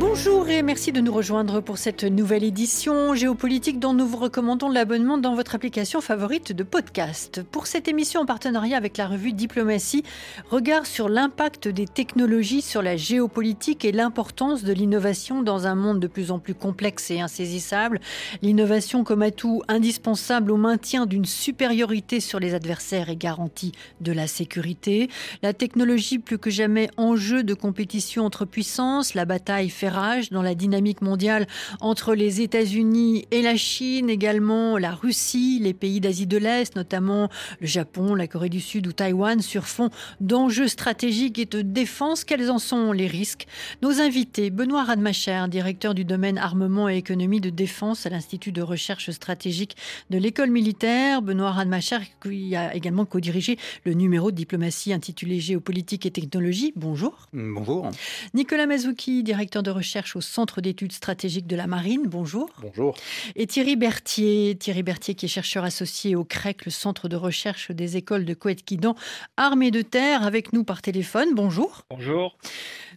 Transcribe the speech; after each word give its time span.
Bonjour 0.00 0.48
et 0.48 0.62
merci 0.62 0.92
de 0.92 1.00
nous 1.00 1.12
rejoindre 1.12 1.60
pour 1.60 1.76
cette 1.76 2.04
nouvelle 2.04 2.44
édition 2.44 3.14
géopolitique 3.14 3.80
dont 3.80 3.94
nous 3.94 4.06
vous 4.06 4.16
recommandons 4.16 4.68
l'abonnement 4.68 5.18
dans 5.18 5.34
votre 5.34 5.56
application 5.56 6.00
favorite 6.00 6.52
de 6.52 6.62
podcast. 6.62 7.42
Pour 7.42 7.66
cette 7.66 7.88
émission 7.88 8.20
en 8.20 8.24
partenariat 8.24 8.76
avec 8.76 8.96
la 8.96 9.08
revue 9.08 9.32
Diplomatie, 9.32 10.04
regard 10.50 10.86
sur 10.86 11.08
l'impact 11.08 11.66
des 11.66 11.86
technologies 11.86 12.62
sur 12.62 12.80
la 12.80 12.96
géopolitique 12.96 13.84
et 13.84 13.90
l'importance 13.90 14.62
de 14.62 14.72
l'innovation 14.72 15.42
dans 15.42 15.66
un 15.66 15.74
monde 15.74 15.98
de 15.98 16.06
plus 16.06 16.30
en 16.30 16.38
plus 16.38 16.54
complexe 16.54 17.10
et 17.10 17.20
insaisissable. 17.20 17.98
L'innovation 18.40 19.02
comme 19.02 19.22
atout 19.22 19.62
indispensable 19.66 20.52
au 20.52 20.56
maintien 20.56 21.06
d'une 21.06 21.24
supériorité 21.24 22.20
sur 22.20 22.38
les 22.38 22.54
adversaires 22.54 23.10
et 23.10 23.16
garantie 23.16 23.72
de 24.00 24.12
la 24.12 24.28
sécurité. 24.28 25.10
La 25.42 25.54
technologie 25.54 26.20
plus 26.20 26.38
que 26.38 26.50
jamais 26.50 26.88
enjeu 26.96 27.42
de 27.42 27.54
compétition 27.54 28.24
entre 28.24 28.44
puissances, 28.44 29.14
la 29.14 29.24
bataille 29.24 29.70
fait 29.70 29.87
dans 29.88 30.42
la 30.42 30.54
dynamique 30.54 31.02
mondiale 31.02 31.46
entre 31.80 32.14
les 32.14 32.42
États-Unis 32.42 33.26
et 33.30 33.42
la 33.42 33.56
Chine, 33.56 34.10
également 34.10 34.76
la 34.76 34.92
Russie, 34.92 35.60
les 35.62 35.72
pays 35.72 36.00
d'Asie 36.00 36.26
de 36.26 36.36
l'Est, 36.36 36.76
notamment 36.76 37.30
le 37.60 37.66
Japon, 37.66 38.14
la 38.14 38.26
Corée 38.26 38.50
du 38.50 38.60
Sud 38.60 38.86
ou 38.86 38.92
Taïwan, 38.92 39.40
sur 39.40 39.66
fond 39.66 39.88
d'enjeux 40.20 40.68
stratégiques 40.68 41.38
et 41.38 41.46
de 41.46 41.62
défense. 41.62 42.24
Quels 42.24 42.50
en 42.50 42.58
sont 42.58 42.92
les 42.92 43.06
risques? 43.06 43.46
Nos 43.82 44.00
invités, 44.00 44.50
Benoît 44.50 44.84
Radmacher, 44.84 45.44
directeur 45.48 45.94
du 45.94 46.04
domaine 46.04 46.36
armement 46.36 46.88
et 46.88 46.96
économie 46.96 47.40
de 47.40 47.50
défense 47.50 48.04
à 48.04 48.10
l'Institut 48.10 48.52
de 48.52 48.62
recherche 48.62 49.10
stratégique 49.10 49.76
de 50.10 50.18
l'école 50.18 50.50
militaire. 50.50 51.22
Benoît 51.22 51.52
Radmacher, 51.52 51.98
qui 52.22 52.54
a 52.54 52.74
également 52.74 53.06
co-dirigé 53.06 53.58
le 53.84 53.94
numéro 53.94 54.30
de 54.30 54.36
diplomatie 54.36 54.92
intitulé 54.92 55.40
Géopolitique 55.40 56.04
et 56.04 56.10
technologie. 56.10 56.72
Bonjour. 56.76 57.28
Bonjour. 57.32 57.90
Nicolas 58.34 58.66
Mazouki, 58.66 59.22
directeur 59.22 59.62
de 59.62 59.70
recherche 59.78 60.16
au 60.16 60.20
Centre 60.20 60.60
d'études 60.60 60.90
stratégiques 60.90 61.46
de 61.46 61.54
la 61.54 61.68
Marine. 61.68 62.02
Bonjour. 62.06 62.50
Bonjour. 62.60 62.96
Et 63.36 63.46
Thierry 63.46 63.76
Berthier, 63.76 64.56
Thierry 64.58 64.82
Berthier 64.82 65.14
qui 65.14 65.26
est 65.26 65.28
chercheur 65.28 65.62
associé 65.62 66.16
au 66.16 66.24
CREC, 66.24 66.64
le 66.64 66.72
Centre 66.72 67.08
de 67.08 67.14
recherche 67.14 67.70
des 67.70 67.96
écoles 67.96 68.24
de 68.24 68.34
Coët-Quidan, 68.34 68.96
armée 69.36 69.70
de 69.70 69.82
terre, 69.82 70.24
avec 70.24 70.52
nous 70.52 70.64
par 70.64 70.82
téléphone. 70.82 71.28
Bonjour. 71.32 71.82
Bonjour. 71.90 72.36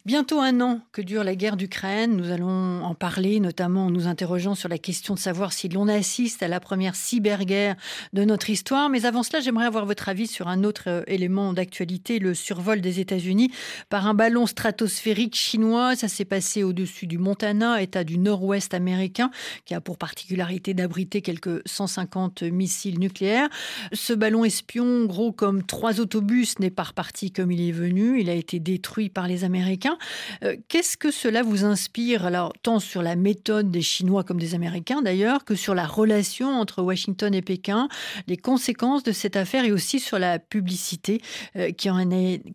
Bientôt 0.03 0.39
un 0.39 0.61
an 0.61 0.79
que 0.93 1.03
dure 1.03 1.23
la 1.23 1.35
guerre 1.35 1.55
d'Ukraine. 1.55 2.17
Nous 2.17 2.31
allons 2.31 2.83
en 2.83 2.95
parler, 2.95 3.39
notamment 3.39 3.85
en 3.85 3.91
nous 3.91 4.07
interrogeant 4.07 4.55
sur 4.55 4.67
la 4.67 4.79
question 4.79 5.13
de 5.13 5.19
savoir 5.19 5.53
si 5.53 5.69
l'on 5.69 5.87
assiste 5.87 6.41
à 6.41 6.47
la 6.47 6.59
première 6.59 6.95
cyberguerre 6.95 7.75
de 8.11 8.23
notre 8.23 8.49
histoire. 8.49 8.89
Mais 8.89 9.05
avant 9.05 9.21
cela, 9.21 9.41
j'aimerais 9.41 9.67
avoir 9.67 9.85
votre 9.85 10.09
avis 10.09 10.25
sur 10.25 10.47
un 10.47 10.63
autre 10.63 10.85
euh, 10.87 11.03
élément 11.05 11.53
d'actualité, 11.53 12.17
le 12.17 12.33
survol 12.33 12.81
des 12.81 12.99
États-Unis 12.99 13.51
par 13.89 14.07
un 14.07 14.15
ballon 14.15 14.47
stratosphérique 14.47 15.35
chinois. 15.35 15.95
Ça 15.95 16.07
s'est 16.07 16.25
passé 16.25 16.63
au-dessus 16.71 17.07
du 17.07 17.17
Montana, 17.17 17.81
état 17.81 18.03
du 18.03 18.17
nord-ouest 18.17 18.73
américain, 18.73 19.29
qui 19.65 19.73
a 19.73 19.81
pour 19.81 19.97
particularité 19.97 20.73
d'abriter 20.73 21.21
quelques 21.21 21.61
150 21.65 22.43
missiles 22.43 22.99
nucléaires. 22.99 23.49
Ce 23.93 24.13
ballon 24.13 24.43
espion, 24.43 25.05
gros 25.05 25.31
comme 25.31 25.63
trois 25.63 25.99
autobus, 25.99 26.59
n'est 26.59 26.71
pas 26.71 26.83
reparti 26.83 27.31
comme 27.31 27.51
il 27.51 27.67
est 27.67 27.71
venu. 27.71 28.19
Il 28.19 28.29
a 28.29 28.33
été 28.33 28.59
détruit 28.59 29.09
par 29.09 29.27
les 29.27 29.43
Américains. 29.43 29.97
Euh, 30.43 30.55
qu'est-ce 30.67 30.97
que 30.97 31.11
cela 31.11 31.43
vous 31.43 31.65
inspire, 31.65 32.25
alors 32.25 32.53
tant 32.63 32.79
sur 32.79 33.01
la 33.01 33.15
méthode 33.15 33.69
des 33.69 33.81
Chinois 33.81 34.23
comme 34.23 34.39
des 34.39 34.55
Américains 34.55 35.01
d'ailleurs, 35.01 35.45
que 35.45 35.55
sur 35.55 35.75
la 35.75 35.85
relation 35.85 36.49
entre 36.49 36.81
Washington 36.81 37.33
et 37.33 37.41
Pékin, 37.41 37.87
les 38.27 38.37
conséquences 38.37 39.03
de 39.03 39.11
cette 39.11 39.35
affaire 39.35 39.65
et 39.65 39.71
aussi 39.71 39.99
sur 39.99 40.19
la 40.19 40.39
publicité 40.39 41.21
euh, 41.55 41.71
qui, 41.71 41.89
en 41.89 42.01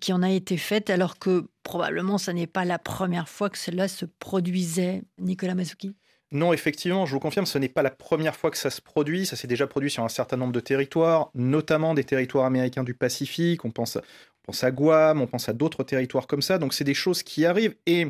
qui 0.00 0.12
en 0.12 0.22
a 0.22 0.31
été 0.31 0.56
faite, 0.56 0.91
alors 0.91 1.19
que 1.19 1.47
probablement 1.67 2.17
ce 2.17 2.31
n'est 2.31 2.47
pas 2.47 2.64
la 2.64 2.78
première 2.78 3.28
fois 3.28 3.50
que 3.50 3.59
cela 3.59 3.89
se 3.89 4.06
produisait. 4.06 5.03
Nicolas 5.19 5.54
Masuki 5.54 5.94
non, 6.32 6.53
effectivement, 6.53 7.06
je 7.06 7.12
vous 7.12 7.21
confirme, 7.21 7.47
ce 7.47 7.56
n'est 7.56 7.69
pas 7.69 7.84
la 7.84 7.91
première 7.91 8.34
fois 8.34 8.50
que 8.50 8.59
ça 8.59 8.69
se 8.69 8.82
produit. 8.82 9.27
Ça 9.27 9.37
s'est 9.37 9.47
déjà 9.47 9.69
produit 9.69 9.93
sur 9.93 10.03
un 10.03 10.09
certain 10.09 10.37
nombre 10.37 10.53
de 10.53 10.59
territoires, 10.59 11.31
notamment 11.34 11.94
des 11.94 12.03
territoires 12.03 12.47
américains 12.47 12.82
du 12.82 12.94
Pacifique. 12.94 13.65
On 13.65 13.71
pense, 13.71 13.94
on 13.97 14.47
pense 14.47 14.65
à 14.65 14.72
Guam, 14.72 15.21
on 15.21 15.28
pense 15.28 15.49
à 15.49 15.53
d'autres 15.53 15.84
territoires 15.84 16.26
comme 16.26 16.43
ça. 16.43 16.59
Donc, 16.59 16.75
c'est 16.75 16.82
des 16.82 16.94
choses 16.94 17.22
qui 17.22 17.47
arrivent. 17.47 17.76
Et 17.87 18.09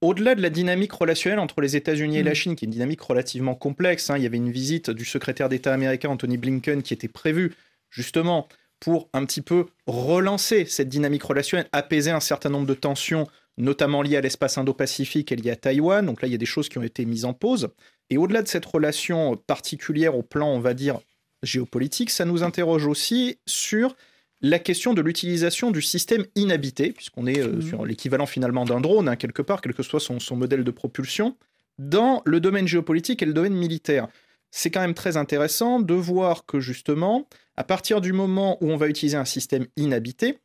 au-delà 0.00 0.34
de 0.34 0.40
la 0.40 0.48
dynamique 0.48 0.92
relationnelle 0.92 1.38
entre 1.38 1.60
les 1.60 1.76
États-Unis 1.76 2.16
et 2.16 2.22
la 2.22 2.30
mm. 2.30 2.34
Chine, 2.34 2.56
qui 2.56 2.64
est 2.64 2.66
une 2.66 2.72
dynamique 2.72 3.02
relativement 3.02 3.54
complexe, 3.54 4.08
hein, 4.08 4.16
il 4.16 4.22
y 4.22 4.26
avait 4.26 4.38
une 4.38 4.50
visite 4.50 4.88
du 4.88 5.04
secrétaire 5.04 5.50
d'État 5.50 5.74
américain 5.74 6.08
Anthony 6.08 6.38
Blinken 6.38 6.82
qui 6.82 6.94
était 6.94 7.08
prévue 7.08 7.54
justement 7.90 8.48
pour 8.80 9.08
un 9.12 9.24
petit 9.24 9.42
peu 9.42 9.66
relancer 9.86 10.64
cette 10.64 10.88
dynamique 10.88 11.22
relationnelle, 11.22 11.68
apaiser 11.72 12.10
un 12.10 12.20
certain 12.20 12.48
nombre 12.48 12.66
de 12.66 12.74
tensions 12.74 13.28
notamment 13.60 14.02
lié 14.02 14.16
à 14.16 14.20
l'espace 14.20 14.58
Indo-Pacifique 14.58 15.32
et 15.32 15.36
lié 15.36 15.50
à 15.50 15.56
Taïwan. 15.56 16.04
Donc 16.04 16.22
là, 16.22 16.28
il 16.28 16.32
y 16.32 16.34
a 16.34 16.38
des 16.38 16.46
choses 16.46 16.68
qui 16.68 16.78
ont 16.78 16.82
été 16.82 17.04
mises 17.04 17.24
en 17.24 17.32
pause. 17.32 17.68
Et 18.08 18.16
au-delà 18.16 18.42
de 18.42 18.48
cette 18.48 18.64
relation 18.64 19.36
particulière 19.36 20.16
au 20.16 20.22
plan, 20.22 20.48
on 20.48 20.60
va 20.60 20.74
dire, 20.74 20.98
géopolitique, 21.42 22.10
ça 22.10 22.24
nous 22.24 22.42
interroge 22.42 22.86
aussi 22.86 23.38
sur 23.46 23.94
la 24.42 24.58
question 24.58 24.94
de 24.94 25.02
l'utilisation 25.02 25.70
du 25.70 25.82
système 25.82 26.24
inhabité, 26.34 26.92
puisqu'on 26.92 27.26
est 27.26 27.40
euh, 27.40 27.56
mmh. 27.56 27.62
sur 27.62 27.84
l'équivalent 27.84 28.26
finalement 28.26 28.64
d'un 28.64 28.80
drone, 28.80 29.08
hein, 29.08 29.16
quelque 29.16 29.42
part, 29.42 29.60
quel 29.60 29.74
que 29.74 29.82
soit 29.82 30.00
son, 30.00 30.18
son 30.18 30.36
modèle 30.36 30.64
de 30.64 30.70
propulsion, 30.70 31.36
dans 31.78 32.22
le 32.24 32.40
domaine 32.40 32.66
géopolitique 32.66 33.22
et 33.22 33.26
le 33.26 33.34
domaine 33.34 33.54
militaire. 33.54 34.08
C'est 34.50 34.70
quand 34.70 34.80
même 34.80 34.94
très 34.94 35.16
intéressant 35.16 35.80
de 35.80 35.94
voir 35.94 36.44
que 36.44 36.60
justement, 36.60 37.28
à 37.56 37.64
partir 37.64 38.00
du 38.00 38.12
moment 38.12 38.58
où 38.62 38.70
on 38.70 38.76
va 38.76 38.88
utiliser 38.88 39.16
un 39.16 39.24
système 39.24 39.66
inhabité, 39.76 40.38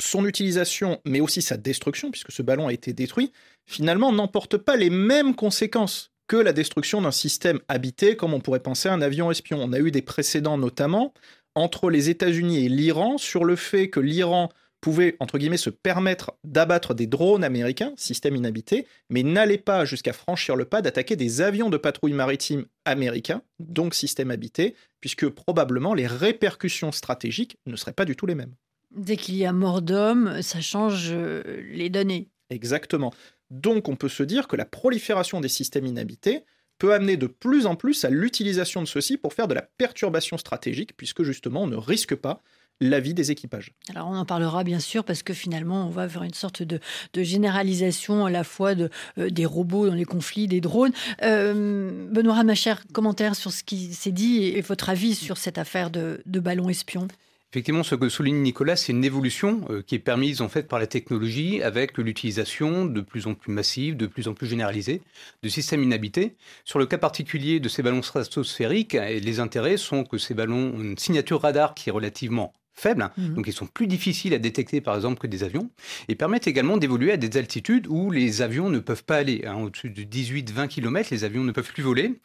son 0.00 0.26
utilisation, 0.26 1.00
mais 1.04 1.20
aussi 1.20 1.42
sa 1.42 1.56
destruction, 1.56 2.10
puisque 2.10 2.32
ce 2.32 2.42
ballon 2.42 2.68
a 2.68 2.72
été 2.72 2.92
détruit, 2.92 3.32
finalement 3.64 4.12
n'emporte 4.12 4.56
pas 4.56 4.76
les 4.76 4.90
mêmes 4.90 5.34
conséquences 5.34 6.12
que 6.28 6.36
la 6.36 6.52
destruction 6.52 7.02
d'un 7.02 7.12
système 7.12 7.60
habité, 7.68 8.16
comme 8.16 8.34
on 8.34 8.40
pourrait 8.40 8.60
penser 8.60 8.88
à 8.88 8.92
un 8.92 9.00
avion 9.00 9.30
espion. 9.30 9.58
On 9.62 9.72
a 9.72 9.78
eu 9.78 9.90
des 9.90 10.02
précédents 10.02 10.58
notamment 10.58 11.14
entre 11.54 11.88
les 11.88 12.10
États-Unis 12.10 12.66
et 12.66 12.68
l'Iran 12.68 13.16
sur 13.16 13.44
le 13.44 13.56
fait 13.56 13.88
que 13.88 14.00
l'Iran 14.00 14.50
pouvait, 14.80 15.16
entre 15.20 15.38
guillemets, 15.38 15.56
se 15.56 15.70
permettre 15.70 16.36
d'abattre 16.44 16.94
des 16.94 17.06
drones 17.06 17.44
américains, 17.44 17.92
système 17.96 18.36
inhabité, 18.36 18.86
mais 19.10 19.22
n'allait 19.22 19.58
pas 19.58 19.84
jusqu'à 19.84 20.12
franchir 20.12 20.56
le 20.56 20.64
pas 20.64 20.82
d'attaquer 20.82 21.16
des 21.16 21.40
avions 21.40 21.70
de 21.70 21.76
patrouille 21.76 22.12
maritime 22.12 22.66
américains, 22.84 23.42
donc 23.58 23.94
système 23.94 24.30
habité, 24.30 24.74
puisque 25.00 25.28
probablement 25.28 25.94
les 25.94 26.06
répercussions 26.06 26.92
stratégiques 26.92 27.58
ne 27.66 27.76
seraient 27.76 27.92
pas 27.92 28.04
du 28.04 28.16
tout 28.16 28.26
les 28.26 28.34
mêmes. 28.34 28.54
Dès 28.94 29.16
qu'il 29.16 29.36
y 29.36 29.44
a 29.44 29.52
mort 29.52 29.82
d'homme, 29.82 30.40
ça 30.42 30.60
change 30.60 31.08
euh, 31.10 31.42
les 31.70 31.90
données. 31.90 32.28
Exactement. 32.50 33.12
Donc 33.50 33.88
on 33.88 33.96
peut 33.96 34.08
se 34.08 34.22
dire 34.22 34.48
que 34.48 34.56
la 34.56 34.64
prolifération 34.64 35.40
des 35.40 35.48
systèmes 35.48 35.86
inhabités 35.86 36.44
peut 36.78 36.92
amener 36.92 37.16
de 37.16 37.26
plus 37.26 37.66
en 37.66 37.74
plus 37.74 38.04
à 38.04 38.10
l'utilisation 38.10 38.82
de 38.82 38.86
ceux-ci 38.86 39.16
pour 39.16 39.32
faire 39.32 39.48
de 39.48 39.54
la 39.54 39.62
perturbation 39.62 40.36
stratégique, 40.38 40.96
puisque 40.96 41.22
justement 41.22 41.62
on 41.62 41.66
ne 41.66 41.76
risque 41.76 42.14
pas 42.14 42.42
la 42.80 43.00
vie 43.00 43.14
des 43.14 43.30
équipages. 43.30 43.72
Alors 43.90 44.08
on 44.08 44.16
en 44.16 44.24
parlera 44.24 44.64
bien 44.64 44.80
sûr 44.80 45.04
parce 45.04 45.22
que 45.22 45.32
finalement 45.32 45.86
on 45.86 45.90
va 45.90 46.06
vers 46.06 46.22
une 46.22 46.34
sorte 46.34 46.62
de, 46.62 46.80
généralisation 47.14 48.26
à 48.26 48.30
la 48.30 48.44
fois 48.44 48.74
de, 48.74 48.90
euh, 49.18 49.30
des 49.30 49.46
robots 49.46 49.86
dans 49.86 49.94
les 49.94 50.04
conflits, 50.04 50.46
des 50.46 50.60
drones. 50.60 50.92
Euh, 51.22 52.08
Benoît 52.10 52.36
cher 52.54 52.82
commentaire 52.92 53.34
sur 53.34 53.52
ce 53.52 53.64
qui 53.64 53.94
s'est 53.94 54.12
dit 54.12 54.44
et, 54.44 54.60
votre 54.60 54.88
avis 54.88 55.14
sur 55.14 55.38
cette 55.38 55.58
affaire 55.58 55.90
de, 55.90 56.20
de 56.26 56.40
ballon 56.40 56.68
espion 56.68 57.08
Effectivement, 57.52 57.84
ce 57.84 57.94
que 57.94 58.08
souligne 58.08 58.42
Nicolas, 58.42 58.76
c'est 58.76 58.92
une 58.92 59.04
évolution 59.04 59.62
euh, 59.70 59.80
qui 59.80 59.94
est 59.94 60.00
permise 60.00 60.42
en 60.42 60.48
fait 60.48 60.64
par 60.64 60.78
la 60.78 60.86
technologie 60.86 61.62
avec 61.62 61.96
l'utilisation 61.96 62.84
de 62.84 63.00
plus 63.00 63.26
en 63.26 63.34
plus 63.34 63.52
massive, 63.52 63.96
de 63.96 64.06
plus 64.06 64.28
en 64.28 64.34
plus 64.34 64.46
généralisée 64.46 65.00
de 65.42 65.48
systèmes 65.48 65.82
inhabités. 65.82 66.34
Sur 66.64 66.78
le 66.78 66.86
cas 66.86 66.98
particulier 66.98 67.60
de 67.60 67.68
ces 67.68 67.82
ballons 67.82 68.02
stratosphériques, 68.02 68.94
les 68.94 69.40
intérêts 69.40 69.76
sont 69.76 70.04
que 70.04 70.18
ces 70.18 70.34
ballons 70.34 70.74
ont 70.74 70.82
une 70.82 70.98
signature 70.98 71.40
radar 71.40 71.74
qui 71.74 71.88
est 71.88 71.92
relativement 71.92 72.52
faible, 72.76 73.02
hein. 73.02 73.12
mhm. 73.16 73.34
donc 73.34 73.46
ils 73.48 73.52
sont 73.52 73.66
plus 73.66 73.86
difficiles 73.86 74.34
à 74.34 74.38
détecter 74.38 74.80
par 74.80 74.94
exemple 74.94 75.18
que 75.18 75.26
des 75.26 75.42
avions, 75.42 75.70
et 76.08 76.14
permettent 76.14 76.46
également 76.46 76.76
d'évoluer 76.76 77.12
à 77.12 77.16
des 77.16 77.36
altitudes 77.36 77.86
où 77.88 78.10
les 78.10 78.42
avions 78.42 78.70
ne 78.70 78.78
peuvent 78.78 79.04
pas 79.04 79.16
aller. 79.16 79.44
Hein. 79.46 79.56
Au-dessus 79.56 79.90
de 79.90 80.02
18-20 80.02 80.68
km, 80.68 81.08
les 81.10 81.24
avions 81.24 81.42
ne 81.42 81.52
peuvent 81.52 81.72
plus 81.72 81.82
voler, 81.82 82.20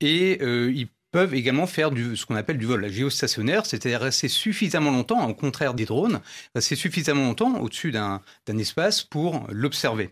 et 0.00 0.38
euh, 0.40 0.72
ils 0.74 0.88
peuvent 1.16 1.34
également 1.34 1.66
faire 1.66 1.90
du, 1.92 2.14
ce 2.14 2.26
qu'on 2.26 2.34
appelle 2.34 2.58
du 2.58 2.66
vol 2.66 2.86
géostationnaire, 2.90 3.64
c'est-à-dire 3.64 4.02
rester 4.02 4.28
suffisamment 4.28 4.90
longtemps, 4.90 5.26
au 5.26 5.32
contraire 5.32 5.72
des 5.72 5.86
drones, 5.86 6.20
rester 6.54 6.76
suffisamment 6.76 7.24
longtemps 7.24 7.58
au-dessus 7.58 7.90
d'un 7.90 8.20
espace 8.58 9.02
pour 9.02 9.46
l'observer. 9.48 10.10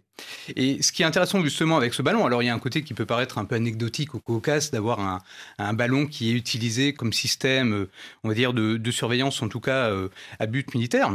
Et 0.56 0.82
ce 0.82 0.92
qui 0.92 1.02
est 1.02 1.04
intéressant 1.04 1.42
justement 1.42 1.76
avec 1.76 1.92
ce 1.92 2.00
ballon, 2.00 2.24
alors 2.24 2.42
il 2.42 2.46
y 2.46 2.48
a 2.48 2.54
un 2.54 2.58
côté 2.58 2.82
qui 2.82 2.94
peut 2.94 3.04
paraître 3.04 3.36
un 3.36 3.44
peu 3.44 3.54
anecdotique 3.54 4.14
ou 4.14 4.18
cocasse 4.18 4.70
d'avoir 4.70 5.20
un, 5.58 5.74
ballon 5.74 6.06
qui 6.06 6.30
est 6.30 6.34
utilisé 6.34 6.94
comme 6.94 7.12
système, 7.12 7.86
on 8.22 8.28
va 8.28 8.34
dire, 8.34 8.54
de, 8.54 8.78
de 8.78 8.90
surveillance, 8.90 9.42
en 9.42 9.48
tout 9.48 9.60
cas 9.60 9.90
euh, 9.90 10.08
à 10.38 10.46
but 10.46 10.74
militaire. 10.74 11.12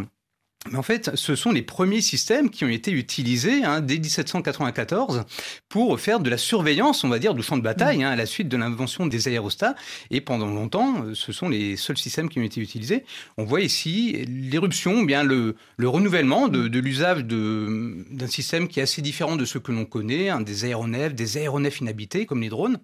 Mais 0.68 0.78
en 0.78 0.84
fait, 0.84 1.12
ce 1.16 1.36
sont 1.36 1.54
les 1.54 1.62
premiers 1.62 2.02
systèmes 2.02 2.50
qui 2.50 2.66
ont 2.66 2.70
été 2.70 2.92
utilisés 2.92 3.64
hein, 3.64 3.80
dès 3.80 3.98
1794 3.98 5.24
pour 5.70 5.98
faire 6.02 6.20
de 6.20 6.30
la 6.30 6.38
surveillance, 6.38 7.06
on 7.06 7.08
va 7.08 7.18
dire, 7.18 7.34
du 7.34 7.42
champ 7.42 7.56
de 7.56 7.62
bataille, 7.62 8.04
hein, 8.04 8.10
à 8.10 8.18
la 8.18 8.26
suite 8.26 8.50
de 8.50 8.58
l'invention 8.58 9.08
des 9.08 9.30
aérostats. 9.30 9.76
Et 10.12 10.20
pendant 10.20 10.48
longtemps, 10.48 11.06
ce 11.14 11.32
sont 11.32 11.48
les 11.48 11.78
seuls 11.78 11.98
systèmes 11.98 12.28
qui 12.28 12.40
ont 12.40 12.44
été 12.44 12.60
utilisés. 12.60 13.06
On 13.38 13.46
voit 13.46 13.62
ici 13.62 14.26
l'éruption, 14.28 15.04
bien 15.04 15.24
le, 15.24 15.56
le, 15.78 15.88
renouvellement 15.88 16.50
de, 16.50 16.68
de 16.68 16.80
l'usage 16.80 17.24
d'un 17.24 18.28
système 18.28 18.68
qui 18.68 18.82
est 18.82 18.84
assez 18.84 19.02
différent 19.02 19.38
de 19.38 19.46
ce 19.46 19.60
que 19.60 19.72
l'on 19.72 19.86
connaît, 19.86 20.28
hein, 20.28 20.42
des 20.42 20.66
aéronefs, 20.66 21.16
des 21.16 21.38
aéronefs 21.38 21.80
inhabités 21.80 22.26
comme 22.26 22.42
les 22.42 22.50
drones, 22.50 22.80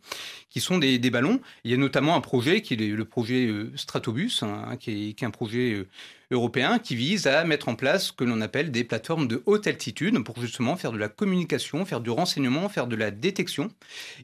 qui 0.50 0.62
sont 0.62 0.78
des, 0.78 0.98
des 0.98 1.10
ballons. 1.10 1.42
Il 1.66 1.72
y 1.72 1.74
a 1.74 1.78
notamment 1.78 2.16
un 2.16 2.22
projet 2.22 2.62
qui 2.62 2.76
est 2.76 2.78
le 2.78 3.06
projet 3.06 3.48
euh, 3.48 3.74
Stratobus, 3.76 4.46
qui, 4.80 5.10
est, 5.10 5.14
qui, 5.14 5.26
est, 5.26 5.28
un 5.28 5.32
projet 5.32 5.74
euh, 5.74 5.88
européen 6.32 6.80
qui 6.80 6.96
vise 6.96 7.28
à 7.28 7.44
mettre 7.44 7.70
en 7.70 7.76
place 7.76 8.08
ce 8.08 8.12
que 8.12 8.24
l'on 8.24 8.42
appelle 8.42 8.72
des 8.72 8.84
plateformes 8.84 9.28
de 9.28 9.44
haute 9.46 9.68
altitude 9.68 10.24
pour 10.24 10.40
justement 10.40 10.76
faire 10.76 10.92
de 10.92 10.98
la 10.98 11.10
communication, 11.10 11.86
faire 11.86 12.02
du 12.02 12.10
renseignement, 12.10 12.70
faire 12.70 12.88
de 12.88 12.96
la 12.96 13.12
détection. 13.12 13.70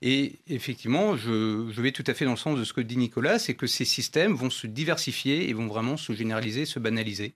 Et 0.02 0.40
effectivement, 0.48 1.16
je, 1.16 1.82
vais 1.82 1.92
tout 1.92 2.04
à 2.08 2.14
fait 2.14 2.26
dans 2.26 2.32
le 2.32 2.38
sens 2.38 2.58
de 2.58 2.64
ce 2.64 2.74
que 2.74 2.82
dit 2.82 2.98
Nicolas, 2.98 3.40
c'est 3.40 3.54
que 3.54 3.68
ces 3.68 3.86
systèmes 3.86 4.34
vont 4.34 4.50
se 4.50 4.68
diversifier 4.68 5.50
et 5.50 5.54
vont 5.54 5.68
vraiment 5.68 5.98
se 5.98 6.14
généraliser, 6.14 6.66
se 6.66 6.80
banaliser 6.80 7.36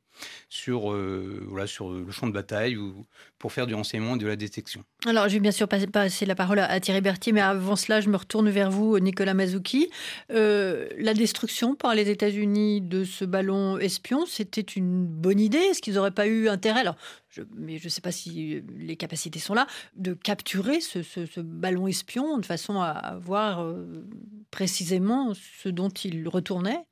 sur, 0.50 0.94
euh, 0.94 1.46
voilà, 1.50 1.68
sur 1.68 1.92
le 1.92 2.10
champ 2.12 2.28
de 2.28 2.32
bataille 2.32 2.78
ou 2.78 3.06
pour 3.38 3.52
faire 3.52 3.68
du 3.68 3.76
renseignement 3.76 4.16
et 4.16 4.20
de 4.20 4.28
la 4.28 4.36
détection. 4.36 4.84
Alors, 5.06 5.28
je 5.28 5.34
vais 5.34 5.40
bien 5.40 5.52
sûr 5.52 5.68
passer, 5.68 5.88
passer 5.88 6.26
la 6.26 6.36
parole 6.36 6.60
à 6.60 6.80
Thierry 6.80 7.02
Berthier, 7.02 7.34
mais 7.34 7.42
avant 7.42 7.76
cela, 7.76 8.02
je 8.02 8.10
me 8.10 8.18
retourne 8.18 8.50
vers 8.50 8.72
vous, 8.72 8.98
Nicolas 9.00 9.34
Mazouki. 9.34 9.90
Euh, 10.32 10.88
la 10.98 11.14
destruction 11.14 11.76
par 11.76 11.96
les 11.96 12.10
États-Unis 12.10 12.82
de 12.82 13.04
ce 13.04 13.26
ballon 13.26 13.78
espion, 13.78 14.26
c'était 14.26 14.55
une 14.62 15.06
bonne 15.06 15.40
idée 15.40 15.58
Est-ce 15.58 15.82
qu'ils 15.82 15.96
n'auraient 15.96 16.12
pas 16.12 16.28
eu 16.28 16.48
intérêt 16.48 16.82
Alors, 16.82 16.96
je, 17.30 17.42
mais 17.56 17.78
je 17.78 17.86
ne 17.86 17.90
sais 17.90 18.02
pas 18.02 18.12
si 18.12 18.62
les 18.78 18.96
capacités 18.96 19.40
sont 19.40 19.54
là, 19.54 19.68
de 19.96 20.14
capturer 20.14 20.82
ce, 20.82 21.04
ce, 21.04 21.26
ce 21.26 21.40
ballon 21.40 21.88
espion 21.88 22.38
de 22.38 22.46
façon 22.46 22.82
à 22.82 23.18
voir 23.22 23.64
euh, 23.64 24.06
précisément 24.52 25.34
ce 25.34 25.70
dont 25.70 25.90
il 25.90 26.28
retournait? 26.28 26.86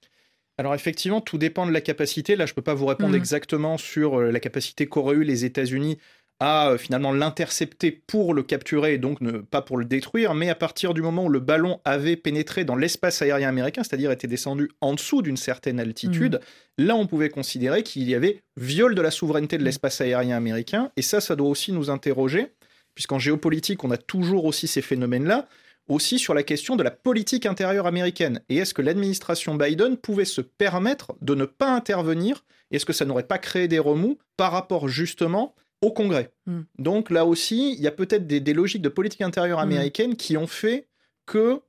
Alors 0.58 0.76
effectivement, 0.76 1.22
tout 1.22 1.38
dépend 1.38 1.66
de 1.66 1.72
la 1.72 1.82
capacité. 1.82 2.36
Là, 2.36 2.46
je 2.46 2.52
ne 2.52 2.56
peux 2.56 2.62
pas 2.62 2.76
vous 2.76 2.86
répondre 2.86 3.14
mmh. 3.14 3.18
exactement 3.18 3.78
sur 3.78 4.20
euh, 4.20 4.32
la 4.32 4.40
capacité 4.40 4.86
qu'auraient 4.86 5.16
eu 5.16 5.24
les 5.24 5.46
États-Unis 5.46 5.98
à 6.40 6.70
euh, 6.70 6.78
finalement 6.78 7.12
l'intercepter 7.12 7.92
pour 7.92 8.34
le 8.34 8.44
capturer 8.44 8.96
et 8.96 8.98
donc 8.98 9.22
ne 9.22 9.40
pas 9.40 9.62
pour 9.62 9.78
le 9.78 9.86
détruire, 9.86 10.34
mais 10.34 10.50
à 10.50 10.56
partir 10.56 10.94
du 10.94 11.02
moment 11.02 11.26
où 11.26 11.30
le 11.30 11.40
ballon 11.40 11.80
avait 11.86 12.16
pénétré 12.16 12.66
dans 12.66 12.76
l'espace 12.76 13.22
aérien 13.22 13.50
américain, 13.50 13.84
c'est-à-dire 13.84 14.12
était 14.12 14.28
descendu 14.28 14.70
en 14.82 14.94
dessous 14.94 15.22
d'une 15.22 15.38
certaine 15.38 15.80
altitude, 15.80 16.40
mmh. 16.78 16.86
là 16.86 16.96
on 16.96 17.08
pouvait 17.08 17.30
considérer 17.30 17.84
qu'il 17.84 18.10
y 18.10 18.16
avait 18.16 18.42
viol 18.58 18.96
de 18.96 19.02
la 19.02 19.12
souveraineté 19.12 19.58
de 19.58 19.62
mmh. 19.62 19.66
l'espace 19.66 20.02
aérien 20.02 20.36
américain, 20.36 20.92
et 20.98 21.02
ça, 21.02 21.22
ça 21.22 21.36
doit 21.36 21.50
aussi 21.50 21.72
nous 21.72 21.90
interroger, 21.90 22.48
puisqu'en 22.96 23.20
géopolitique, 23.20 23.84
on 23.84 23.92
a 23.92 23.98
toujours 23.98 24.46
aussi 24.46 24.68
ces 24.68 24.82
phénomènes-là 24.82 25.48
aussi 25.90 26.20
sur 26.20 26.34
la 26.34 26.44
question 26.44 26.76
de 26.76 26.84
la 26.84 26.92
politique 26.92 27.46
intérieure 27.46 27.88
américaine. 27.88 28.42
Et 28.50 28.58
est-ce 28.58 28.74
que 28.74 28.82
l'administration 28.82 29.56
Biden 29.56 29.98
pouvait 29.98 30.26
se 30.26 30.42
permettre 30.42 31.14
de 31.22 31.36
ne 31.36 31.46
pas 31.46 31.74
intervenir? 31.76 32.44
Est-ce 32.72 32.86
que 32.86 32.94
ça 32.94 33.06
n'aurait 33.06 33.28
pas 33.28 33.38
créé 33.38 33.68
des 33.68 33.80
remous 33.80 34.18
par 34.38 34.52
rapport 34.52 34.88
justement 34.88 35.56
au 35.84 35.92
Congrès 35.92 36.32
mm. 36.46 36.62
Donc 36.80 37.10
là 37.10 37.26
aussi, 37.26 37.74
il 37.74 37.82
y 37.82 37.88
a 37.88 37.92
peut-être 37.92 38.26
des, 38.26 38.40
des, 38.40 38.54
logiques 38.54 38.82
de 38.82 38.90
politique 38.90 39.22
intérieure 39.22 39.60
hmm. 39.60 39.64
américaine 39.64 40.12
mm. 40.12 40.16
qui 40.16 40.38
ont 40.38 40.48
fait 40.48 40.88
que 41.26 41.62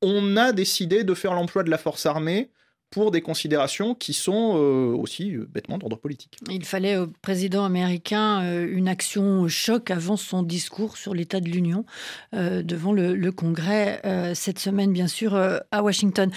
on 0.00 0.36
a 0.36 0.52
décidé 0.52 1.04
de 1.04 1.14
faire 1.14 1.34
l'emploi 1.34 1.62
de 1.64 1.70
la 1.70 1.78
force 1.78 2.06
armée 2.06 2.50
pour 2.90 3.10
des 3.10 3.20
considérations 3.20 3.94
qui 3.94 4.14
sont 4.14 4.54
euh, 4.56 4.96
aussi 4.96 5.34
euh, 5.34 5.46
bêtement 5.50 5.76
d'ordre 5.76 5.96
politique. 5.96 6.38
Il 6.50 6.64
fallait 6.64 6.96
au 6.96 7.06
président 7.06 7.64
américain 7.64 8.42
euh, 8.42 8.66
une 8.70 8.88
action 8.88 9.46
choc 9.48 9.90
avant 9.90 10.16
son 10.16 10.42
discours 10.42 10.96
sur 10.96 11.14
l'état 11.14 11.40
de 11.40 11.48
l'Union 11.48 11.84
devant 12.32 12.92
le, 12.92 13.30
Congrès 13.30 14.00
cette 14.34 14.58
semaine, 14.58 14.92
bien 14.92 15.06
sûr, 15.06 15.34
à 15.36 15.82
Washington. 15.82 16.30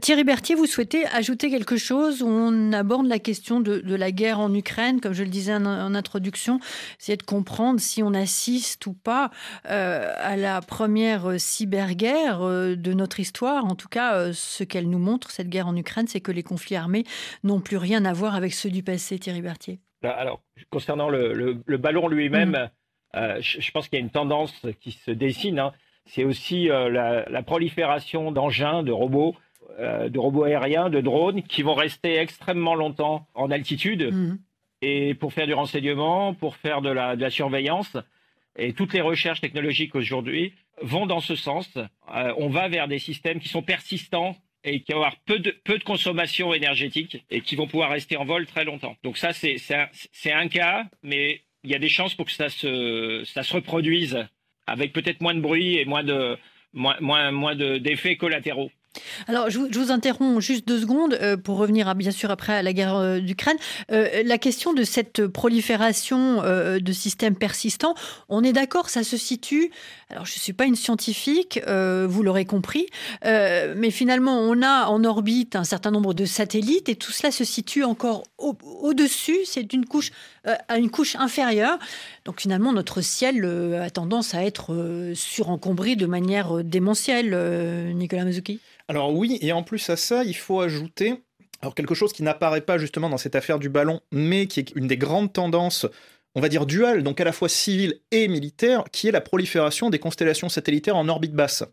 Thierry 0.00 0.24
Berthier, 0.24 0.54
vous 0.54 0.66
souhaitez 0.66 1.06
ajouter 1.06 1.50
quelque 1.50 1.76
chose? 1.76 2.22
On 2.22 2.72
aborde 2.72 3.06
la 3.06 3.18
question 3.18 3.60
de, 3.60 3.78
de, 3.78 3.94
la 3.94 4.10
guerre 4.10 4.40
en 4.40 4.52
Ukraine, 4.54 5.00
comme 5.00 5.12
je 5.12 5.22
le 5.22 5.28
disais 5.28 5.54
en, 5.54 5.66
en 5.66 5.94
introduction, 5.94 6.58
c'est 6.98 7.16
de 7.16 7.22
comprendre 7.22 7.80
si 7.80 8.02
on 8.02 8.14
assiste 8.14 8.86
ou 8.86 8.94
pas 8.94 9.30
à 9.64 10.36
la 10.36 10.60
première 10.60 11.38
cyberguerre 11.38 12.40
de 12.40 12.92
notre 12.92 13.20
histoire, 13.20 13.64
en 13.64 13.74
tout 13.74 13.88
cas 13.88 14.32
ce 14.32 14.64
qu'elle 14.64 14.88
nous 14.88 14.98
montre, 14.98 15.30
cette 15.30 15.48
guerre 15.48 15.68
en 15.68 15.76
Ukraine 15.76 15.97
c'est 16.06 16.20
que 16.20 16.32
les 16.32 16.42
conflits 16.42 16.76
armés 16.76 17.04
n'ont 17.42 17.60
plus 17.60 17.76
rien 17.76 18.04
à 18.04 18.12
voir 18.12 18.34
avec 18.34 18.52
ceux 18.52 18.70
du 18.70 18.82
passé, 18.82 19.18
Thierry 19.18 19.42
Berthier. 19.42 19.80
Bah, 20.02 20.10
alors, 20.12 20.40
concernant 20.70 21.08
le, 21.08 21.32
le, 21.32 21.62
le 21.64 21.76
ballon 21.76 22.08
lui-même, 22.08 22.50
mmh. 22.50 23.16
euh, 23.16 23.38
je, 23.40 23.60
je, 23.60 23.70
pense 23.72 23.88
qu'il 23.88 23.98
y 23.98 24.02
a 24.02 24.04
une 24.04 24.10
tendance 24.10 24.54
qui 24.80 24.92
se 24.92 25.10
dessine. 25.10 25.58
Hein. 25.58 25.72
C'est 26.06 26.24
aussi 26.24 26.70
euh, 26.70 26.88
la, 26.88 27.28
la, 27.28 27.42
prolifération 27.42 28.30
d'engins, 28.30 28.82
de 28.82 28.92
robots, 28.92 29.34
euh, 29.80 30.08
de 30.08 30.18
robots 30.18 30.44
aériens, 30.44 30.88
de 30.88 31.00
drones 31.00 31.42
qui 31.42 31.62
vont 31.62 31.74
rester 31.74 32.16
extrêmement 32.16 32.74
longtemps 32.74 33.26
en 33.34 33.50
altitude 33.50 34.12
mmh. 34.12 34.38
et 34.82 35.14
pour 35.14 35.32
faire 35.32 35.46
du 35.46 35.54
renseignement, 35.54 36.32
pour 36.32 36.56
faire 36.56 36.80
de 36.80 36.90
la, 36.90 37.16
de 37.16 37.22
la 37.22 37.30
surveillance. 37.30 37.96
Et 38.56 38.72
toutes 38.72 38.92
les 38.92 39.00
recherches 39.00 39.40
technologiques 39.40 39.94
aujourd'hui 39.94 40.52
vont 40.82 41.06
dans 41.06 41.20
ce 41.20 41.36
sens. 41.36 41.78
On 42.08 42.48
va 42.48 42.68
vers 42.68 42.88
des 42.88 42.98
systèmes 42.98 43.38
qui 43.38 43.48
sont 43.48 43.62
persistants 43.62 44.34
et 44.64 44.80
qui 44.80 44.92
vont 44.92 44.98
avoir 44.98 45.16
peu 45.24 45.38
de, 45.38 45.54
consommation 45.84 46.52
énergétique 46.52 47.24
et 47.30 47.40
qui 47.40 47.56
vont 47.56 47.66
pouvoir 47.66 47.90
rester 47.90 48.16
en 48.16 48.24
vol 48.24 48.46
très 48.46 48.64
longtemps. 48.64 48.96
Donc 49.02 49.16
ça, 49.18 49.32
c'est 49.32 50.32
un, 50.32 50.48
cas, 50.48 50.86
mais 51.02 51.42
il 51.64 51.70
y 51.70 51.74
a 51.74 51.78
des 51.78 51.88
chances 51.88 52.14
pour 52.14 52.26
que 52.26 52.32
ça 52.32 52.48
se, 52.48 53.52
reproduise 53.52 54.26
avec 54.66 54.92
peut-être 54.92 55.20
moins 55.20 55.34
de 55.34 55.40
bruit 55.40 55.78
et 55.78 55.84
moins 55.84 56.04
de 56.04 56.36
moins 56.74 57.54
d'effets 57.54 58.16
collatéraux. 58.16 58.70
Alors, 59.26 59.50
je 59.50 59.58
vous, 59.58 59.90
interromps 59.90 60.40
juste 60.40 60.66
deux 60.66 60.80
secondes 60.80 61.14
euh, 61.20 61.36
pour 61.36 61.56
revenir 61.58 61.88
à, 61.88 61.94
bien 61.94 62.10
sûr 62.10 62.30
après 62.30 62.54
à 62.54 62.62
la 62.62 62.72
guerre 62.72 62.96
euh, 62.96 63.20
d'Ukraine. 63.20 63.56
Euh, 63.92 64.22
la 64.24 64.38
question 64.38 64.72
de 64.72 64.82
cette 64.82 65.26
prolifération 65.26 66.42
de 66.42 66.92
systèmes 66.92 67.36
persistants, 67.36 67.94
on 68.28 68.42
est 68.42 68.52
d'accord, 68.52 68.90
ça 68.90 69.02
se 69.02 69.16
situe. 69.16 69.70
Alors, 70.10 70.24
je 70.24 70.34
ne 70.34 70.40
suis 70.40 70.52
pas 70.52 70.64
une 70.64 70.76
scientifique, 70.76 71.60
vous 71.66 72.22
l'aurez 72.22 72.44
compris, 72.44 72.86
mais 73.24 73.90
finalement, 73.90 74.38
on 74.38 74.62
a 74.62 74.86
en 74.86 75.04
orbite 75.04 75.56
un 75.56 75.64
certain 75.64 75.90
nombre 75.90 76.14
de 76.14 76.24
satellites 76.24 76.88
et 76.88 76.96
tout 76.96 77.12
cela 77.12 77.30
se 77.30 77.44
situe 77.44 77.84
encore 77.84 78.24
au-dessus. 78.38 79.38
Au 79.42 79.44
c'est 79.44 79.68
couche 79.88 80.10
à 80.44 80.78
une 80.78 80.90
couche 80.90 81.16
inférieure. 81.16 81.78
Donc, 82.28 82.42
finalement, 82.42 82.74
notre 82.74 83.00
ciel 83.00 83.42
a 83.80 83.88
tendance 83.88 84.34
à 84.34 84.44
être 84.44 85.12
surencombré 85.14 85.96
de 85.96 86.04
manière 86.04 86.62
démentielle, 86.62 87.34
Nicolas 87.94 88.26
Mazuki. 88.26 88.60
Alors 88.86 89.14
oui, 89.14 89.38
et 89.40 89.52
en 89.52 89.62
plus 89.62 89.88
à 89.88 89.96
ça, 89.96 90.24
il 90.24 90.36
faut 90.36 90.60
ajouter 90.60 91.22
alors 91.62 91.74
quelque 91.74 91.94
chose 91.94 92.12
qui 92.12 92.22
n'apparaît 92.22 92.60
pas 92.60 92.76
justement 92.78 93.08
dans 93.08 93.16
cette 93.16 93.34
affaire 93.34 93.58
du 93.58 93.68
ballon, 93.68 94.00
mais 94.12 94.46
qui 94.46 94.60
est 94.60 94.72
une 94.76 94.86
des 94.86 94.98
grandes 94.98 95.32
tendances, 95.32 95.86
on 96.34 96.40
va 96.40 96.48
dire 96.48 96.66
duales, 96.66 97.02
donc 97.02 97.18
à 97.20 97.24
la 97.24 97.32
fois 97.32 97.48
civile 97.48 98.00
et 98.10 98.28
militaire, 98.28 98.84
qui 98.92 99.08
est 99.08 99.12
la 99.12 99.20
prolifération 99.20 99.90
des 99.90 99.98
constellations 99.98 100.48
satellitaires 100.48 100.96
en 100.96 101.08
orbite 101.08 101.32
basse. 101.32 101.64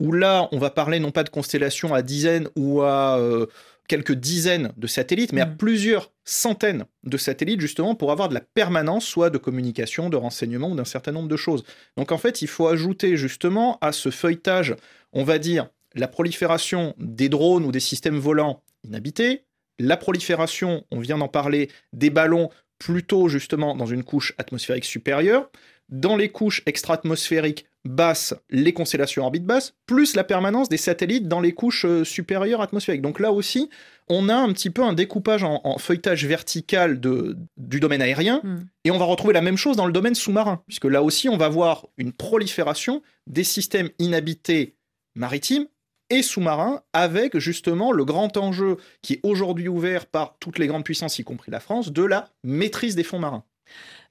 Où 0.00 0.12
là, 0.12 0.48
on 0.52 0.58
va 0.58 0.70
parler 0.70 0.98
non 0.98 1.12
pas 1.12 1.24
de 1.24 1.30
constellations 1.30 1.94
à 1.94 2.02
dizaines 2.02 2.48
ou 2.56 2.82
à 2.82 3.18
euh, 3.18 3.46
quelques 3.88 4.12
dizaines 4.12 4.72
de 4.76 4.86
satellites, 4.86 5.32
mais 5.32 5.44
mmh. 5.44 5.48
à 5.48 5.56
plusieurs 5.56 6.12
centaines 6.26 6.84
de 7.04 7.16
satellites, 7.16 7.60
justement, 7.60 7.94
pour 7.94 8.12
avoir 8.12 8.28
de 8.28 8.34
la 8.34 8.40
permanence, 8.40 9.06
soit 9.06 9.30
de 9.30 9.38
communication, 9.38 10.10
de 10.10 10.16
renseignement 10.16 10.70
ou 10.70 10.74
d'un 10.74 10.84
certain 10.84 11.12
nombre 11.12 11.28
de 11.28 11.36
choses. 11.36 11.64
Donc 11.96 12.12
en 12.12 12.18
fait, 12.18 12.42
il 12.42 12.48
faut 12.48 12.68
ajouter 12.68 13.16
justement 13.16 13.78
à 13.80 13.92
ce 13.92 14.10
feuilletage, 14.10 14.74
on 15.12 15.24
va 15.24 15.38
dire, 15.38 15.68
la 15.94 16.08
prolifération 16.08 16.94
des 16.98 17.28
drones 17.28 17.64
ou 17.64 17.72
des 17.72 17.80
systèmes 17.80 18.18
volants 18.18 18.62
inhabités, 18.84 19.44
la 19.78 19.96
prolifération, 19.96 20.84
on 20.90 21.00
vient 21.00 21.18
d'en 21.18 21.28
parler, 21.28 21.70
des 21.92 22.10
ballons 22.10 22.50
plutôt 22.78 23.28
justement 23.28 23.74
dans 23.74 23.86
une 23.86 24.04
couche 24.04 24.34
atmosphérique 24.36 24.84
supérieure, 24.84 25.48
dans 25.88 26.16
les 26.16 26.28
couches 26.30 26.62
extra-atmosphériques 26.66 27.66
basses, 27.84 28.34
les 28.50 28.72
constellations 28.72 29.24
orbite 29.24 29.44
basse, 29.44 29.74
plus 29.86 30.16
la 30.16 30.24
permanence 30.24 30.68
des 30.68 30.76
satellites 30.76 31.28
dans 31.28 31.40
les 31.40 31.52
couches 31.52 31.84
euh, 31.84 32.04
supérieures 32.04 32.60
atmosphériques. 32.60 33.02
Donc 33.02 33.20
là 33.20 33.30
aussi, 33.32 33.70
on 34.08 34.28
a 34.28 34.34
un 34.34 34.52
petit 34.52 34.70
peu 34.70 34.82
un 34.82 34.92
découpage 34.92 35.42
en, 35.42 35.60
en 35.64 35.78
feuilletage 35.78 36.24
vertical 36.26 37.00
de, 37.00 37.36
du 37.56 37.80
domaine 37.80 38.02
aérien, 38.02 38.40
mm. 38.42 38.58
et 38.84 38.90
on 38.90 38.98
va 38.98 39.04
retrouver 39.04 39.34
la 39.34 39.42
même 39.42 39.56
chose 39.56 39.76
dans 39.76 39.86
le 39.86 39.92
domaine 39.92 40.14
sous-marin, 40.14 40.62
puisque 40.66 40.84
là 40.84 41.02
aussi, 41.02 41.28
on 41.28 41.36
va 41.36 41.48
voir 41.48 41.86
une 41.96 42.12
prolifération 42.12 43.02
des 43.26 43.44
systèmes 43.44 43.90
inhabités 43.98 44.76
maritimes 45.14 45.66
et 46.10 46.22
sous-marin, 46.22 46.82
avec 46.92 47.38
justement 47.38 47.90
le 47.90 48.04
grand 48.04 48.36
enjeu 48.36 48.76
qui 49.02 49.14
est 49.14 49.20
aujourd'hui 49.24 49.66
ouvert 49.66 50.06
par 50.06 50.36
toutes 50.38 50.58
les 50.58 50.68
grandes 50.68 50.84
puissances, 50.84 51.18
y 51.18 51.24
compris 51.24 51.50
la 51.50 51.60
France, 51.60 51.92
de 51.92 52.04
la 52.04 52.30
maîtrise 52.44 52.94
des 52.94 53.02
fonds 53.02 53.18
marins. 53.18 53.44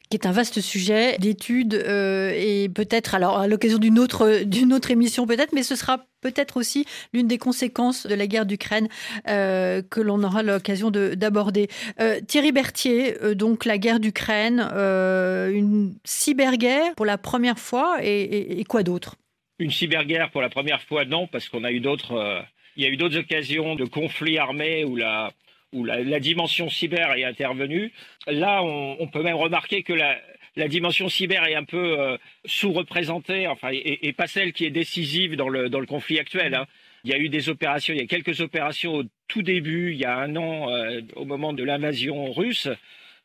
Qui 0.10 0.18
est 0.18 0.26
un 0.26 0.32
vaste 0.32 0.62
sujet 0.62 1.18
d'étude 1.18 1.74
euh, 1.74 2.32
et 2.36 2.70
peut-être 2.70 3.16
alors 3.16 3.40
à 3.40 3.48
l'occasion 3.48 3.78
d'une 3.78 4.00
autre 4.00 4.44
d'une 4.44 4.74
autre 4.74 4.92
émission 4.92 5.26
peut-être, 5.26 5.54
mais 5.54 5.64
ce 5.64 5.76
sera 5.76 6.06
peut-être 6.22 6.58
aussi 6.58 6.86
l'une 7.14 7.28
des 7.28 7.38
conséquences 7.38 8.08
de 8.08 8.16
la 8.16 8.28
guerre 8.28 8.46
d'Ukraine 8.46 8.88
euh, 9.28 9.82
que 9.82 10.02
l'on 10.02 10.24
aura 10.24 10.44
l'occasion 10.44 10.92
d'aborder. 10.92 11.68
Euh, 12.00 12.20
Thierry 12.22 12.52
Berthier, 12.52 13.16
donc 13.36 13.66
la 13.66 13.78
guerre 13.78 14.00
d'Ukraine, 14.00 14.60
une 14.60 15.96
cyberguerre 16.04 16.96
pour 16.96 17.06
la 17.06 17.18
première 17.18 17.60
fois 17.60 17.98
et, 18.02 18.60
et 18.60 18.64
quoi 18.64 18.84
d'autre? 18.84 19.16
Une 19.60 19.72
cyberguerre 19.72 20.32
pour 20.32 20.42
la 20.42 20.50
première 20.50 20.82
fois, 20.82 21.06
non, 21.06 21.28
parce 21.28 21.48
qu'on 21.48 21.64
a 21.64 21.72
eu 21.72 21.80
d'autres. 21.80 22.44
il 22.76 22.84
y 22.84 22.86
a 22.86 22.90
eu 22.90 22.98
d'autres 22.98 23.18
occasions 23.18 23.76
de 23.76 23.86
conflits 23.86 24.38
armés 24.38 24.84
où 24.84 24.96
la, 24.96 25.32
où 25.76 25.84
la, 25.84 26.20
dimension 26.20 26.70
cyber 26.70 27.14
est 27.16 27.26
intervenue. 27.26 27.92
Là, 28.28 28.64
on, 28.64 29.08
peut 29.08 29.22
même 29.22 29.36
remarquer 29.36 29.84
que 29.84 29.92
la, 29.92 30.68
dimension 30.70 31.10
cyber 31.10 31.46
est 31.46 31.56
un 31.56 31.66
peu 31.66 32.00
euh, 32.00 32.18
sous-représentée, 32.46 33.46
enfin, 33.48 33.70
et, 33.74 34.14
pas 34.14 34.28
celle 34.28 34.54
qui 34.54 34.66
est 34.66 34.72
décisive 34.72 35.36
dans 35.36 35.50
le, 35.50 35.86
conflit 35.86 36.18
actuel. 36.18 36.56
Hein. 36.56 36.66
Il 37.04 37.12
y 37.12 37.14
a 37.14 37.18
eu 37.18 37.28
des 37.28 37.50
opérations, 37.50 37.94
il 37.94 38.00
y 38.00 38.04
a 38.04 38.08
quelques 38.08 38.40
opérations 38.40 38.96
au 38.96 39.04
tout 39.28 39.42
début, 39.42 39.92
il 39.92 40.00
y 40.00 40.06
a 40.06 40.16
un 40.16 40.36
an, 40.38 40.70
euh, 40.70 41.02
au 41.18 41.26
moment 41.26 41.52
de 41.52 41.64
l'invasion 41.64 42.32
russe, 42.32 42.70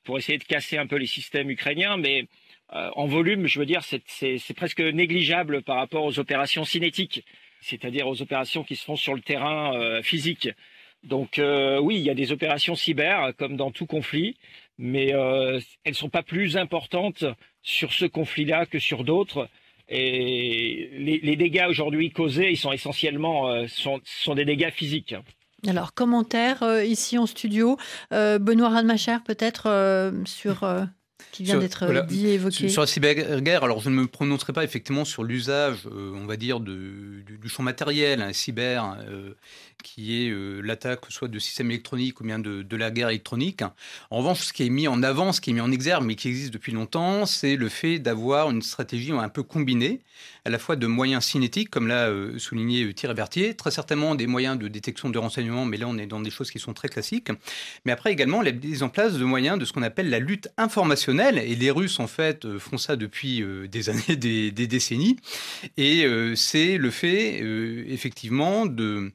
pour 0.03 0.19
essayer 0.19 0.39
de 0.39 0.45
casser 0.45 0.77
un 0.77 0.89
peu 0.89 0.97
les 0.97 1.07
systèmes 1.07 1.51
ukrainiens, 1.51 1.97
mais 1.99 2.27
euh, 2.75 2.91
en 2.97 3.07
volume, 3.07 3.47
je 3.47 3.61
veux 3.61 3.67
dire, 3.67 3.83
c'est 3.85 4.55
presque 4.57 4.81
négligeable 4.81 5.63
par 5.63 5.77
rapport 5.77 6.05
aux 6.05 6.19
opérations 6.19 6.65
cinétiques, 6.65 7.25
c'est-à-dire 7.61 8.09
aux 8.09 8.21
opérations 8.21 8.65
qui 8.65 8.75
se 8.75 8.85
font 8.85 8.97
sur 8.97 9.15
le 9.15 9.21
terrain 9.21 10.01
physique. 10.03 10.49
Donc 11.05 11.39
euh, 11.39 11.79
oui, 11.81 11.97
il 11.97 12.03
y 12.03 12.11
a 12.11 12.15
des 12.15 12.33
opérations 12.33 12.75
cyber 12.75 13.33
comme 13.39 13.57
dans 13.57 13.71
tout 13.71 13.87
conflit, 13.87 14.37
mais 14.79 15.15
euh, 15.15 15.59
elles 15.85 15.93
ne 15.93 15.97
sont 15.97 16.11
pas 16.11 16.23
plus 16.23 16.57
importantes 16.57 17.25
sur 17.63 17.93
ce 17.93 18.05
conflit-là 18.05 18.67
que 18.67 18.79
sur 18.79 19.05
d'autres. 19.05 19.49
Et 19.89 20.91
les, 20.99 21.37
dégâts 21.37 21.67
aujourd'hui 21.69 22.11
causés, 22.13 22.51
ils 22.51 22.57
sont 22.57 22.71
essentiellement 22.71 23.49
euh, 23.49 23.67
sont, 23.67 24.01
des 24.35 24.45
dégâts 24.45 24.71
physiques. 24.71 25.17
Alors, 25.67 25.95
commentaire 25.95 26.63
ici 26.85 27.19
en 27.19 27.27
studio. 27.27 27.77
Benoît 28.11 28.71
Rademacher, 28.71 29.19
peut-être 29.27 30.13
sur 30.25 30.65
qui 31.33 31.45
vient 31.45 31.59
d'être 31.59 32.07
dit 32.07 32.27
et 32.27 32.35
évoqué. 32.35 32.69
Sur 32.69 32.83
la 32.83 32.87
cyberguerre, 32.87 33.65
alors 33.65 33.81
je 33.81 33.91
ne 33.91 33.95
me 33.97 34.07
prononcerai 34.07 34.53
pas 34.53 34.65
effectivement 34.65 35.05
sur 35.05 35.25
l'usage, 35.25 35.89
on 35.93 36.27
va 36.27 36.37
dire, 36.37 36.61
du, 36.61 37.25
champ 37.47 37.63
matériel, 37.63 38.23
hein, 38.23 38.33
cyber, 38.33 38.97
qui 39.83 40.25
est 40.25 40.31
euh, 40.31 40.61
l'attaque 40.61 41.01
soit 41.09 41.29
de 41.29 41.39
systèmes 41.39 41.71
électroniques 41.71 42.21
ou 42.21 42.25
bien 42.25 42.39
de, 42.39 42.63
de, 42.63 42.77
la 42.77 42.91
guerre 42.91 43.09
électronique. 43.09 43.63
En 44.11 44.19
revanche, 44.19 44.41
ce 44.41 44.53
qui 44.53 44.65
est 44.65 44.71
mis 44.71 44.89
en 44.89 45.03
avant, 45.03 45.33
ce 45.33 45.41
qui 45.41 45.51
est 45.51 45.53
mis 45.53 45.61
en 45.61 45.73
exergue, 45.73 46.05
mais 46.05 46.15
qui 46.15 46.29
existe 46.29 46.53
depuis 46.53 46.73
longtemps, 46.73 47.27
c'est 47.27 47.57
le 47.57 47.69
fait 47.69 47.99
d'avoir 47.99 48.51
une 48.51 48.63
stratégie 48.63 49.13
un 49.13 49.29
peu 49.29 49.43
combinée, 49.43 50.01
à 50.45 50.51
la 50.51 50.59
fois 50.59 50.77
de 50.77 50.87
moyens 50.87 51.25
cinétiques, 51.25 51.71
comme 51.71 51.87
l'a 51.87 52.09
euh, 52.09 52.39
souligné 52.39 52.85
euh, 52.85 52.93
Thierry 52.93 53.15
Berthier, 53.15 53.55
très 53.55 53.71
certainement 53.71 54.15
des 54.15 54.27
moyens 54.27 54.59
de 54.59 54.69
détection 54.69 55.11
de 55.11 55.19
renseignements, 55.19 55.65
mais 55.65 55.77
là 55.77 55.87
on 55.89 55.99
est 55.99 56.07
dans 56.07 56.21
des 56.21 56.31
choses 56.31 56.51
qui 56.51 56.59
sont 56.59 56.73
très 56.73 56.89
classiques, 56.89 57.29
mais 57.85 57.93
après 57.93 58.13
également 58.13 58.43
la 58.43 58.53
mise 58.53 58.83
en 58.83 58.89
place 58.89 59.15
de 59.15 59.25
moyens 59.25 59.59
de 59.59 59.65
ce 59.65 59.73
qu'on 59.73 59.83
appelle 59.83 60.11
la 60.11 60.19
lutte 60.19 60.49
informationnelle, 60.57 61.20
et 61.29 61.55
les 61.55 61.71
Russes 61.71 62.01
en 62.01 62.07
fait 62.07 62.59
font 62.59 62.79
ça 62.79 62.97
depuis 62.97 63.45
des 63.69 63.89
années, 63.89 64.17
des, 64.17 64.51
décennies, 64.51 65.17
et 65.77 66.07
c'est 66.35 66.79
le 66.79 66.91
fait 66.91 67.41
effectivement 67.89 68.67
de 68.67 69.13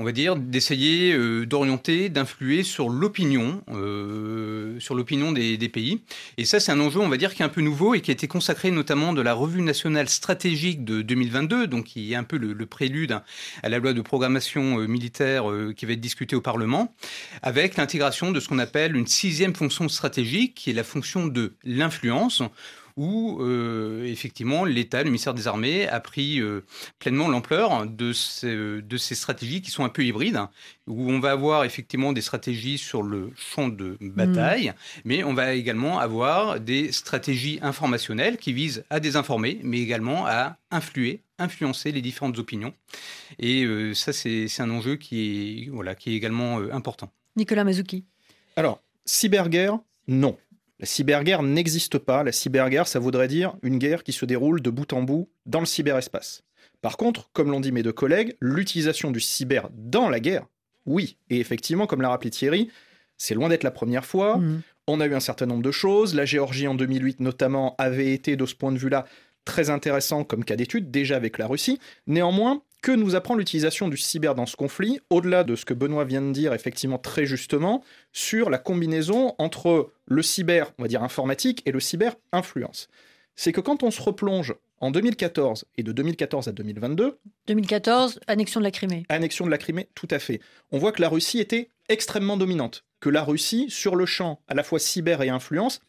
on 0.00 0.04
va 0.04 0.10
dire, 0.10 0.34
d'essayer 0.34 1.12
euh, 1.12 1.46
d'orienter, 1.46 2.08
d'influer 2.08 2.64
sur 2.64 2.88
l'opinion, 2.88 3.62
euh, 3.68 4.80
sur 4.80 4.96
l'opinion 4.96 5.30
des, 5.30 5.56
pays. 5.68 6.02
Et 6.36 6.44
ça, 6.44 6.58
c'est 6.58 6.72
un 6.72 6.80
enjeu, 6.80 6.98
on 7.00 7.08
va 7.08 7.16
dire, 7.16 7.32
qui 7.32 7.42
est 7.42 7.44
un 7.44 7.48
peu 7.48 7.60
nouveau 7.60 7.94
et 7.94 8.00
qui 8.00 8.10
a 8.10 8.14
été 8.14 8.26
consacré 8.26 8.72
notamment 8.72 9.12
de 9.12 9.22
la 9.22 9.34
revue 9.34 9.62
nationale 9.62 10.08
stratégique 10.08 10.84
de 10.84 11.00
2022, 11.00 11.68
donc 11.68 11.84
qui 11.84 12.12
est 12.12 12.16
un 12.16 12.24
peu 12.24 12.38
le, 12.38 12.66
prélude 12.66 13.20
à 13.62 13.68
la 13.68 13.78
loi 13.78 13.92
de 13.92 14.00
programmation 14.00 14.80
euh, 14.80 14.86
militaire 14.86 15.44
qui 15.76 15.86
va 15.86 15.92
être 15.92 16.00
discutée 16.00 16.34
au 16.34 16.40
Parlement, 16.40 16.94
avec 17.42 17.76
l'intégration 17.76 18.32
de 18.32 18.40
ce 18.40 18.48
qu'on 18.48 18.58
appelle 18.58 18.96
une 18.96 19.06
sixième 19.06 19.54
fonction 19.54 19.88
stratégique, 19.88 20.54
qui 20.54 20.70
est 20.70 20.74
la 20.74 20.84
fonction 20.84 21.26
de 21.26 21.54
l'influence 21.62 22.42
où 22.96 23.40
euh, 23.40 24.04
effectivement 24.04 24.64
l'État, 24.64 25.02
le 25.02 25.10
ministère 25.10 25.34
des 25.34 25.48
Armées, 25.48 25.88
a 25.88 26.00
pris 26.00 26.40
euh, 26.40 26.64
pleinement 26.98 27.28
l'ampleur 27.28 27.86
de 27.86 28.12
ces, 28.12 28.54
de 28.54 28.96
ces 28.96 29.14
stratégies 29.14 29.62
qui 29.62 29.70
sont 29.70 29.84
un 29.84 29.88
peu 29.88 30.04
hybrides, 30.04 30.40
où 30.86 31.10
on 31.10 31.18
va 31.18 31.32
avoir 31.32 31.64
effectivement 31.64 32.12
des 32.12 32.20
stratégies 32.20 32.78
sur 32.78 33.02
le 33.02 33.32
champ 33.36 33.68
de 33.68 33.96
bataille, 34.00 34.68
mm. 34.68 35.00
mais 35.04 35.24
on 35.24 35.34
va 35.34 35.54
également 35.54 35.98
avoir 35.98 36.60
des 36.60 36.92
stratégies 36.92 37.58
informationnelles 37.62 38.36
qui 38.36 38.52
visent 38.52 38.84
à 38.90 39.00
désinformer, 39.00 39.60
mais 39.62 39.80
également 39.80 40.26
à 40.26 40.56
influer 40.70 41.20
influencer 41.40 41.90
les 41.90 42.00
différentes 42.00 42.38
opinions. 42.38 42.72
Et 43.40 43.64
euh, 43.64 43.92
ça, 43.92 44.12
c'est 44.12 44.48
un 44.60 44.70
enjeu 44.70 44.94
qui 44.94 45.64
est, 45.66 45.68
voilà, 45.68 45.96
qui 45.96 46.12
est 46.12 46.16
également 46.16 46.58
important. 46.70 47.10
Nicolas 47.34 47.64
Mazouki. 47.64 48.04
Alors, 48.54 48.80
cyberguerre, 49.04 49.80
non. 50.06 50.36
La 50.80 50.86
cyberguerre 50.86 51.42
n'existe 51.42 51.98
pas. 51.98 52.24
La 52.24 52.32
cyberguerre, 52.32 52.88
ça 52.88 52.98
voudrait 52.98 53.28
dire 53.28 53.56
une 53.62 53.78
guerre 53.78 54.02
qui 54.02 54.12
se 54.12 54.24
déroule 54.24 54.60
de 54.60 54.70
bout 54.70 54.92
en 54.92 55.02
bout 55.02 55.28
dans 55.46 55.60
le 55.60 55.66
cyberespace. 55.66 56.42
Par 56.82 56.96
contre, 56.96 57.30
comme 57.32 57.50
l'ont 57.50 57.60
dit 57.60 57.72
mes 57.72 57.82
deux 57.82 57.92
collègues, 57.92 58.36
l'utilisation 58.40 59.10
du 59.10 59.20
cyber 59.20 59.68
dans 59.72 60.08
la 60.08 60.20
guerre, 60.20 60.46
oui. 60.86 61.16
Et 61.30 61.40
effectivement, 61.40 61.86
comme 61.86 62.02
l'a 62.02 62.10
rappelé 62.10 62.30
Thierry, 62.30 62.70
c'est 63.16 63.34
loin 63.34 63.48
d'être 63.48 63.62
la 63.62 63.70
première 63.70 64.04
fois. 64.04 64.38
Mmh. 64.38 64.62
On 64.86 65.00
a 65.00 65.06
eu 65.06 65.14
un 65.14 65.20
certain 65.20 65.46
nombre 65.46 65.62
de 65.62 65.70
choses. 65.70 66.14
La 66.14 66.26
Géorgie 66.26 66.66
en 66.68 66.74
2008 66.74 67.20
notamment 67.20 67.74
avait 67.78 68.12
été 68.12 68.36
de 68.36 68.44
ce 68.44 68.54
point 68.54 68.72
de 68.72 68.78
vue-là 68.78 69.06
très 69.44 69.70
intéressant 69.70 70.24
comme 70.24 70.44
cas 70.44 70.56
d'étude, 70.56 70.90
déjà 70.90 71.16
avec 71.16 71.38
la 71.38 71.46
Russie. 71.46 71.78
Néanmoins, 72.06 72.62
que 72.84 72.92
nous 72.92 73.14
apprend 73.14 73.34
l'utilisation 73.34 73.88
du 73.88 73.96
cyber 73.96 74.34
dans 74.34 74.44
ce 74.44 74.56
conflit, 74.56 75.00
au-delà 75.08 75.42
de 75.42 75.56
ce 75.56 75.64
que 75.64 75.72
Benoît 75.72 76.04
vient 76.04 76.20
de 76.20 76.32
dire 76.32 76.52
effectivement 76.52 76.98
très 76.98 77.24
justement, 77.24 77.82
sur 78.12 78.50
la 78.50 78.58
combinaison 78.58 79.34
entre 79.38 79.90
le 80.04 80.22
cyber, 80.22 80.70
on 80.78 80.82
va 80.82 80.88
dire 80.88 81.02
informatique, 81.02 81.62
et 81.64 81.72
le 81.72 81.80
cyber 81.80 82.14
influence 82.30 82.88
C'est 83.36 83.52
que 83.52 83.62
quand 83.62 83.82
on 83.84 83.90
se 83.90 84.02
replonge 84.02 84.54
en 84.80 84.90
2014 84.90 85.64
et 85.78 85.82
de 85.82 85.92
2014 85.92 86.48
à 86.48 86.52
2022... 86.52 87.18
2014, 87.46 88.20
annexion 88.26 88.60
de 88.60 88.64
la 88.64 88.70
Crimée. 88.70 89.04
Annexion 89.08 89.46
de 89.46 89.50
la 89.50 89.56
Crimée, 89.56 89.88
tout 89.94 90.08
à 90.10 90.18
fait. 90.18 90.40
On 90.70 90.76
voit 90.76 90.92
que 90.92 91.00
la 91.00 91.08
Russie 91.08 91.40
était 91.40 91.70
extrêmement 91.88 92.36
dominante, 92.36 92.84
que 93.00 93.08
la 93.08 93.22
Russie, 93.22 93.70
sur 93.70 93.96
le 93.96 94.04
champ 94.04 94.42
à 94.46 94.52
la 94.52 94.62
fois 94.62 94.78
cyber 94.78 95.22
et 95.22 95.30
influence, 95.30 95.80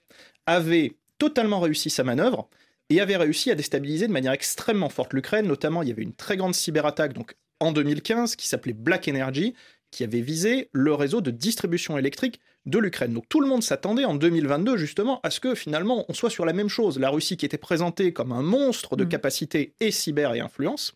avait 0.45 0.95
totalement 1.17 1.59
réussi 1.59 1.89
sa 1.89 2.05
manœuvre, 2.05 2.47
et 2.89 3.01
avait 3.01 3.17
réussi 3.17 3.51
à 3.51 3.55
déstabiliser 3.55 4.07
de 4.07 4.13
manière 4.13 4.33
extrêmement 4.33 4.89
forte 4.89 5.13
l'Ukraine. 5.13 5.47
Notamment, 5.47 5.81
il 5.81 5.89
y 5.89 5.91
avait 5.91 6.03
une 6.03 6.13
très 6.13 6.37
grande 6.37 6.53
cyberattaque 6.53 7.13
donc, 7.13 7.35
en 7.59 7.71
2015 7.71 8.35
qui 8.35 8.47
s'appelait 8.47 8.73
Black 8.73 9.07
Energy, 9.07 9.53
qui 9.91 10.03
avait 10.03 10.21
visé 10.21 10.69
le 10.73 10.93
réseau 10.93 11.21
de 11.21 11.31
distribution 11.31 11.97
électrique 11.97 12.39
de 12.65 12.79
l'Ukraine. 12.79 13.13
Donc 13.13 13.29
tout 13.29 13.41
le 13.41 13.47
monde 13.47 13.63
s'attendait 13.63 14.05
en 14.05 14.15
2022 14.15 14.77
justement 14.77 15.19
à 15.23 15.29
ce 15.29 15.39
que 15.39 15.55
finalement 15.55 16.05
on 16.09 16.13
soit 16.13 16.29
sur 16.29 16.45
la 16.45 16.53
même 16.53 16.69
chose. 16.69 16.99
La 16.99 17.09
Russie 17.09 17.37
qui 17.37 17.45
était 17.45 17.57
présentée 17.57 18.11
comme 18.11 18.31
un 18.31 18.41
monstre 18.41 18.95
de 18.95 19.05
mm. 19.05 19.09
capacité 19.09 19.73
et 19.79 19.91
cyber 19.91 20.33
et 20.33 20.39
influence. 20.39 20.93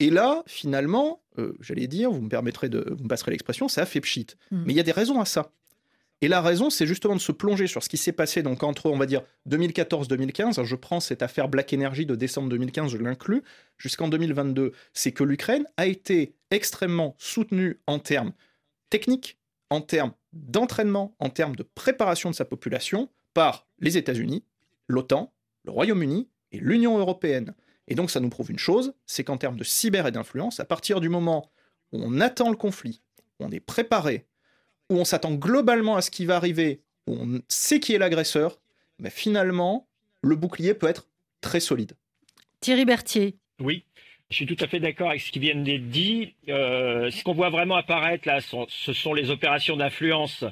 Et 0.00 0.10
là, 0.10 0.42
finalement, 0.46 1.22
euh, 1.38 1.54
j'allais 1.60 1.86
dire, 1.86 2.10
vous 2.10 2.22
me 2.22 2.28
permettrez 2.28 2.68
de, 2.68 2.94
vous 2.96 3.04
me 3.04 3.08
passerez 3.08 3.30
l'expression, 3.30 3.68
ça 3.68 3.82
a 3.82 3.86
fait 3.86 4.00
pchit. 4.00 4.26
Mm. 4.50 4.64
Mais 4.66 4.72
il 4.72 4.76
y 4.76 4.80
a 4.80 4.84
des 4.84 4.92
raisons 4.92 5.20
à 5.20 5.24
ça. 5.24 5.52
Et 6.20 6.28
la 6.28 6.40
raison, 6.40 6.70
c'est 6.70 6.86
justement 6.86 7.14
de 7.14 7.20
se 7.20 7.32
plonger 7.32 7.66
sur 7.66 7.82
ce 7.82 7.88
qui 7.88 7.96
s'est 7.96 8.12
passé 8.12 8.42
donc 8.42 8.62
entre, 8.62 8.90
on 8.90 8.96
va 8.96 9.06
dire, 9.06 9.22
2014-2015. 9.48 10.64
Je 10.64 10.76
prends 10.76 11.00
cette 11.00 11.22
affaire 11.22 11.48
Black 11.48 11.72
Energy 11.74 12.06
de 12.06 12.14
décembre 12.14 12.48
2015, 12.48 12.90
je 12.90 12.96
l'inclus, 12.96 13.42
jusqu'en 13.76 14.08
2022. 14.08 14.72
C'est 14.94 15.12
que 15.12 15.24
l'Ukraine 15.24 15.66
a 15.76 15.86
été 15.86 16.34
extrêmement 16.50 17.14
soutenue 17.18 17.80
en 17.86 17.98
termes 17.98 18.32
techniques, 18.88 19.38
en 19.70 19.80
termes 19.80 20.12
d'entraînement, 20.32 21.14
en 21.18 21.30
termes 21.30 21.56
de 21.56 21.62
préparation 21.62 22.30
de 22.30 22.34
sa 22.34 22.44
population 22.44 23.10
par 23.34 23.66
les 23.80 23.98
États-Unis, 23.98 24.44
l'OTAN, 24.88 25.32
le 25.64 25.72
Royaume-Uni 25.72 26.28
et 26.52 26.58
l'Union 26.58 26.98
européenne. 26.98 27.54
Et 27.88 27.94
donc 27.94 28.10
ça 28.10 28.20
nous 28.20 28.30
prouve 28.30 28.50
une 28.50 28.58
chose, 28.58 28.94
c'est 29.06 29.24
qu'en 29.24 29.36
termes 29.36 29.56
de 29.56 29.64
cyber 29.64 30.06
et 30.06 30.12
d'influence, 30.12 30.60
à 30.60 30.64
partir 30.64 31.00
du 31.00 31.08
moment 31.08 31.50
où 31.92 32.00
on 32.02 32.20
attend 32.20 32.50
le 32.50 32.56
conflit, 32.56 33.02
on 33.40 33.50
est 33.50 33.60
préparé, 33.60 34.26
où 34.90 34.98
on 34.98 35.04
s'attend 35.04 35.34
globalement 35.34 35.96
à 35.96 36.02
ce 36.02 36.10
qui 36.10 36.26
va 36.26 36.36
arriver, 36.36 36.80
où 37.06 37.14
on 37.14 37.40
sait 37.48 37.80
qui 37.80 37.94
est 37.94 37.98
l'agresseur, 37.98 38.58
mais 38.98 39.10
finalement, 39.10 39.86
le 40.22 40.36
bouclier 40.36 40.74
peut 40.74 40.88
être 40.88 41.08
très 41.40 41.60
solide. 41.60 41.92
Thierry 42.60 42.84
Berthier. 42.84 43.36
Oui, 43.60 43.84
je 44.30 44.36
suis 44.36 44.46
tout 44.46 44.56
à 44.64 44.66
fait 44.66 44.80
d'accord 44.80 45.10
avec 45.10 45.20
ce 45.20 45.30
qui 45.30 45.38
vient 45.38 45.54
d'être 45.54 45.88
dit. 45.90 46.34
Euh, 46.48 47.10
ce 47.10 47.22
qu'on 47.22 47.34
voit 47.34 47.50
vraiment 47.50 47.76
apparaître 47.76 48.26
là, 48.26 48.40
ce 48.40 48.92
sont 48.92 49.14
les 49.14 49.30
opérations 49.30 49.76
d'influence 49.76 50.44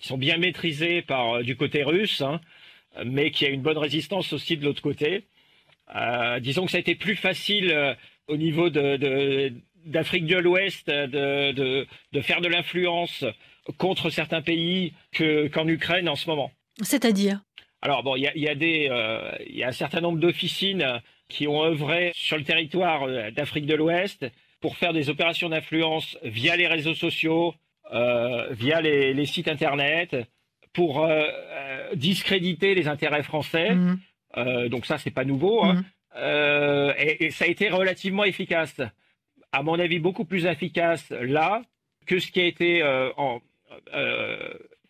qui 0.00 0.08
sont 0.08 0.18
bien 0.18 0.38
maîtrisées 0.38 1.02
par 1.02 1.34
euh, 1.34 1.42
du 1.42 1.56
côté 1.56 1.82
russe, 1.82 2.22
hein, 2.22 2.40
mais 3.04 3.30
qui 3.30 3.44
a 3.44 3.50
une 3.50 3.62
bonne 3.62 3.78
résistance 3.78 4.32
aussi 4.32 4.56
de 4.56 4.64
l'autre 4.64 4.82
côté. 4.82 5.24
Euh, 5.94 6.40
disons 6.40 6.64
que 6.64 6.70
ça 6.70 6.78
a 6.78 6.80
été 6.80 6.94
plus 6.94 7.16
facile 7.16 7.96
au 8.26 8.36
niveau 8.36 8.70
d'Afrique 8.70 10.26
de, 10.26 10.36
l'Ouest 10.36 10.88
de, 10.88 11.86
faire 12.22 12.40
de 12.40 12.48
l'influence 12.48 13.24
contre 13.76 14.10
certains 14.10 14.42
pays 14.42 14.94
qu'en 15.52 15.68
Ukraine 15.68 16.08
en 16.08 16.16
ce 16.16 16.28
moment. 16.28 16.50
C'est-à-dire? 16.82 17.40
Alors 17.82 18.02
bon, 18.02 18.16
il 18.16 18.22
y 18.22 18.48
a, 18.48 18.54
des, 18.54 18.90
il 19.48 19.56
y 19.56 19.62
a 19.62 19.68
un 19.68 19.72
certain 19.72 20.00
nombre 20.00 20.18
d'officines 20.18 21.00
qui 21.28 21.46
ont 21.46 21.62
œuvré 21.62 22.12
sur 22.14 22.36
le 22.36 22.44
territoire 22.44 23.06
d'Afrique 23.32 23.66
de 23.66 23.74
l'Ouest 23.74 24.26
pour 24.60 24.76
faire 24.76 24.92
des 24.92 25.10
opérations 25.10 25.48
d'influence 25.48 26.18
via 26.24 26.56
les 26.56 26.66
réseaux 26.66 26.94
sociaux, 26.94 27.54
via 27.92 28.80
les, 28.80 29.26
sites 29.26 29.46
internet, 29.46 30.16
pour 30.72 31.08
discréditer 31.94 32.74
les 32.74 32.88
intérêts 32.88 33.22
français. 33.22 33.74
Mmh. 33.74 34.68
donc 34.68 34.86
ça, 34.86 34.98
c'est 34.98 35.12
pas 35.12 35.24
nouveau. 35.24 35.62
Hein. 35.62 35.74
Mmh. 35.74 35.84
Euh, 36.18 36.92
et, 36.98 37.30
ça 37.30 37.44
a 37.44 37.48
été 37.48 37.68
relativement 37.68 38.24
efficace. 38.24 38.80
À 39.52 39.62
mon 39.62 39.78
avis, 39.78 39.98
beaucoup 39.98 40.24
plus 40.24 40.46
efficace 40.46 41.10
là 41.10 41.62
que 42.06 42.18
ce 42.18 42.30
qui 42.30 42.40
a 42.40 42.44
été 42.44 42.82
euh, 42.82 43.10
euh, 43.18 43.38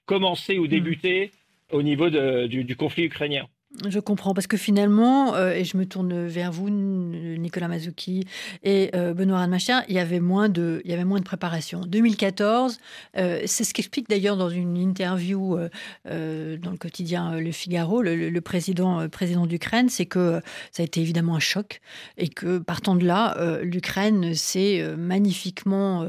commencé 0.07 0.59
ou 0.59 0.65
mmh. 0.65 0.69
débuté 0.69 1.31
au 1.71 1.83
niveau 1.83 2.09
du 2.11 2.77
conflit 2.77 3.05
ukrainien. 3.05 3.47
Je 3.87 4.01
comprends, 4.01 4.33
parce 4.33 4.47
que 4.47 4.57
finalement, 4.57 5.35
euh, 5.35 5.53
et 5.53 5.63
je 5.65 5.77
me 5.77 5.85
tourne 5.85 6.27
vers 6.27 6.51
vous, 6.51 6.71
Nicolas 6.71 7.69
Mazouki 7.69 8.25
et 8.65 8.91
euh, 8.95 9.13
Benoît 9.13 9.39
Rademacher, 9.41 9.81
il 9.89 9.95
y 9.95 9.99
avait 9.99 10.21
moins 10.21 10.49
de, 10.49 10.81
il 10.85 10.91
y 10.91 10.95
avait 10.95 11.05
moins 11.05 11.19
de 11.19 11.25
préparation. 11.25 11.83
2014, 11.83 12.79
euh, 13.19 13.43
c'est 13.45 13.65
ce 13.65 13.75
qu'explique 13.75 14.09
d'ailleurs 14.09 14.39
dans 14.39 14.49
une 14.49 14.79
interview 14.79 15.59
dans 16.07 16.71
le 16.71 16.77
quotidien 16.79 17.39
Le 17.39 17.53
Figaro, 17.53 18.01
le, 18.01 18.41
président, 18.41 19.07
président 19.09 19.47
d'Ukraine, 19.47 19.91
c'est 19.91 20.07
que 20.07 20.41
ça 20.73 20.83
a 20.83 20.87
été 20.87 21.03
évidemment 21.03 21.37
un 21.37 21.41
choc 21.41 21.81
et 22.17 22.29
que 22.29 22.59
partant 22.59 22.97
de 22.97 23.05
là, 23.05 23.37
l'Ukraine 23.63 24.35
s'est 24.35 24.83
magnifiquement, 24.97 26.07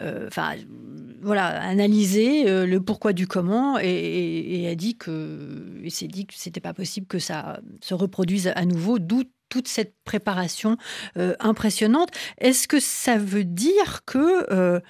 enfin, 0.00 0.52
voilà, 1.20 1.46
analysé 1.62 2.44
le 2.66 2.80
pourquoi 2.80 3.12
du 3.12 3.26
comment 3.26 3.78
et, 3.78 4.68
a 4.70 4.74
dit 4.76 4.96
que, 4.96 5.80
et 5.82 5.90
s'est 5.90 6.06
dit 6.06 6.26
que 6.26 6.34
c'était 6.36 6.60
pas 6.60 6.72
possible 6.72 6.92
que 7.06 7.18
ça 7.18 7.60
se 7.80 7.94
reproduise 7.94 8.52
à 8.54 8.64
nouveau, 8.64 8.98
d'où 8.98 9.24
toute 9.52 9.68
cette 9.68 9.94
préparation 10.04 10.78
euh, 11.18 11.34
impressionnante. 11.38 12.08
Est-ce 12.38 12.66
que 12.66 12.80
ça 12.80 13.18
veut 13.18 13.44
dire 13.44 14.02
que... 14.06 14.50
Euh, 14.50 14.80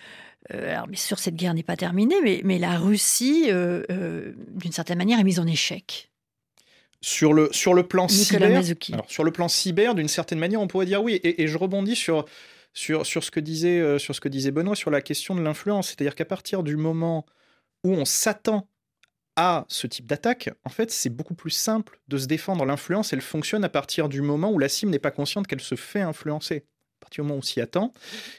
euh, 0.53 0.73
alors 0.73 0.87
bien 0.87 1.01
sûr, 1.01 1.19
cette 1.19 1.35
guerre 1.35 1.55
n'est 1.55 1.65
pas 1.65 1.77
terminée, 1.77 2.15
mais, 2.23 2.41
mais 2.45 2.59
la 2.59 2.79
Russie, 2.79 3.47
d'une 3.49 4.73
certaine 4.73 4.99
manière, 4.99 5.19
est 5.19 5.25
mise 5.25 5.41
en 5.41 5.47
échec? 5.47 6.11
Sur 7.01 7.33
le, 7.33 7.49
sur 7.51 7.75
le 7.75 7.83
plan 7.83 8.07
cyber, 8.07 8.63
sur 9.09 9.25
le 9.25 9.33
plan 9.33 9.49
cyber, 9.49 9.97
d'une 9.97 10.09
certaine 10.09 10.39
manière, 10.39 10.61
on 10.61 10.69
pourrait 10.69 10.87
dire 10.87 11.03
oui. 11.03 11.21
Et, 11.25 11.49
je 11.49 11.59
rebondis 11.59 11.97
sur, 11.97 12.25
sur, 12.73 13.05
sur, 13.05 13.25
ce 13.25 13.33
que 13.33 13.41
disait, 13.41 13.99
sur 13.99 14.15
ce 14.15 14.21
que 14.21 14.29
disait 14.29 14.53
Benoît 14.53 14.77
sur 14.77 14.91
la 14.91 15.01
question 15.01 15.35
de 15.35 15.43
l'influence. 15.43 15.89
C'est-à-dire 15.89 16.15
qu'à 16.15 16.25
partir 16.25 16.63
du 16.63 16.77
moment 16.77 17.27
où 17.83 17.93
on 17.93 18.05
s'attend 18.05 18.69
à 19.37 19.65
ce 19.69 19.87
type 19.87 20.07
d'attaque, 20.07 20.51
en 20.65 20.69
fait, 20.69 20.91
c'est 20.91 21.11
beaucoup 21.11 21.35
plus 21.35 21.51
simple 21.51 22.01
de 22.09 22.19
se 22.19 22.27
défendre. 22.27 22.65
L'influence, 22.65 23.13
elle 23.13 23.23
fonctionne 23.23 23.65
à 23.65 23.69
partir 23.69 24.09
du 24.09 24.21
moment 24.21 24.51
où 24.51 24.59
la 24.59 24.69
cible 24.69 24.91
n'est 24.91 24.99
pas 24.99 25.11
consciente 25.11 25.47
qu'elle 25.47 25.61
se 25.61 25.75
fait 25.75 26.03
influencer. 26.03 26.67
À 27.01 27.01
partir 27.01 27.25
du 27.25 27.29
moment 27.29 27.37
où 27.37 27.39
on 27.39 27.43
s'y 27.43 27.61
attend. 27.61 27.93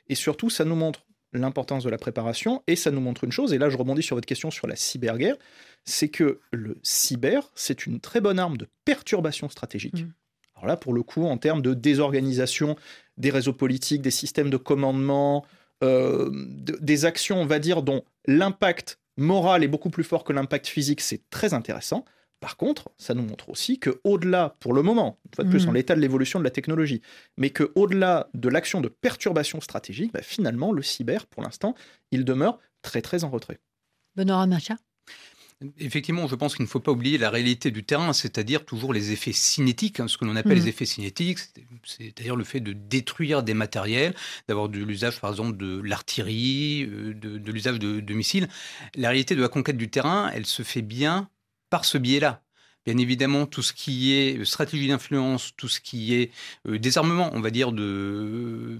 Et 0.08 0.16
surtout, 0.16 0.50
ça 0.50 0.66
nous 0.66 0.76
montre 0.76 1.06
l'importance 1.34 1.84
de 1.84 1.90
la 1.90 1.98
préparation 1.98 2.64
et 2.68 2.76
ça 2.76 2.92
nous 2.92 3.02
montre 3.02 3.24
une 3.24 3.32
chose, 3.32 3.54
et 3.54 3.58
là 3.58 3.70
je 3.70 3.78
rebondis 3.78 4.04
sur 4.04 4.16
votre 4.16 4.28
question 4.28 4.52
sur 4.52 4.68
la 4.68 4.76
cyberguerre, 4.76 5.36
c'est 5.84 6.10
que 6.10 6.40
le 6.52 6.78
cyber, 6.84 7.50
c'est 7.56 7.86
une 7.86 8.00
très 8.00 8.22
bonne 8.22 8.40
arme 8.40 8.58
de 8.58 8.68
perturbation 8.86 9.50
stratégique. 9.50 10.04
Mmh. 10.04 10.14
Alors 10.56 10.68
là, 10.68 10.78
pour 10.78 10.94
le 10.94 11.04
coup, 11.04 11.26
en 11.26 11.38
termes 11.38 11.62
de 11.62 11.74
désorganisation 11.74 12.78
des 13.18 13.32
réseaux 13.32 13.54
politiques, 13.54 14.02
des 14.02 14.12
systèmes 14.12 14.50
de 14.50 14.58
commandement, 14.58 15.46
euh, 15.84 16.30
des 16.34 17.06
actions, 17.06 17.42
on 17.42 17.46
va 17.46 17.60
dire, 17.60 17.82
dont 17.82 18.04
l'impact 18.28 19.00
moral 19.18 19.64
est 19.64 19.68
beaucoup 19.68 19.90
plus 19.90 20.04
fort 20.04 20.24
que 20.24 20.34
l'impact 20.34 20.68
physique, 20.68 21.02
c'est 21.02 21.30
très 21.30 21.54
intéressant. 21.54 22.06
Par 22.40 22.58
contre, 22.58 22.92
ça 22.98 23.14
nous 23.14 23.24
montre 23.24 23.50
aussi 23.50 23.80
que 23.80 24.02
au-delà, 24.04 24.58
pour 24.60 24.74
le 24.74 24.82
moment, 24.82 25.18
une 25.26 25.36
fois 25.36 25.46
de 25.46 25.50
plus, 25.50 25.66
en 25.66 25.72
mm. 25.72 25.76
l'état 25.76 25.96
de 25.96 26.02
l'évolution 26.02 26.40
de 26.40 26.44
la 26.44 26.50
technologie, 26.52 27.02
mais 27.38 27.52
que 27.52 27.72
au-delà 27.76 28.28
de 28.34 28.50
l'action 28.50 28.82
de 28.82 28.90
perturbation 28.90 29.62
stratégique, 29.62 30.12
bah, 30.12 30.22
finalement, 30.22 30.74
le 30.74 30.82
cyber, 30.82 31.26
pour 31.28 31.42
l'instant, 31.42 31.74
il 32.12 32.26
demeure 32.26 32.60
très 32.82 33.02
très 33.02 33.24
en 33.24 33.30
retrait. 33.30 33.60
Benoît 34.16 34.46
Macha 34.46 34.76
Effectivement, 35.80 36.28
je 36.28 36.36
pense 36.36 36.56
qu'il 36.56 36.64
ne 36.64 36.70
faut 36.70 36.80
pas 36.80 36.92
oublier 36.92 37.18
la 37.18 37.30
réalité 37.30 37.72
du 37.72 37.84
terrain, 37.84 38.14
c'est-à-dire 38.14 38.66
toujours 38.66 38.94
les 38.94 39.12
effets 39.12 39.34
cinétiques, 39.34 40.00
hein, 40.00 40.08
ce 40.08 40.18
que 40.18 40.26
l'on 40.26 40.36
appelle 40.36 40.58
les 40.58 40.66
mmh. 40.66 40.68
effets 40.68 40.86
cinétiques, 40.86 41.40
c'est-à-dire 41.84 42.36
le 42.36 42.44
fait 42.44 42.60
de 42.60 42.74
détruire 42.74 43.44
des 43.44 43.54
matériels, 43.54 44.14
d'avoir 44.48 44.70
de 44.70 44.80
l'usage 44.80 45.20
par 45.22 45.32
exemple 45.32 45.58
de 45.58 45.82
l'artillerie, 45.82 46.84
euh, 46.90 47.14
de, 47.14 47.52
l'usage 47.52 47.80
de, 47.80 48.14
missiles. 48.14 48.48
La 48.96 49.10
réalité 49.10 49.36
de 49.36 49.42
la 49.42 49.50
conquête 49.50 49.78
du 49.78 49.90
terrain, 49.90 50.32
elle 50.34 50.46
se 50.46 50.64
fait 50.64 50.82
bien 50.82 51.30
par 51.70 51.86
ce 51.86 51.98
biais-là. 51.98 52.42
Bien 52.86 52.98
évidemment, 52.98 53.46
tout 53.46 53.62
ce 53.62 53.72
qui 53.74 54.14
est 54.14 54.40
euh, 54.40 54.46
stratégie 54.46 54.88
d'influence, 54.88 55.54
tout 55.56 55.70
ce 55.70 55.80
qui 55.80 56.14
est 56.16 56.32
euh, 56.68 56.78
désarmement, 56.78 57.30
on 57.34 57.40
va 57.40 57.50
dire, 57.50 57.72
de, 57.72 58.78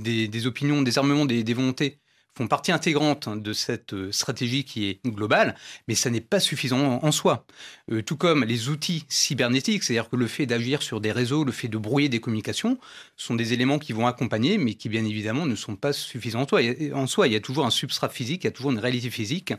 des, 0.00 0.46
opinions, 0.46 0.82
désarmement 0.82 1.26
des, 1.26 1.42
des 1.42 1.54
volontés 1.54 1.98
font 2.36 2.46
partie 2.46 2.72
intégrante 2.72 3.28
hein, 3.28 3.36
de 3.36 3.52
cette 3.52 3.92
euh, 3.92 4.12
stratégie 4.12 4.64
qui 4.64 4.88
est 4.88 5.00
globale, 5.06 5.54
mais 5.88 5.94
ça 5.94 6.10
n'est 6.10 6.20
pas 6.20 6.40
suffisant 6.40 7.00
en, 7.02 7.12
soi. 7.12 7.44
Euh, 7.90 8.02
tout 8.02 8.16
comme 8.16 8.44
les 8.44 8.68
outils 8.68 9.04
cybernétiques, 9.08 9.82
c'est-à-dire 9.82 10.08
que 10.08 10.16
le 10.16 10.26
fait 10.26 10.46
d'agir 10.46 10.82
sur 10.82 11.00
des 11.00 11.12
réseaux, 11.12 11.44
le 11.44 11.52
fait 11.52 11.68
de 11.68 11.78
brouiller 11.78 12.08
des 12.08 12.20
communications, 12.20 12.78
sont 13.16 13.34
des 13.34 13.52
éléments 13.52 13.78
qui 13.78 13.92
vont 13.92 14.06
accompagner, 14.06 14.58
mais 14.58 14.74
qui 14.74 14.88
bien 14.88 15.04
évidemment 15.04 15.46
ne 15.46 15.54
sont 15.54 15.76
pas 15.76 15.92
suffisants 15.92 16.42
en 16.42 16.48
soi. 16.48 16.60
En 16.94 17.06
soi, 17.06 17.26
il 17.26 17.32
y 17.32 17.36
a 17.36 17.40
toujours 17.40 17.66
un 17.66 17.70
substrat 17.70 18.08
physique, 18.08 18.44
il 18.44 18.46
y 18.46 18.48
a 18.48 18.52
toujours 18.52 18.72
une 18.72 18.78
réalité 18.78 19.10
physique, 19.10 19.52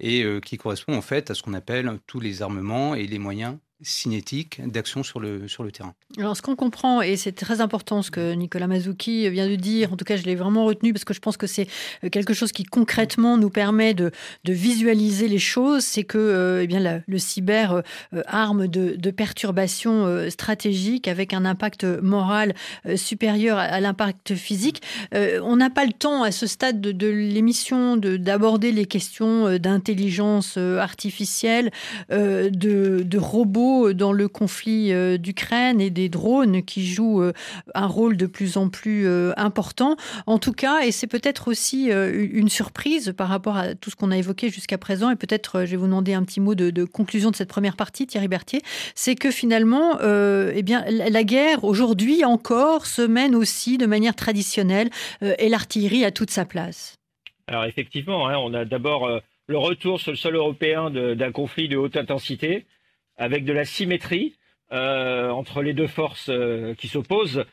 et 0.00 0.22
euh, 0.22 0.40
qui 0.40 0.56
correspond 0.56 0.96
en 0.96 1.02
fait 1.02 1.30
à 1.30 1.34
ce 1.34 1.42
qu'on 1.42 1.54
appelle 1.54 1.98
tous 2.06 2.20
les 2.20 2.42
armements 2.42 2.94
et 2.94 3.06
les 3.06 3.18
moyens 3.18 3.56
cinétique 3.82 4.60
d'action 4.66 5.02
sur 5.02 5.20
le, 5.20 5.48
sur 5.48 5.62
le 5.62 5.70
terrain. 5.70 5.94
Alors, 6.16 6.36
ce 6.36 6.40
qu'on 6.40 6.56
comprend, 6.56 7.02
et 7.02 7.16
c'est 7.16 7.32
très 7.32 7.60
important 7.60 8.00
ce 8.00 8.10
que 8.10 8.32
Nicolas 8.32 8.66
Mazouki 8.66 9.28
vient 9.28 9.48
de 9.48 9.54
dire, 9.56 9.92
en 9.92 9.96
tout 9.96 10.04
cas, 10.04 10.16
je 10.16 10.22
l'ai 10.22 10.34
vraiment 10.34 10.64
retenu 10.64 10.94
parce 10.94 11.04
que 11.04 11.12
je 11.12 11.20
pense 11.20 11.36
que 11.36 11.46
c'est 11.46 11.68
euh, 12.02 12.08
quelque 12.08 12.32
chose 12.32 12.52
qui 12.52 12.64
concrètement 12.64 13.36
nous 13.36 13.50
permet 13.50 13.92
de, 13.92 14.10
de 14.44 14.52
visualiser 14.52 15.28
les 15.28 15.38
choses, 15.38 15.84
c'est 15.84 16.04
que 16.04 16.16
euh, 16.16 16.62
eh 16.62 16.66
bien, 16.66 17.02
le 17.06 17.18
cyber, 17.18 17.82
euh, 18.14 18.22
arme 18.26 18.66
de, 18.66 18.96
de, 18.96 19.10
perturbation 19.10 20.28
stratégique 20.30 21.08
avec 21.08 21.32
un 21.32 21.44
impact 21.44 21.84
moral 21.84 22.54
supérieur 22.96 23.56
à, 23.58 23.80
l'impact 23.80 24.34
physique. 24.34 24.82
on 25.12 25.56
n'a 25.56 25.70
pas 25.70 25.86
le 25.86 25.92
temps 25.92 26.22
à 26.22 26.32
ce 26.32 26.46
stade 26.46 26.80
de, 26.80 26.92
de 26.92 27.06
l'émission 27.06 27.96
d'aborder 27.96 28.72
les 28.72 28.84
questions 28.84 29.58
d'intelligence 29.58 30.58
artificielle, 30.58 31.70
de, 32.10 32.50
de 32.50 33.18
robots 33.18 33.65
dans 33.92 34.12
le 34.12 34.28
conflit 34.28 34.92
euh, 34.92 35.18
d'Ukraine 35.18 35.80
et 35.80 35.90
des 35.90 36.08
drones 36.08 36.62
qui 36.62 36.86
jouent 36.86 37.22
euh, 37.22 37.32
un 37.74 37.86
rôle 37.86 38.16
de 38.16 38.26
plus 38.26 38.56
en 38.56 38.68
plus 38.68 39.06
euh, 39.06 39.32
important. 39.36 39.96
En 40.26 40.38
tout 40.38 40.52
cas, 40.52 40.82
et 40.82 40.92
c'est 40.92 41.06
peut-être 41.06 41.48
aussi 41.48 41.88
une 41.88 42.48
surprise 42.48 43.14
par 43.16 43.28
rapport 43.28 43.56
à 43.56 43.74
tout 43.74 43.90
ce 43.90 43.96
qu'on 43.96 44.10
a 44.10 44.16
évoqué 44.16 44.50
jusqu'à 44.50 44.78
présent, 44.78 45.10
et 45.10 45.16
peut-être 45.16 45.64
je 45.64 45.72
vais 45.72 45.76
vous 45.76 45.86
demander 45.86 46.14
un 46.14 46.22
petit 46.22 46.40
mot 46.40 46.54
de, 46.54 46.84
conclusion 46.84 47.30
de 47.30 47.36
cette 47.36 47.48
première 47.48 47.76
partie, 47.76 48.06
Thierry 48.06 48.28
Berthier, 48.28 48.62
c'est 48.94 49.14
que 49.14 49.30
finalement, 49.30 49.98
eh 50.02 50.62
bien, 50.62 50.84
la 50.88 51.24
guerre 51.24 51.64
aujourd'hui 51.64 52.24
encore 52.24 52.86
se 52.86 53.02
mène 53.02 53.34
aussi 53.34 53.78
de 53.78 53.86
manière 53.86 54.14
traditionnelle 54.14 54.90
et 55.20 55.48
l'artillerie 55.48 56.04
a 56.04 56.10
toute 56.10 56.30
sa 56.30 56.44
place. 56.44 56.96
Alors 57.46 57.64
effectivement, 57.64 58.28
hein, 58.28 58.36
on 58.38 58.54
a 58.54 58.64
d'abord 58.64 59.20
le 59.46 59.58
retour 59.58 60.00
sur 60.00 60.12
le 60.12 60.16
sol 60.16 60.36
européen 60.36 60.90
d'un 60.90 61.32
conflit 61.32 61.68
de 61.68 61.76
haute 61.76 61.96
intensité 61.96 62.64
avec 63.18 63.44
de 63.44 63.52
la 63.52 63.64
symétrie 63.64 64.34
euh, 64.72 65.30
entre 65.30 65.62
les 65.62 65.74
deux 65.74 65.86
forces 65.86 66.28
euh, 66.28 66.74
qui 66.74 66.88
s'opposent. 66.88 67.44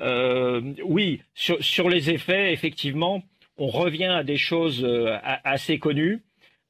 Euh, 0.00 0.60
oui, 0.84 1.20
sur, 1.34 1.88
les 1.88 2.10
effets, 2.10 2.52
effectivement, 2.52 3.22
on 3.56 3.68
revient 3.68 4.06
à 4.06 4.24
des 4.24 4.36
choses 4.36 4.86
assez 5.44 5.78
connues, 5.78 6.22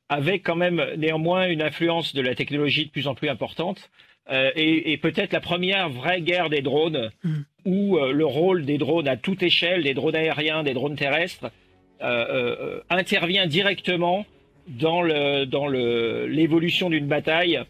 avec 0.09 0.45
quand 0.45 0.55
même 0.55 0.85
néanmoins 0.99 1.49
une 1.49 1.63
influence 1.63 2.15
de 2.15 2.21
la 2.21 2.35
technologie 2.35 2.85
de 2.85 2.91
plus 2.91 3.09
en 3.09 3.15
plus 3.15 3.29
importante. 3.29 3.91
et, 4.31 4.97
peut-être 5.03 5.33
la 5.33 5.41
première 5.41 5.89
vraie 5.89 6.21
guerre 6.21 6.51
des 6.51 6.63
drones, 6.63 7.11
mmh. 7.25 7.35
où 7.65 7.99
le 7.99 8.25
rôle 8.25 8.65
des 8.65 8.79
drones 8.79 9.09
à 9.09 9.17
toute 9.17 9.43
échelle, 9.43 9.83
des 9.83 9.95
drones 9.95 10.15
aériens, 10.15 10.63
des 10.63 10.75
drones 10.75 10.95
terrestres, 10.95 11.51
intervient 12.89 13.47
directement 13.49 14.25
dans 14.69 15.03
l'évolution 15.03 16.91
d'une 16.91 17.09
bataille 17.09 17.65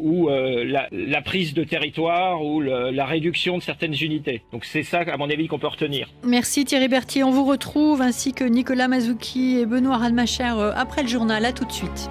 ou 0.00 0.28
euh, 0.28 0.64
la, 0.64 1.22
prise 1.22 1.54
de 1.54 1.64
territoire 1.64 2.44
ou 2.44 2.60
la 2.60 3.04
réduction 3.04 3.58
de 3.58 3.62
certaines 3.62 3.94
unités. 3.94 4.42
Donc 4.52 4.64
c'est 4.64 4.82
ça, 4.82 5.00
à 5.00 5.16
mon 5.16 5.30
avis, 5.30 5.46
qu'on 5.48 5.58
peut 5.58 5.66
retenir. 5.66 6.08
Merci 6.24 6.64
Thierry 6.64 6.88
Berthier. 6.88 7.24
On 7.24 7.30
vous 7.30 7.44
retrouve 7.44 8.02
ainsi 8.02 8.32
que 8.32 8.44
Nicolas 8.44 8.88
Mazouki 8.88 9.58
et 9.58 9.66
Benoît 9.66 9.98
Radmacher 9.98 10.52
euh, 10.56 10.72
après 10.74 11.02
le 11.02 11.08
journal. 11.08 11.44
À 11.44 11.52
tout 11.52 11.64
de 11.64 11.72
suite. 11.72 12.10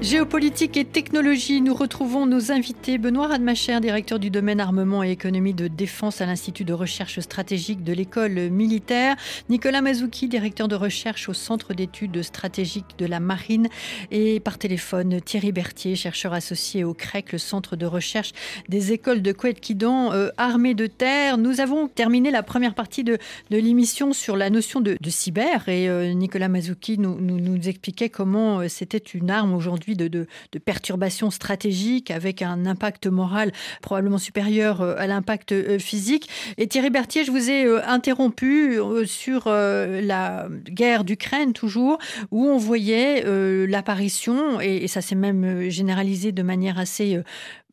Géopolitique 0.00 0.76
et 0.76 0.84
technologie, 0.84 1.60
nous 1.60 1.74
retrouvons 1.74 2.24
nos 2.24 2.52
invités. 2.52 2.98
Benoît 2.98 3.26
Radmacher, 3.26 3.80
directeur 3.80 4.20
du 4.20 4.30
domaine 4.30 4.60
armement 4.60 5.02
et 5.02 5.10
économie 5.10 5.54
de 5.54 5.66
défense 5.66 6.20
à 6.20 6.26
l'Institut 6.26 6.64
de 6.64 6.72
recherche 6.72 7.18
stratégique 7.18 7.82
de 7.82 7.92
l'école 7.92 8.48
militaire. 8.48 9.16
Nicolas 9.48 9.82
Mazouki, 9.82 10.28
directeur 10.28 10.68
de 10.68 10.76
recherche 10.76 11.28
au 11.28 11.34
Centre 11.34 11.74
d'études 11.74 12.22
stratégiques 12.22 12.96
de 12.96 13.06
la 13.06 13.18
marine. 13.18 13.66
Et 14.12 14.38
par 14.38 14.56
téléphone, 14.56 15.20
Thierry 15.20 15.50
Berthier, 15.50 15.96
chercheur 15.96 16.32
associé 16.32 16.84
au 16.84 16.94
CREC, 16.94 17.32
le 17.32 17.38
centre 17.38 17.74
de 17.74 17.84
recherche 17.84 18.32
des 18.68 18.92
écoles 18.92 19.20
de 19.20 19.32
Couette-Quidan, 19.32 20.12
euh, 20.12 20.28
armée 20.36 20.74
de 20.74 20.86
terre. 20.86 21.38
Nous 21.38 21.60
avons 21.60 21.88
terminé 21.88 22.30
la 22.30 22.44
première 22.44 22.74
partie 22.74 23.02
de, 23.02 23.18
de 23.50 23.56
l'émission 23.56 24.12
sur 24.12 24.36
la 24.36 24.48
notion 24.48 24.80
de, 24.80 24.96
cyber. 25.08 25.68
Et 25.68 25.88
euh, 25.88 26.12
Nicolas 26.12 26.48
Mazouki 26.48 26.98
nous, 26.98 27.16
nous, 27.20 27.40
nous 27.40 27.68
expliquait 27.68 28.10
comment 28.10 28.60
euh, 28.60 28.68
c'était 28.68 28.98
une 28.98 29.28
arme 29.28 29.54
aujourd'hui 29.54 29.87
de, 29.96 30.26
perturbations 30.64 31.30
stratégiques 31.30 32.10
avec 32.10 32.42
un 32.42 32.66
impact 32.66 33.06
moral 33.06 33.52
probablement 33.82 34.18
supérieur 34.18 34.80
euh, 34.80 34.94
à 34.98 35.06
l'impact 35.06 35.52
euh, 35.52 35.78
physique. 35.78 36.28
Et 36.56 36.66
Thierry 36.66 36.90
Berthier, 36.90 37.24
je 37.24 37.30
vous 37.30 37.50
ai 37.50 37.64
euh, 37.64 37.80
interrompu 37.86 38.78
sur 39.06 39.48
la 39.48 40.48
guerre 40.68 41.04
d'Ukraine 41.04 41.52
toujours, 41.52 41.98
où 42.30 42.46
on 42.46 42.58
voyait 42.58 43.24
l'apparition, 43.66 44.60
et 44.60 44.86
ça 44.88 45.00
s'est 45.00 45.14
même 45.14 45.68
généralisé 45.68 46.32
de 46.32 46.42
manière 46.42 46.78
assez 46.78 47.20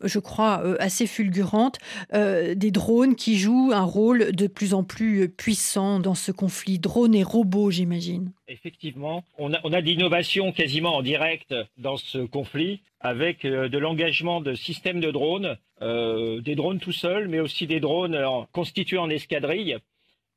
je 0.03 0.19
crois, 0.19 0.61
euh, 0.63 0.75
assez 0.79 1.07
fulgurante, 1.07 1.79
euh, 2.13 2.55
des 2.55 2.71
drones 2.71 3.15
qui 3.15 3.37
jouent 3.37 3.71
un 3.73 3.83
rôle 3.83 4.31
de 4.31 4.47
plus 4.47 4.73
en 4.73 4.83
plus 4.83 5.29
puissant 5.29 5.99
dans 5.99 6.15
ce 6.15 6.31
conflit. 6.31 6.79
Drones 6.79 7.15
et 7.15 7.23
robots, 7.23 7.71
j'imagine. 7.71 8.31
Effectivement, 8.47 9.23
on 9.37 9.53
a, 9.53 9.59
on 9.63 9.69
de 9.69 9.77
l'innovation 9.77 10.51
quasiment 10.51 10.95
en 10.95 11.01
direct 11.01 11.53
dans 11.77 11.97
ce 11.97 12.19
conflit, 12.19 12.81
avec 12.99 13.45
euh, 13.45 13.69
de 13.69 13.77
l'engagement 13.77 14.41
de 14.41 14.53
systèmes 14.55 14.99
de 14.99 15.11
drones, 15.11 15.57
euh, 15.81 16.41
des 16.41 16.55
drones 16.55 16.79
tout 16.79 16.91
seuls, 16.91 17.27
mais 17.27 17.39
aussi 17.39 17.67
des 17.67 17.79
drones 17.79 18.17
constitués 18.51 18.97
en 18.97 19.09
escadrille. 19.09 19.77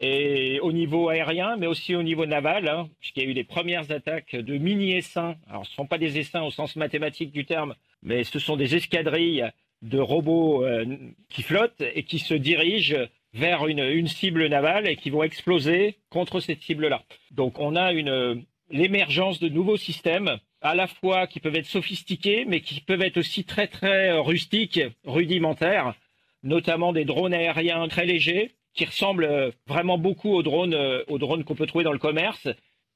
Et 0.00 0.60
au 0.60 0.70
niveau 0.70 1.08
aérien, 1.08 1.56
mais 1.56 1.66
aussi 1.66 1.96
au 1.96 2.04
niveau 2.04 2.24
naval, 2.24 2.68
hein, 2.68 2.88
puisqu'il 3.00 3.24
y 3.24 3.26
a 3.26 3.28
eu 3.30 3.34
des 3.34 3.44
premières 3.44 3.90
attaques 3.90 4.36
de 4.36 4.56
mini-essaims. 4.56 5.34
Alors, 5.48 5.66
ce 5.66 5.72
ne 5.72 5.74
sont 5.74 5.86
pas 5.86 5.98
des 5.98 6.18
essaims 6.18 6.44
au 6.44 6.52
sens 6.52 6.76
mathématique 6.76 7.32
du 7.32 7.44
terme, 7.44 7.74
mais 8.02 8.24
ce 8.24 8.38
sont 8.38 8.56
des 8.56 8.74
escadrilles 8.76 9.44
de 9.82 9.98
robots 9.98 10.64
euh, 10.64 10.84
qui 11.28 11.42
flottent 11.42 11.82
et 11.94 12.02
qui 12.02 12.18
se 12.18 12.34
dirigent 12.34 12.96
vers 13.34 13.66
une, 13.66 13.80
une, 13.80 14.08
cible 14.08 14.46
navale 14.46 14.88
et 14.88 14.96
qui 14.96 15.10
vont 15.10 15.22
exploser 15.22 15.98
contre 16.08 16.40
cette 16.40 16.62
cible-là. 16.62 17.02
Donc 17.30 17.58
on 17.58 17.76
a 17.76 17.92
une 17.92 18.44
l'émergence 18.70 19.38
de 19.38 19.48
nouveaux 19.48 19.76
systèmes 19.76 20.38
à 20.60 20.74
la 20.74 20.86
fois 20.86 21.26
qui 21.26 21.40
peuvent 21.40 21.54
être 21.56 21.66
sophistiqués 21.66 22.44
mais 22.46 22.60
qui 22.60 22.80
peuvent 22.80 23.02
être 23.02 23.18
aussi 23.18 23.44
très 23.44 23.66
très 23.66 24.12
rustiques, 24.18 24.80
rudimentaires, 25.04 25.94
notamment 26.42 26.92
des 26.92 27.04
drones 27.04 27.34
aériens 27.34 27.86
très 27.88 28.06
légers 28.06 28.54
qui 28.74 28.84
ressemblent 28.84 29.52
vraiment 29.66 29.98
beaucoup 29.98 30.30
aux 30.30 30.42
drones 30.42 30.76
aux 31.06 31.18
drones 31.18 31.44
qu'on 31.44 31.54
peut 31.54 31.66
trouver 31.66 31.84
dans 31.84 31.92
le 31.92 31.98
commerce 31.98 32.48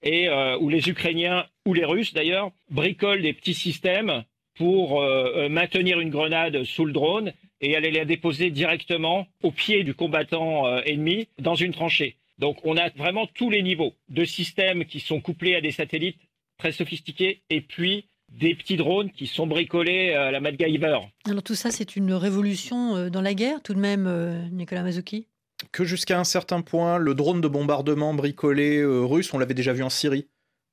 et 0.02 0.28
euh, 0.28 0.58
où 0.58 0.68
les 0.68 0.88
Ukrainiens 0.88 1.46
ou 1.66 1.74
les 1.74 1.84
Russes 1.84 2.12
d'ailleurs 2.12 2.50
bricolent 2.70 3.22
des 3.22 3.32
petits 3.32 3.54
systèmes 3.54 4.24
pour 4.54 5.02
euh, 5.02 5.48
maintenir 5.48 6.00
une 6.00 6.10
grenade 6.10 6.64
sous 6.64 6.84
le 6.84 6.92
drone 6.92 7.32
et 7.60 7.76
aller 7.76 7.90
la 7.90 8.04
déposer 8.04 8.50
directement 8.50 9.26
au 9.42 9.50
pied 9.50 9.84
du 9.84 9.94
combattant 9.94 10.66
euh, 10.66 10.80
ennemi 10.84 11.28
dans 11.38 11.54
une 11.54 11.72
tranchée. 11.72 12.16
Donc 12.38 12.58
on 12.64 12.76
a 12.76 12.90
vraiment 12.90 13.26
tous 13.26 13.50
les 13.50 13.62
niveaux 13.62 13.94
de 14.08 14.24
systèmes 14.24 14.84
qui 14.84 15.00
sont 15.00 15.20
couplés 15.20 15.54
à 15.54 15.60
des 15.60 15.70
satellites 15.70 16.18
très 16.58 16.72
sophistiqués 16.72 17.42
et 17.50 17.60
puis 17.60 18.06
des 18.28 18.54
petits 18.54 18.76
drones 18.76 19.10
qui 19.10 19.26
sont 19.26 19.46
bricolés 19.46 20.14
à 20.14 20.30
la 20.30 20.40
MacGyver. 20.40 20.98
Alors 21.26 21.42
tout 21.42 21.54
ça, 21.54 21.70
c'est 21.70 21.96
une 21.96 22.14
révolution 22.14 22.96
euh, 22.96 23.10
dans 23.10 23.20
la 23.20 23.34
guerre 23.34 23.62
tout 23.62 23.74
de 23.74 23.78
même, 23.78 24.50
Nicolas 24.50 24.82
Mazouki 24.82 25.26
Que 25.70 25.84
jusqu'à 25.84 26.18
un 26.18 26.24
certain 26.24 26.62
point, 26.62 26.98
le 26.98 27.14
drone 27.14 27.40
de 27.40 27.48
bombardement 27.48 28.14
bricolé 28.14 28.84
russe, 28.84 29.32
on 29.32 29.38
l'avait 29.38 29.54
déjà 29.54 29.72
vu 29.72 29.82
en 29.82 29.90
Syrie, 29.90 30.26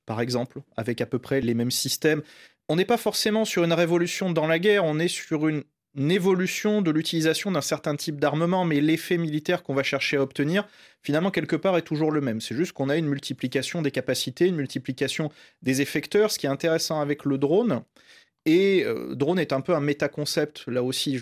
par 0.05 0.21
exemple, 0.21 0.61
avec 0.75 1.01
à 1.01 1.05
peu 1.05 1.19
près 1.19 1.41
les 1.41 1.53
mêmes 1.53 1.71
systèmes 1.71 2.23
on 2.69 2.75
n'est 2.75 2.85
pas 2.85 2.97
forcément 2.97 3.45
sur 3.45 3.63
une 3.63 3.73
révolution 3.73 4.31
dans 4.31 4.47
la 4.47 4.59
guerre, 4.59 4.85
on 4.85 4.99
est 4.99 5.07
sur 5.07 5.47
une, 5.47 5.63
évolution 5.97 6.83
de 6.83 6.91
l'utilisation 6.91 7.51
d'un 7.51 7.61
certain 7.61 7.95
type 7.95 8.21
d'armement, 8.21 8.63
mais 8.63 8.79
l'effet 8.79 9.17
militaire 9.17 9.63
qu'on 9.63 9.73
va 9.73 9.81
chercher 9.81 10.17
à 10.17 10.21
obtenir, 10.21 10.65
finalement, 11.01 11.31
quelque 11.31 11.55
part, 11.55 11.77
est 11.77 11.81
toujours 11.81 12.11
le 12.11 12.21
même. 12.21 12.39
C'est 12.39 12.55
juste 12.55 12.73
qu'on 12.73 12.89
a 12.89 12.95
une 12.95 13.07
multiplication 13.07 13.81
des 13.81 13.91
capacités, 13.91 14.45
une 14.45 14.55
multiplication 14.55 15.29
des 15.63 15.81
effecteurs. 15.81 16.31
Ce 16.31 16.37
qui 16.37 16.45
est 16.45 16.49
intéressant 16.49 17.01
avec 17.01 17.25
le 17.25 17.39
drone, 17.39 17.81
et 18.45 18.83
euh, 18.85 19.15
drone 19.15 19.39
est 19.39 19.53
un 19.53 19.61
peu 19.61 19.75
un 19.75 19.79
méta-concept, 19.79 20.65
là 20.67 20.81
aussi, 20.81 21.21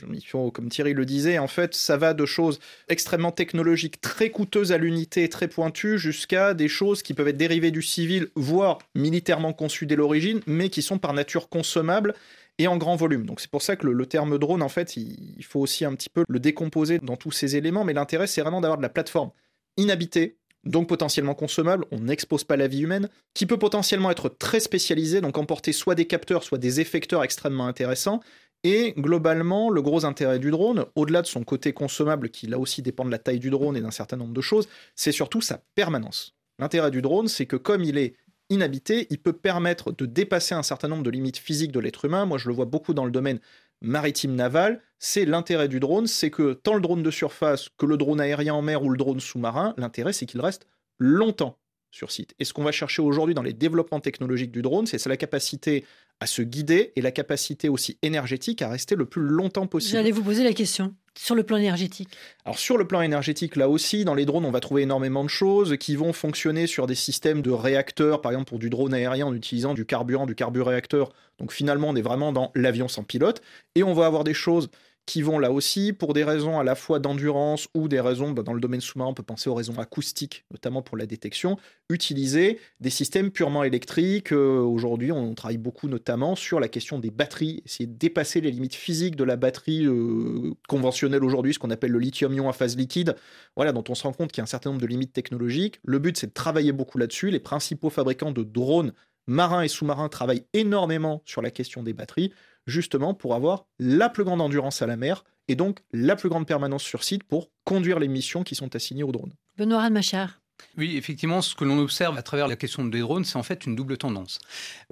comme 0.54 0.70
Thierry 0.70 0.94
le 0.94 1.06
disait, 1.06 1.40
en 1.40 1.48
fait, 1.48 1.74
ça 1.74 1.98
va 1.98 2.14
de 2.14 2.26
choses 2.26 2.60
extrêmement 2.88 3.32
technologiques, 3.32 4.00
très 4.02 4.30
coûteuses 4.30 4.72
à 4.72 4.78
l'unité, 4.78 5.28
très 5.28 5.48
pointues, 5.48 5.98
jusqu'à 5.98 6.54
des 6.54 6.68
choses 6.68 7.02
qui 7.02 7.14
peuvent 7.14 7.28
être 7.28 7.38
dérivées 7.38 7.72
du 7.72 7.82
civil, 7.82 8.28
voire 8.36 8.78
militairement 8.96 9.54
conçues 9.54 9.88
dès 9.88 9.96
l'origine, 9.96 10.42
mais 10.46 10.70
qui 10.70 10.82
sont 10.82 11.00
par 11.00 11.14
nature 11.14 11.50
consommables 11.50 12.14
et 12.60 12.68
en 12.68 12.78
grand 12.78 12.96
volume. 12.96 13.26
Donc 13.26 13.40
c'est 13.40 13.52
pour 13.52 13.62
ça 13.62 13.76
que 13.76 13.88
le, 13.88 14.06
terme 14.06 14.38
drone, 14.38 14.62
en 14.62 14.70
fait, 14.70 14.96
il, 14.96 15.36
il 15.38 15.46
faut 15.46 15.60
aussi 15.60 15.86
un 15.86 15.96
petit 15.96 16.10
peu 16.10 16.24
le 16.28 16.40
décomposer 16.40 17.00
dans 17.00 17.18
tous 17.18 17.32
ces 17.32 17.56
éléments, 17.56 17.84
mais 17.84 17.94
l'intérêt, 17.94 18.28
c'est 18.28 18.42
vraiment 18.42 18.62
d'avoir 18.62 18.78
de 18.78 18.84
la 18.84 18.90
plateforme 18.90 19.32
inhabitée, 19.78 20.38
donc 20.68 20.88
potentiellement 20.88 21.36
consommable, 21.36 21.86
on 21.92 22.00
n'expose 22.00 22.44
pas 22.44 22.58
la 22.58 22.68
vie 22.68 22.82
humaine, 22.82 23.10
qui 23.34 23.46
peut 23.46 23.58
potentiellement 23.58 24.12
être 24.12 24.30
très 24.30 24.60
spécialisé, 24.60 25.22
donc 25.22 25.38
emporter 25.38 25.74
soit 25.74 25.96
des 25.96 26.06
capteurs, 26.06 26.44
soit 26.44 26.58
des 26.58 26.80
effecteurs 26.80 27.24
extrêmement 27.24 27.68
intéressants. 27.68 28.22
Et 28.64 28.94
globalement, 28.98 29.70
le 29.70 29.82
gros 29.82 30.04
intérêt 30.06 30.40
du 30.40 30.52
drone, 30.52 30.86
au-delà 30.96 31.22
de 31.22 31.28
son 31.28 31.44
côté 31.44 31.74
consommable, 31.74 32.30
qui 32.30 32.48
là 32.48 32.58
aussi 32.58 32.82
dépend 32.82 33.06
de 33.06 33.12
la 33.12 33.20
taille 33.20 33.40
du 33.40 33.50
drone 33.50 33.78
et 33.78 33.82
d'un 33.82 33.92
certain 33.92 34.18
nombre 34.18 34.34
de 34.34 34.42
choses, 34.42 34.68
c'est 34.96 35.12
surtout 35.12 35.42
sa 35.42 35.62
permanence. 35.76 36.36
L'intérêt 36.60 36.92
du 36.92 37.02
drone, 37.02 37.28
c'est 37.28 37.46
que 37.46 37.56
comme 37.56 37.84
il 37.84 37.98
est 37.98 38.16
inhabité, 38.50 39.08
il 39.10 39.20
peut 39.20 39.34
permettre 39.34 39.92
de 39.92 40.06
dépasser 40.06 40.56
un 40.56 40.64
certain 40.64 40.88
nombre 40.88 41.04
de 41.04 41.10
limites 41.10 41.38
physiques 41.38 41.72
de 41.72 41.80
l'être 41.80 42.06
humain. 42.06 42.26
Moi, 42.26 42.38
je 42.38 42.48
le 42.48 42.56
vois 42.56 42.66
beaucoup 42.66 42.94
dans 42.94 43.06
le 43.06 43.12
domaine 43.12 43.40
maritime 43.82 44.36
naval, 44.36 44.82
c'est 45.00 45.26
l'intérêt 45.26 45.68
du 45.68 45.80
drone, 45.80 46.08
c'est 46.08 46.32
que 46.32 46.54
tant 46.54 46.74
le 46.74 46.82
drone 46.82 47.04
de 47.04 47.12
surface 47.12 47.70
que 47.78 47.86
le 47.86 47.98
drone 47.98 48.20
aérien 48.20 48.54
en 48.54 48.62
mer 48.62 48.84
ou 48.84 48.90
le 48.90 48.98
drone 48.98 49.20
sous-marin, 49.20 49.74
l'intérêt 49.78 50.14
c'est 50.14 50.26
qu'il 50.26 50.42
reste 50.42 50.68
longtemps 50.98 51.58
sur 51.92 52.12
site. 52.12 52.34
Et 52.40 52.46
ce 52.46 52.54
qu'on 52.54 52.64
va 52.64 52.72
chercher 52.72 53.02
aujourd'hui 53.02 53.36
dans 53.36 53.42
les 53.42 53.54
développements 53.54 54.00
technologiques 54.00 54.52
du 54.52 54.62
drone, 54.62 54.86
c'est 54.86 55.04
la 55.06 55.18
capacité 55.18 55.86
à 56.20 56.28
se 56.28 56.42
guider 56.42 56.94
et 56.96 57.02
la 57.02 57.12
capacité 57.12 57.70
aussi 57.70 57.98
énergétique 58.02 58.62
à 58.62 58.70
rester 58.70 58.96
le 58.96 59.06
plus 59.06 59.22
longtemps 59.22 59.68
possible. 59.68 59.94
J'allais 59.94 60.12
vous 60.12 60.24
poser 60.24 60.44
la 60.44 60.54
question 60.54 60.96
sur 61.18 61.36
le 61.36 61.44
plan 61.44 61.58
énergétique. 61.58 62.10
Alors 62.46 62.60
sur 62.60 62.78
le 62.78 62.88
plan 62.88 63.02
énergétique, 63.02 63.56
là 63.56 63.70
aussi, 63.70 64.06
dans 64.06 64.14
les 64.14 64.26
drones, 64.26 64.46
on 64.46 64.52
va 64.52 64.60
trouver 64.60 64.84
énormément 64.84 65.24
de 65.24 65.30
choses 65.30 65.78
qui 65.78 65.96
vont 65.96 66.14
fonctionner 66.14 66.68
sur 66.68 66.88
des 66.88 66.96
systèmes 66.96 67.42
de 67.42 67.52
réacteurs, 67.52 68.22
par 68.22 68.32
exemple 68.32 68.50
pour 68.50 68.60
du 68.60 68.70
drone 68.70 68.94
aérien 68.94 69.26
en 69.26 69.34
utilisant 69.34 69.74
du 69.74 69.86
carburant, 69.86 70.26
du 70.26 70.36
carburéacteur. 70.36 71.12
Donc 71.40 71.52
finalement, 71.52 71.90
on 71.90 71.96
est 71.96 72.02
vraiment 72.02 72.32
dans 72.32 72.52
l'avion 72.56 72.88
sans 72.88 73.04
pilote. 73.04 73.42
Et 73.76 73.84
on 73.84 73.94
va 73.94 74.06
avoir 74.06 74.24
des 74.24 74.34
choses 74.34 74.70
qui 75.08 75.22
vont 75.22 75.40
là 75.40 75.52
aussi, 75.52 75.94
pour 75.94 76.14
des 76.14 76.26
raisons 76.26 76.60
à 76.60 76.66
la 76.66 76.76
fois 76.76 77.00
d'endurance 77.00 77.70
ou 77.74 77.88
des 77.88 78.02
raisons, 78.02 78.32
bah, 78.32 78.44
dans 78.44 78.54
le 78.54 78.60
domaine 78.60 78.82
sous-marin, 78.82 79.12
on 79.12 79.14
peut 79.14 79.24
penser 79.24 79.50
aux 79.50 79.56
raisons 79.56 79.80
acoustiques, 79.80 80.46
notamment 80.52 80.82
pour 80.82 80.98
la 80.98 81.06
détection, 81.06 81.58
utiliser 81.90 82.60
des 82.82 82.90
systèmes 82.90 83.32
purement 83.32 83.64
électriques. 83.64 84.34
Euh, 84.34 84.60
Aujourd'hui, 84.60 85.14
on 85.14 85.34
travaille 85.34 85.58
beaucoup 85.58 85.88
notamment 85.88 86.36
sur 86.36 86.60
la 86.60 86.68
question 86.68 87.00
des 87.00 87.10
batteries, 87.10 87.64
essayer 87.66 87.88
de 87.88 87.98
dépasser 87.98 88.42
les 88.42 88.52
limites 88.52 88.76
physiques 88.76 89.16
de 89.16 89.24
la 89.24 89.38
batterie 89.38 89.86
euh, 89.86 90.54
conventionnelle 90.68 91.24
aujourd'hui, 91.24 91.54
ce 91.54 91.60
qu'on 91.60 91.72
appelle 91.72 91.92
le 91.92 92.00
lithium-ion 92.00 92.50
à 92.50 92.54
phase 92.54 92.76
liquide, 92.76 93.16
voilà, 93.56 93.72
dont 93.72 93.86
on 93.88 93.96
se 93.96 94.04
rend 94.04 94.12
compte 94.12 94.34
qu'il 94.34 94.42
y 94.42 94.42
a 94.42 94.44
un 94.44 94.48
certain 94.48 94.72
nombre 94.72 94.82
de 94.82 94.88
limites 94.88 95.14
technologiques. 95.14 95.80
Le 95.86 96.00
but, 96.00 96.18
c'est 96.18 96.28
de 96.28 96.34
travailler 96.34 96.74
beaucoup 96.74 96.98
là-dessus. 96.98 97.32
Les 97.32 97.40
principaux 97.40 97.90
fabricants 97.90 98.32
de 98.32 98.44
drones 98.44 98.92
marins 99.28 99.62
et 99.62 99.68
sous-marins 99.68 100.10
travaillent 100.10 100.46
énormément 100.54 101.22
sur 101.26 101.42
la 101.42 101.52
question 101.52 101.84
des 101.84 101.94
batteries 101.94 102.34
justement 102.66 103.14
pour 103.14 103.36
avoir 103.36 103.66
la 103.80 104.10
plus 104.10 104.24
grande 104.24 104.42
endurance 104.42 104.82
à 104.82 104.88
la 104.88 104.98
mer 104.98 105.24
et 105.48 105.56
donc 105.56 105.80
la 105.92 106.16
plus 106.16 106.30
grande 106.30 106.48
permanence 106.48 106.84
sur 106.84 107.04
site 107.04 107.24
pour 107.24 107.52
conduire 107.64 108.00
les 108.00 108.08
missions 108.08 108.44
qui 108.44 108.56
sont 108.56 108.76
assignées 108.76 109.04
aux 109.04 109.12
drones. 109.12 109.34
Benoît 109.58 109.82
Radmachar. 109.82 110.42
Oui, 110.78 110.96
effectivement, 110.96 111.42
ce 111.42 111.56
que 111.56 111.64
l'on 111.64 111.80
observe 111.80 112.18
à 112.18 112.22
travers 112.22 112.48
la 112.48 112.56
question 112.56 112.86
des 112.86 113.00
drones, 113.00 113.26
c'est 113.26 113.38
en 113.38 113.44
fait 113.44 113.66
une 113.66 113.76
double 113.76 113.98
tendance. 113.98 114.40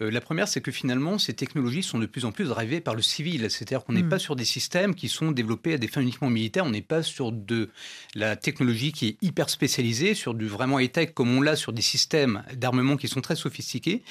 Euh, 0.02 0.10
la 0.10 0.20
première, 0.20 0.48
c'est 0.48 0.62
que 0.62 0.72
finalement, 0.72 1.20
ces 1.20 1.34
technologies 1.34 1.84
sont 1.84 2.00
de 2.00 2.08
plus 2.08 2.26
en 2.26 2.32
plus 2.32 2.46
drivées 2.46 2.82
par 2.82 2.96
le 2.96 3.04
civil. 3.04 3.50
C'est-à-dire 3.52 3.84
qu'on 3.84 3.94
n'est 3.94 4.02
mmh. 4.02 4.10
pas 4.10 4.20
sur 4.20 4.36
des 4.36 4.46
systèmes 4.46 4.96
qui 4.96 5.10
sont 5.10 5.32
développés 5.32 5.74
à 5.74 5.78
des 5.78 5.88
fins 5.88 6.02
uniquement 6.02 6.30
militaires. 6.30 6.66
On 6.66 6.72
n'est 6.72 6.82
pas 6.82 7.04
sur 7.04 7.32
de 7.32 7.70
la 8.16 8.36
technologie 8.36 8.92
qui 8.92 9.08
est 9.10 9.18
hyper 9.22 9.50
spécialisée, 9.50 10.16
sur 10.16 10.34
du 10.34 10.48
vraiment 10.48 10.80
high-tech 10.80 11.14
comme 11.14 11.36
on 11.36 11.42
l'a 11.42 11.56
sur 11.56 11.72
des 11.72 11.84
systèmes 11.84 12.44
d'armement 12.56 12.98
qui 12.98 13.08
sont 13.08 13.22
très 13.22 13.36
sophistiqués. 13.36 14.04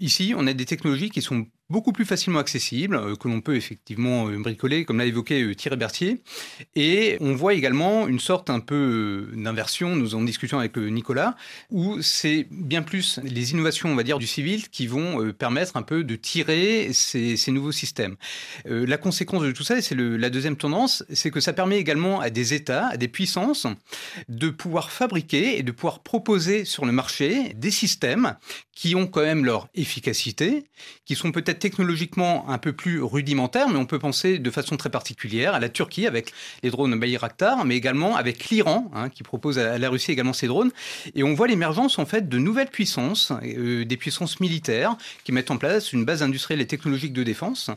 Ici, 0.00 0.34
on 0.36 0.46
a 0.46 0.52
des 0.52 0.66
technologies 0.66 1.10
qui 1.10 1.22
sont 1.22 1.46
beaucoup 1.68 1.92
plus 1.92 2.04
facilement 2.04 2.38
accessibles, 2.38 2.96
euh, 2.96 3.16
que 3.16 3.28
l'on 3.28 3.40
peut 3.40 3.56
effectivement 3.56 4.28
euh, 4.28 4.38
bricoler, 4.38 4.84
comme 4.84 4.98
l'a 4.98 5.06
évoqué 5.06 5.42
euh, 5.42 5.54
Thierry 5.54 5.76
Berthier. 5.76 6.22
Et 6.74 7.16
on 7.20 7.34
voit 7.34 7.54
également 7.54 8.06
une 8.06 8.20
sorte 8.20 8.50
un 8.50 8.60
peu 8.60 9.28
d'inversion, 9.34 9.96
nous 9.96 10.14
en 10.14 10.22
discutions 10.22 10.58
avec 10.58 10.76
Nicolas, 10.76 11.36
où 11.70 12.00
c'est 12.02 12.46
bien 12.50 12.82
plus 12.82 13.18
les 13.22 13.52
innovations, 13.52 13.88
on 13.88 13.96
va 13.96 14.02
dire, 14.02 14.18
du 14.18 14.26
civil 14.26 14.68
qui 14.68 14.86
vont 14.86 15.32
permettre 15.32 15.76
un 15.76 15.82
peu 15.82 16.04
de 16.04 16.16
tirer 16.16 16.90
ces, 16.92 17.36
nouveaux 17.48 17.72
systèmes. 17.72 18.16
la 18.64 18.98
conséquence 18.98 19.42
de 19.42 19.52
tout 19.52 19.62
ça, 19.62 19.78
et 19.78 19.82
c'est 19.82 19.94
la 19.94 20.30
deuxième 20.30 20.56
tendance, 20.56 21.04
c'est 21.12 21.30
que 21.30 21.40
ça 21.40 21.52
permet 21.52 21.78
également 21.78 22.20
à 22.20 22.30
des 22.30 22.54
États, 22.54 22.88
à 22.88 22.96
des 22.96 23.08
puissances, 23.08 23.66
de 24.28 24.50
pouvoir 24.50 24.90
fabriquer 24.90 25.58
et 25.58 25.62
de 25.62 25.72
pouvoir 25.72 26.00
proposer 26.00 26.64
sur 26.64 26.84
le 26.84 26.92
marché 26.92 27.52
des 27.54 27.70
systèmes 27.70 28.36
qui 28.76 28.94
ont 28.94 29.06
quand 29.06 29.22
même 29.22 29.44
leur 29.44 29.68
efficacité, 29.74 30.64
qui 31.06 31.14
sont 31.14 31.32
peut-être 31.32 31.55
technologiquement 31.56 32.48
un 32.48 32.58
peu 32.58 32.72
plus 32.72 33.02
rudimentaires, 33.02 33.68
mais 33.68 33.78
on 33.78 33.86
peut 33.86 33.98
penser 33.98 34.38
de 34.38 34.50
façon 34.50 34.76
très 34.76 34.90
particulière 34.90 35.54
à 35.54 35.60
la 35.60 35.68
Turquie 35.68 36.06
avec 36.06 36.32
les 36.62 36.70
drones 36.70 36.98
Bayraktar, 36.98 37.64
mais 37.64 37.76
également 37.76 38.16
avec 38.16 38.48
l'Iran, 38.50 38.90
hein, 38.94 39.08
qui 39.08 39.22
propose 39.22 39.58
à 39.58 39.78
la 39.78 39.90
Russie 39.90 40.12
également 40.12 40.32
ses 40.32 40.46
drones. 40.46 40.70
Et 41.14 41.22
on 41.22 41.34
voit 41.34 41.48
l'émergence 41.48 41.98
en 41.98 42.06
fait 42.06 42.28
de 42.28 42.38
nouvelles 42.38 42.68
puissances, 42.68 43.32
euh, 43.42 43.84
des 43.84 43.96
puissances 43.96 44.40
militaires, 44.40 44.96
qui 45.24 45.32
mettent 45.32 45.50
en 45.50 45.58
place 45.58 45.92
une 45.92 46.04
base 46.04 46.22
industrielle 46.22 46.60
et 46.60 46.66
technologique 46.66 47.12
de 47.12 47.22
défense, 47.22 47.70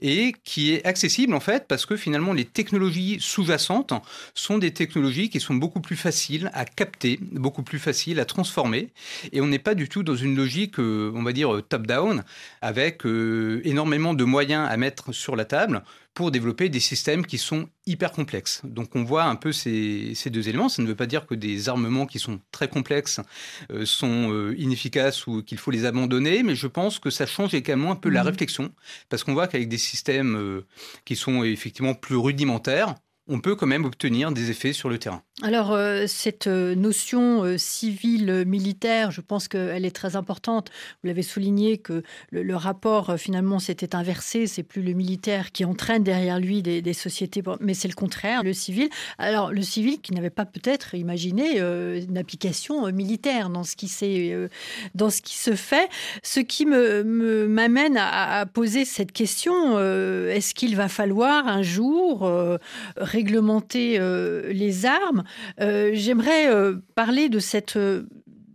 et 0.00 0.34
qui 0.44 0.72
est 0.72 0.84
accessible 0.86 1.34
en 1.34 1.40
fait 1.40 1.66
parce 1.68 1.86
que 1.86 1.96
finalement 1.96 2.32
les 2.32 2.44
technologies 2.44 3.18
sous-jacentes 3.20 3.94
sont 4.34 4.58
des 4.58 4.72
technologies 4.72 5.30
qui 5.30 5.40
sont 5.40 5.54
beaucoup 5.54 5.80
plus 5.80 5.96
faciles 5.96 6.50
à 6.52 6.64
capter, 6.64 7.18
beaucoup 7.20 7.62
plus 7.62 7.78
faciles 7.78 8.20
à 8.20 8.24
transformer, 8.24 8.88
et 9.32 9.40
on 9.40 9.46
n'est 9.46 9.58
pas 9.58 9.74
du 9.74 9.88
tout 9.88 10.02
dans 10.02 10.16
une 10.16 10.36
logique, 10.36 10.78
euh, 10.78 11.12
on 11.14 11.22
va 11.22 11.32
dire, 11.32 11.62
top-down, 11.68 12.24
avec 12.62 13.04
euh, 13.06 13.25
énormément 13.64 14.14
de 14.14 14.24
moyens 14.24 14.68
à 14.68 14.76
mettre 14.76 15.12
sur 15.12 15.36
la 15.36 15.44
table 15.44 15.82
pour 16.14 16.30
développer 16.30 16.68
des 16.68 16.80
systèmes 16.80 17.26
qui 17.26 17.38
sont 17.38 17.68
hyper 17.86 18.12
complexes. 18.12 18.62
Donc 18.64 18.96
on 18.96 19.04
voit 19.04 19.24
un 19.24 19.36
peu 19.36 19.52
ces, 19.52 20.14
deux 20.26 20.48
éléments. 20.48 20.68
Ça 20.68 20.82
ne 20.82 20.88
veut 20.88 20.94
pas 20.94 21.06
dire 21.06 21.26
que 21.26 21.34
des 21.34 21.68
armements 21.68 22.06
qui 22.06 22.18
sont 22.18 22.40
très 22.52 22.68
complexes 22.68 23.20
euh, 23.70 23.84
sont 23.84 24.52
inefficaces 24.56 25.26
ou 25.26 25.42
qu'il 25.42 25.58
faut 25.58 25.70
les 25.70 25.84
abandonner, 25.84 26.42
mais 26.42 26.54
je 26.54 26.66
pense 26.66 26.98
que 26.98 27.10
ça 27.10 27.26
change 27.26 27.54
également 27.54 27.92
un 27.92 27.96
peu 27.96 28.08
la 28.08 28.22
mmh. 28.22 28.26
réflexion, 28.26 28.72
parce 29.08 29.24
qu'on 29.24 29.34
voit 29.34 29.46
qu'avec 29.46 29.68
des 29.68 29.78
systèmes 29.78 30.62
qui 31.04 31.16
sont 31.16 31.44
effectivement 31.44 31.94
plus 31.94 32.16
rudimentaires, 32.16 32.94
on 33.28 33.40
peut 33.40 33.56
quand 33.56 33.66
même 33.66 33.84
obtenir 33.84 34.32
des 34.32 34.50
effets 34.50 34.72
sur 34.72 34.88
le 34.88 34.98
terrain. 34.98 35.22
Alors, 35.42 35.72
euh, 35.72 36.06
cette 36.06 36.46
euh, 36.46 36.74
notion 36.74 37.44
euh, 37.44 37.58
civile-militaire, 37.58 39.10
je 39.10 39.20
pense 39.20 39.48
qu'elle 39.48 39.84
est 39.84 39.94
très 39.94 40.16
importante. 40.16 40.70
Vous 41.02 41.08
l'avez 41.08 41.22
souligné 41.22 41.76
que 41.76 42.02
le, 42.30 42.56
rapport, 42.56 43.16
finalement, 43.18 43.58
s'était 43.58 43.94
inversé. 43.94 44.46
C'est 44.46 44.62
plus 44.62 44.80
le 44.80 44.94
militaire 44.94 45.52
qui 45.52 45.66
entraîne 45.66 46.02
derrière 46.02 46.40
lui 46.40 46.62
des, 46.62 46.92
sociétés, 46.94 47.42
mais 47.60 47.74
c'est 47.74 47.86
le 47.86 47.94
contraire, 47.94 48.44
le 48.44 48.54
civil. 48.54 48.88
Alors, 49.18 49.52
le 49.52 49.60
civil 49.60 50.00
qui 50.00 50.14
n'avait 50.14 50.30
pas 50.30 50.46
peut-être 50.46 50.94
imaginé 50.94 51.60
une 51.60 52.16
application 52.16 52.90
militaire 52.90 53.50
dans 53.50 53.64
ce 53.64 53.76
qui, 53.76 53.92
dans 54.94 55.10
ce 55.10 55.20
qui 55.20 55.36
se 55.36 55.54
fait. 55.54 55.88
Ce 56.22 56.40
qui 56.40 56.64
me, 56.64 57.02
m'amène 57.46 57.98
à, 57.98 58.46
poser 58.46 58.86
cette 58.86 59.12
question, 59.12 59.78
est-ce 59.78 60.54
qu'il 60.54 60.76
va 60.76 60.88
falloir 60.88 61.46
un 61.46 61.62
jour 61.62 62.30
réglementer 62.96 63.98
les 64.52 64.86
armes? 64.86 65.24
Euh, 65.60 65.90
j'aimerais 65.94 66.48
euh, 66.48 66.76
parler 66.94 67.28
de 67.28 67.38
cette 67.38 67.76
euh, 67.76 68.04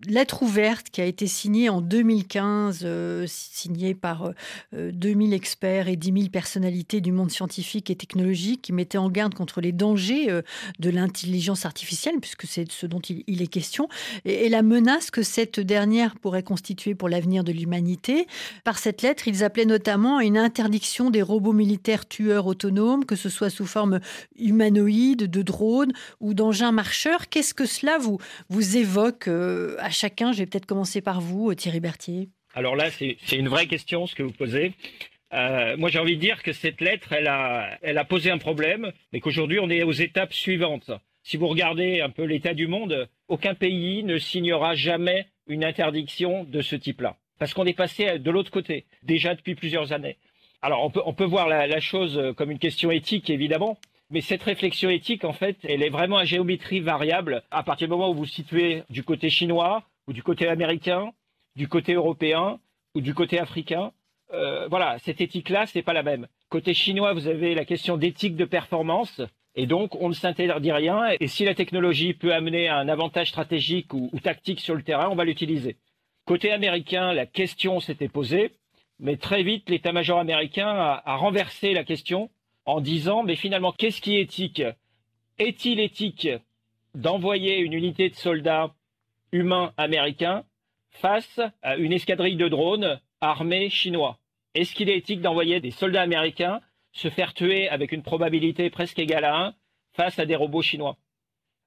lettre 0.07 0.43
ouverte 0.43 0.89
qui 0.89 1.01
a 1.01 1.05
été 1.05 1.27
signée 1.27 1.69
en 1.69 1.81
2015, 1.81 2.81
euh, 2.83 3.25
signée 3.27 3.93
par 3.93 4.31
2000 4.73 5.31
euh, 5.31 5.35
experts 5.35 5.87
et 5.87 5.95
10 5.95 6.13
000 6.13 6.29
personnalités 6.29 7.01
du 7.01 7.11
monde 7.11 7.31
scientifique 7.31 7.89
et 7.89 7.95
technologique 7.95 8.61
qui 8.61 8.73
mettait 8.73 8.97
en 8.97 9.09
garde 9.09 9.33
contre 9.33 9.61
les 9.61 9.71
dangers 9.71 10.29
euh, 10.29 10.41
de 10.79 10.89
l'intelligence 10.89 11.65
artificielle, 11.65 12.15
puisque 12.19 12.45
c'est 12.45 12.71
ce 12.71 12.85
dont 12.85 12.99
il, 12.99 13.41
est 13.41 13.47
question, 13.47 13.87
et, 14.25 14.49
la 14.49 14.63
menace 14.63 15.11
que 15.11 15.23
cette 15.23 15.59
dernière 15.59 16.15
pourrait 16.15 16.43
constituer 16.43 16.95
pour 16.95 17.09
l'avenir 17.09 17.43
de 17.43 17.51
l'humanité. 17.51 18.27
Par 18.63 18.79
cette 18.79 19.01
lettre, 19.01 19.27
ils 19.27 19.43
appelaient 19.43 19.65
notamment 19.65 20.17
à 20.17 20.23
une 20.23 20.37
interdiction 20.37 21.09
des 21.09 21.21
robots 21.21 21.53
militaires 21.53 22.07
tueurs 22.07 22.47
autonomes, 22.47 23.05
que 23.05 23.15
ce 23.15 23.29
soit 23.29 23.49
sous 23.49 23.65
forme 23.65 23.99
humanoïde, 24.37 25.29
de 25.29 25.41
drones 25.41 25.93
ou 26.19 26.33
d'engins 26.33 26.71
marcheurs. 26.71 27.29
Qu'est-ce 27.29 27.53
que 27.53 27.65
cela 27.65 27.97
vous, 27.97 28.17
vous 28.49 28.77
évoque 28.77 29.27
à 29.27 29.90
chacun. 29.91 30.31
Je 30.31 30.39
vais 30.39 30.45
peut-être 30.45 30.65
commencer 30.65 31.01
par 31.01 31.21
vous, 31.21 31.53
Thierry 31.53 31.79
Berthier. 31.79 32.29
Alors 32.53 32.75
là, 32.75 32.89
c'est 32.91 33.17
une 33.31 33.47
vraie 33.47 33.67
question 33.67 34.07
ce 34.07 34.15
que 34.15 34.23
vous 34.23 34.31
posez. 34.31 34.73
Euh, 35.33 35.77
moi, 35.77 35.89
j'ai 35.89 35.99
envie 35.99 36.17
de 36.17 36.21
dire 36.21 36.43
que 36.43 36.51
cette 36.51 36.81
lettre, 36.81 37.13
elle 37.13 37.27
a, 37.27 38.05
posé 38.05 38.31
un 38.31 38.37
problème, 38.37 38.91
mais 39.13 39.21
qu'aujourd'hui, 39.21 39.59
on 39.59 39.69
est 39.69 39.83
aux 39.83 39.91
étapes 39.91 40.33
suivantes. 40.33 40.91
Si 41.23 41.37
vous 41.37 41.47
regardez 41.47 42.01
un 42.01 42.09
peu 42.09 42.23
l'état 42.23 42.53
du 42.53 42.67
monde, 42.67 43.07
aucun 43.27 43.53
pays 43.53 44.03
ne 44.03 44.17
signera 44.17 44.75
jamais 44.75 45.27
une 45.47 45.63
interdiction 45.63 46.43
de 46.43 46.61
ce 46.61 46.75
type-là, 46.75 47.17
parce 47.39 47.53
qu'on 47.53 47.65
est 47.65 47.77
passé 47.77 48.19
de 48.19 48.31
l'autre 48.31 48.51
côté, 48.51 48.85
déjà 49.03 49.35
depuis 49.35 49.55
plusieurs 49.55 49.93
années. 49.93 50.17
Alors, 50.61 50.91
on 51.05 51.13
peut, 51.13 51.25
voir 51.25 51.47
la 51.47 51.79
chose 51.79 52.33
comme 52.35 52.51
une 52.51 52.59
question 52.59 52.91
éthique, 52.91 53.29
évidemment, 53.29 53.79
mais 54.11 54.19
cette 54.19 54.43
réflexion 54.43 54.89
éthique, 54.89 55.23
en 55.23 55.31
fait, 55.31 55.57
elle 55.63 55.81
est 55.81 55.89
vraiment 55.89 56.17
à 56.17 56.25
géométrie 56.25 56.81
variable 56.81 57.43
à 57.49 57.63
partir 57.63 57.87
du 57.87 57.91
moment 57.91 58.09
où 58.09 58.13
vous 58.13 58.19
vous 58.19 58.25
situez 58.25 58.83
du 58.89 59.03
côté 59.03 59.29
chinois 59.29 59.83
ou 60.05 60.13
du 60.13 60.21
côté 60.21 60.49
américain, 60.49 61.11
du 61.55 61.69
côté 61.69 61.93
européen 61.93 62.59
ou 62.93 62.99
du 62.99 63.13
côté 63.13 63.39
africain. 63.39 63.93
Euh, 64.33 64.67
voilà, 64.67 64.97
cette 64.99 65.21
éthique-là, 65.21 65.65
c'est 65.65 65.81
pas 65.81 65.93
la 65.93 66.03
même. 66.03 66.27
Côté 66.49 66.73
chinois, 66.73 67.13
vous 67.13 67.27
avez 67.27 67.55
la 67.55 67.63
question 67.63 67.95
d'éthique 67.95 68.35
de 68.35 68.43
performance. 68.43 69.21
Et 69.55 69.65
donc, 69.65 69.95
on 69.95 70.09
ne 70.09 70.13
s'interdit 70.13 70.73
rien. 70.73 71.15
Et 71.21 71.27
si 71.27 71.45
la 71.45 71.55
technologie 71.55 72.13
peut 72.13 72.33
amener 72.33 72.67
un 72.67 72.89
avantage 72.89 73.29
stratégique 73.29 73.93
ou, 73.93 74.11
tactique 74.21 74.59
sur 74.59 74.75
le 74.75 74.83
terrain, 74.83 75.07
on 75.09 75.15
va 75.15 75.23
l'utiliser. 75.23 75.77
Côté 76.25 76.51
américain, 76.51 77.13
la 77.13 77.25
question 77.25 77.79
s'était 77.79 78.09
posée, 78.09 78.51
mais 78.99 79.15
très 79.15 79.43
vite, 79.43 79.69
l'état-major 79.69 80.19
américain 80.19 80.67
a 80.67 81.15
renversé 81.15 81.73
la 81.73 81.83
question 81.83 82.29
en 82.65 82.81
disant 82.81 83.23
mais 83.23 83.35
finalement 83.35 83.71
qu'est-ce 83.71 84.01
qui 84.01 84.17
est 84.17 84.21
éthique? 84.21 84.63
Est-il 85.39 85.79
éthique 85.79 86.29
d'envoyer 86.93 87.57
une 87.57 87.73
unité 87.73 88.09
de 88.09 88.15
soldats 88.15 88.73
humains 89.31 89.73
américains 89.77 90.43
face 90.89 91.39
à 91.61 91.77
une 91.77 91.93
escadrille 91.93 92.35
de 92.35 92.47
drones 92.47 92.99
armés 93.21 93.69
chinois? 93.69 94.19
Est-ce 94.53 94.75
qu'il 94.75 94.89
est 94.89 94.97
éthique 94.97 95.21
d'envoyer 95.21 95.61
des 95.61 95.71
soldats 95.71 96.01
américains 96.01 96.59
se 96.91 97.09
faire 97.09 97.33
tuer 97.33 97.69
avec 97.69 97.93
une 97.93 98.03
probabilité 98.03 98.69
presque 98.69 98.99
égale 98.99 99.25
à 99.25 99.37
1 99.47 99.53
face 99.93 100.19
à 100.19 100.25
des 100.25 100.35
robots 100.35 100.61
chinois? 100.61 100.97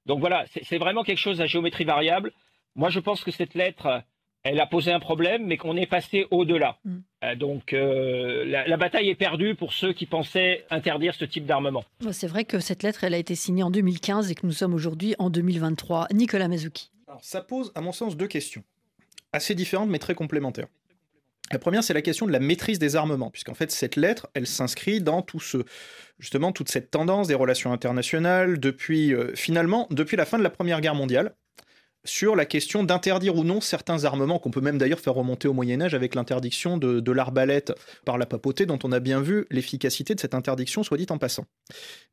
Donc 0.05 0.19
voilà, 0.19 0.45
c'est 0.47 0.77
vraiment 0.77 1.03
quelque 1.03 1.17
chose 1.17 1.41
à 1.41 1.47
géométrie 1.47 1.83
variable. 1.83 2.31
Moi, 2.75 2.89
je 2.89 2.99
pense 2.99 3.23
que 3.23 3.31
cette 3.31 3.55
lettre, 3.55 4.03
elle 4.45 4.59
a 4.59 4.67
posé 4.67 4.91
un 4.91 4.99
problème, 4.99 5.45
mais 5.45 5.57
qu'on 5.57 5.75
est 5.75 5.87
passé 5.87 6.27
au-delà. 6.29 6.77
Mm. 6.85 6.97
Euh, 7.23 7.35
donc 7.35 7.73
euh, 7.73 8.45
la, 8.45 8.77
bataille 8.77 9.09
est 9.09 9.15
perdue 9.15 9.55
pour 9.55 9.73
ceux 9.73 9.91
qui 9.91 10.05
pensaient 10.05 10.65
interdire 10.69 11.15
ce 11.15 11.25
type 11.25 11.45
d'armement. 11.45 11.83
C'est 12.11 12.27
vrai 12.27 12.45
que 12.45 12.59
cette 12.59 12.83
lettre, 12.83 13.03
elle 13.03 13.15
a 13.15 13.17
été 13.17 13.33
signée 13.33 13.63
en 13.63 13.71
2015 13.71 14.31
et 14.31 14.35
que 14.35 14.45
nous 14.45 14.53
sommes 14.53 14.75
aujourd'hui 14.75 15.15
en 15.17 15.31
2023. 15.31 16.07
Nicolas 16.13 16.47
Mazuki. 16.47 16.91
ça 17.21 17.41
pose, 17.41 17.71
à 17.73 17.81
mon 17.81 17.91
sens, 17.91 18.15
deux 18.15 18.27
questions, 18.27 18.63
assez 19.33 19.55
différentes 19.55 19.89
mais 19.89 19.99
très 19.99 20.13
complémentaires. 20.13 20.67
La 21.51 21.59
première, 21.59 21.83
c'est 21.83 21.93
la 21.93 22.01
question 22.01 22.25
de 22.25 22.31
la 22.31 22.39
maîtrise 22.39 22.79
des 22.79 22.95
armements, 22.95 23.29
puisqu'en 23.29 23.53
fait, 23.53 23.71
cette 23.71 23.95
lettre, 23.95 24.27
elle 24.33 24.47
s'inscrit 24.47 24.99
dans 24.99 25.21
tout 25.21 25.39
ce, 25.39 25.57
justement, 26.17 26.51
toute 26.51 26.69
cette 26.69 26.89
tendance 26.89 27.27
des 27.27 27.35
relations 27.35 27.71
internationales 27.71 28.59
depuis, 28.59 29.13
euh, 29.13 29.31
finalement, 29.35 29.87
depuis 29.91 30.17
la 30.17 30.25
fin 30.25 30.39
de 30.39 30.43
la 30.43 30.49
Première 30.49 30.81
Guerre 30.81 30.95
mondiale, 30.95 31.35
sur 32.05 32.35
la 32.35 32.45
question 32.45 32.83
d'interdire 32.83 33.35
ou 33.35 33.43
non 33.43 33.61
certains 33.61 34.05
armements, 34.05 34.39
qu'on 34.39 34.51
peut 34.51 34.61
même 34.61 34.77
d'ailleurs 34.77 34.99
faire 34.99 35.15
remonter 35.15 35.47
au 35.47 35.53
Moyen 35.53 35.81
Âge 35.81 35.93
avec 35.93 36.15
l'interdiction 36.15 36.77
de, 36.77 37.11
l'arbalète 37.11 37.73
par 38.05 38.17
la 38.17 38.25
papauté, 38.25 38.65
dont 38.65 38.79
on 38.83 38.91
a 38.91 38.99
bien 38.99 39.21
vu 39.21 39.45
l'efficacité 39.49 40.15
de 40.15 40.19
cette 40.19 40.33
interdiction, 40.33 40.83
soit 40.83 40.97
dit 40.97 41.07
en 41.09 41.17
passant. 41.17 41.45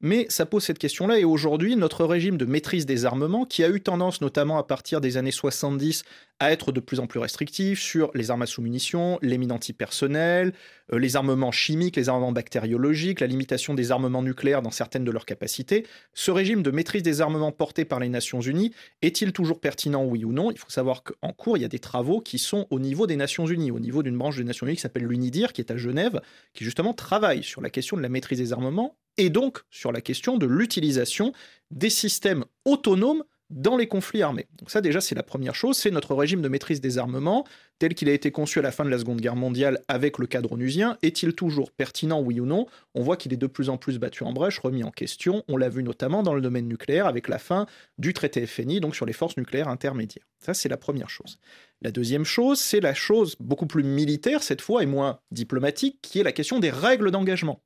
Mais 0.01 0.27
ça 0.29 0.47
pose 0.47 0.65
cette 0.65 0.79
question-là, 0.79 1.19
et 1.19 1.25
aujourd'hui, 1.25 1.77
notre 1.77 2.05
régime 2.05 2.37
de 2.37 2.45
maîtrise 2.45 2.87
des 2.87 3.05
armements, 3.05 3.45
qui 3.45 3.63
a 3.65 3.69
eu 3.69 3.81
tendance, 3.81 4.21
notamment 4.21 4.59
à 4.59 4.65
partir 4.65 5.01
des 5.01 5.17
années 5.17 5.31
70, 5.31 6.05
à 6.41 6.51
être 6.51 6.73
de 6.73 6.81
plus 6.81 6.99
en 6.99 7.07
plus 7.07 7.21
restrictif 7.21 7.81
sur 7.81 8.11
les 8.15 8.31
armes 8.31 8.43
à 8.43 8.47
sous-munitions, 8.47 9.19
les 9.23 9.39
mines 9.39 9.53
antipersonnelles, 9.53 10.53
les 10.91 11.17
armements 11.17 11.53
chimiques, 11.53 11.97
les 11.97 12.09
armements 12.09 12.33
bactériologiques, 12.33 13.21
la 13.21 13.27
limitation 13.27 13.75
des 13.75 13.91
armements 13.91 14.23
nucléaires 14.23 14.63
dans 14.63 14.71
certaines 14.71 15.05
de 15.05 15.11
leurs 15.11 15.27
capacités. 15.27 15.87
Ce 16.15 16.31
régime 16.31 16.63
de 16.63 16.71
maîtrise 16.71 17.03
des 17.03 17.21
armements 17.21 17.53
porté 17.53 17.85
par 17.85 18.01
les 18.01 18.09
Nations 18.09 18.41
Unies 18.41 18.73
est-il 19.03 19.33
toujours 19.33 19.61
pertinent, 19.61 20.05
oui 20.05 20.25
ou 20.25 20.33
non? 20.33 20.51
Il 20.51 20.59
faut 20.59 20.71
savoir 20.71 21.03
qu'en 21.03 21.33
cours, 21.33 21.57
il 21.57 21.61
y 21.61 21.65
a 21.65 21.69
des 21.69 21.79
travaux 21.79 22.21
qui 22.21 22.39
sont 22.39 22.67
au 22.71 22.79
niveau 22.79 23.07
des 23.07 23.17
Nations 23.17 23.47
Unies, 23.47 23.71
au 23.71 23.81
niveau 23.81 24.03
d'une 24.03 24.17
branche 24.17 24.37
des 24.37 24.45
Nations 24.45 24.67
Unies 24.67 24.77
qui 24.77 24.83
s'appelle 24.83 25.05
l'UNIDIR, 25.05 25.53
qui 25.53 25.61
est 25.61 25.71
à 25.71 25.77
Genève, 25.77 26.21
qui 26.55 26.65
justement 26.65 26.95
travaille 26.95 27.43
sur 27.43 27.61
la 27.61 27.71
question 27.71 27.97
de 27.97 28.03
la 28.03 28.09
maîtrise 28.09 28.39
des 28.39 28.53
armements 28.53 28.97
et 29.19 29.31
donc 29.31 29.61
sur 29.71 29.93
la 29.93 30.01
question 30.01 30.39
de 30.39 30.47
l'utilisation 30.47 31.33
des 31.71 31.91
systèmes 31.91 32.45
autonomes 32.65 33.25
dans 33.53 33.77
les 33.77 33.87
conflits 33.87 34.23
armés. 34.23 34.49
Donc 34.59 34.71
ça 34.71 34.81
déjà 34.81 35.01
c'est 35.01 35.15
la 35.15 35.23
première 35.23 35.55
chose, 35.55 35.77
c'est 35.77 35.91
notre 35.91 36.15
régime 36.15 36.43
de 36.43 36.49
maîtrise 36.49 36.81
des 36.81 36.99
armements 36.99 37.47
tel 37.79 37.95
qu'il 37.95 38.09
a 38.09 38.13
été 38.13 38.31
conçu 38.31 38.59
à 38.59 38.63
la 38.63 38.71
fin 38.71 38.85
de 38.85 38.91
la 38.91 38.99
Seconde 38.99 39.21
Guerre 39.21 39.37
mondiale 39.37 39.81
avec 39.89 40.19
le 40.19 40.27
cadre 40.27 40.53
onusien. 40.53 40.99
Est-il 41.03 41.35
toujours 41.35 41.71
pertinent, 41.71 42.21
oui 42.21 42.41
ou 42.41 42.47
non? 42.47 42.67
On 42.95 43.03
voit 43.03 43.17
qu'il 43.17 43.33
est 43.33 43.37
de 43.37 43.47
plus 43.47 43.69
en 43.69 43.77
plus 43.77 43.99
battu 43.99 44.23
en 44.25 44.33
brèche, 44.33 44.59
remis 44.59 44.85
en 44.85 44.91
question. 44.91 45.43
On 45.49 45.57
l'a 45.57 45.69
vu 45.69 45.83
notamment 45.83 46.23
dans 46.23 46.35
le 46.35 46.41
domaine 46.41 46.69
nucléaire 46.69 47.07
avec 47.07 47.29
la 47.29 47.39
fin 47.39 47.67
du 47.99 48.15
traité 48.15 48.47
FNI, 48.47 48.81
donc 48.81 48.95
sur 48.95 49.05
les 49.05 49.13
forces 49.13 49.37
nucléaires 49.37 49.69
intermédiaires. 49.69 50.27
Ça 50.41 50.55
c'est 50.55 50.69
la 50.69 50.77
première 50.77 51.11
chose. 51.11 51.39
La 51.83 51.91
deuxième 51.91 52.25
chose, 52.25 52.61
c'est 52.61 52.81
la 52.81 52.95
chose 52.95 53.37
beaucoup 53.41 53.67
plus 53.67 53.83
militaire 53.83 54.43
cette 54.43 54.61
fois 54.61 54.83
et 54.83 54.87
moins 54.87 55.19
diplomatique, 55.31 55.99
qui 56.03 56.21
est 56.21 56.25
la 56.25 56.33
question 56.33 56.61
des 56.61 56.71
règles 56.71 57.11
d'engagement. 57.11 57.63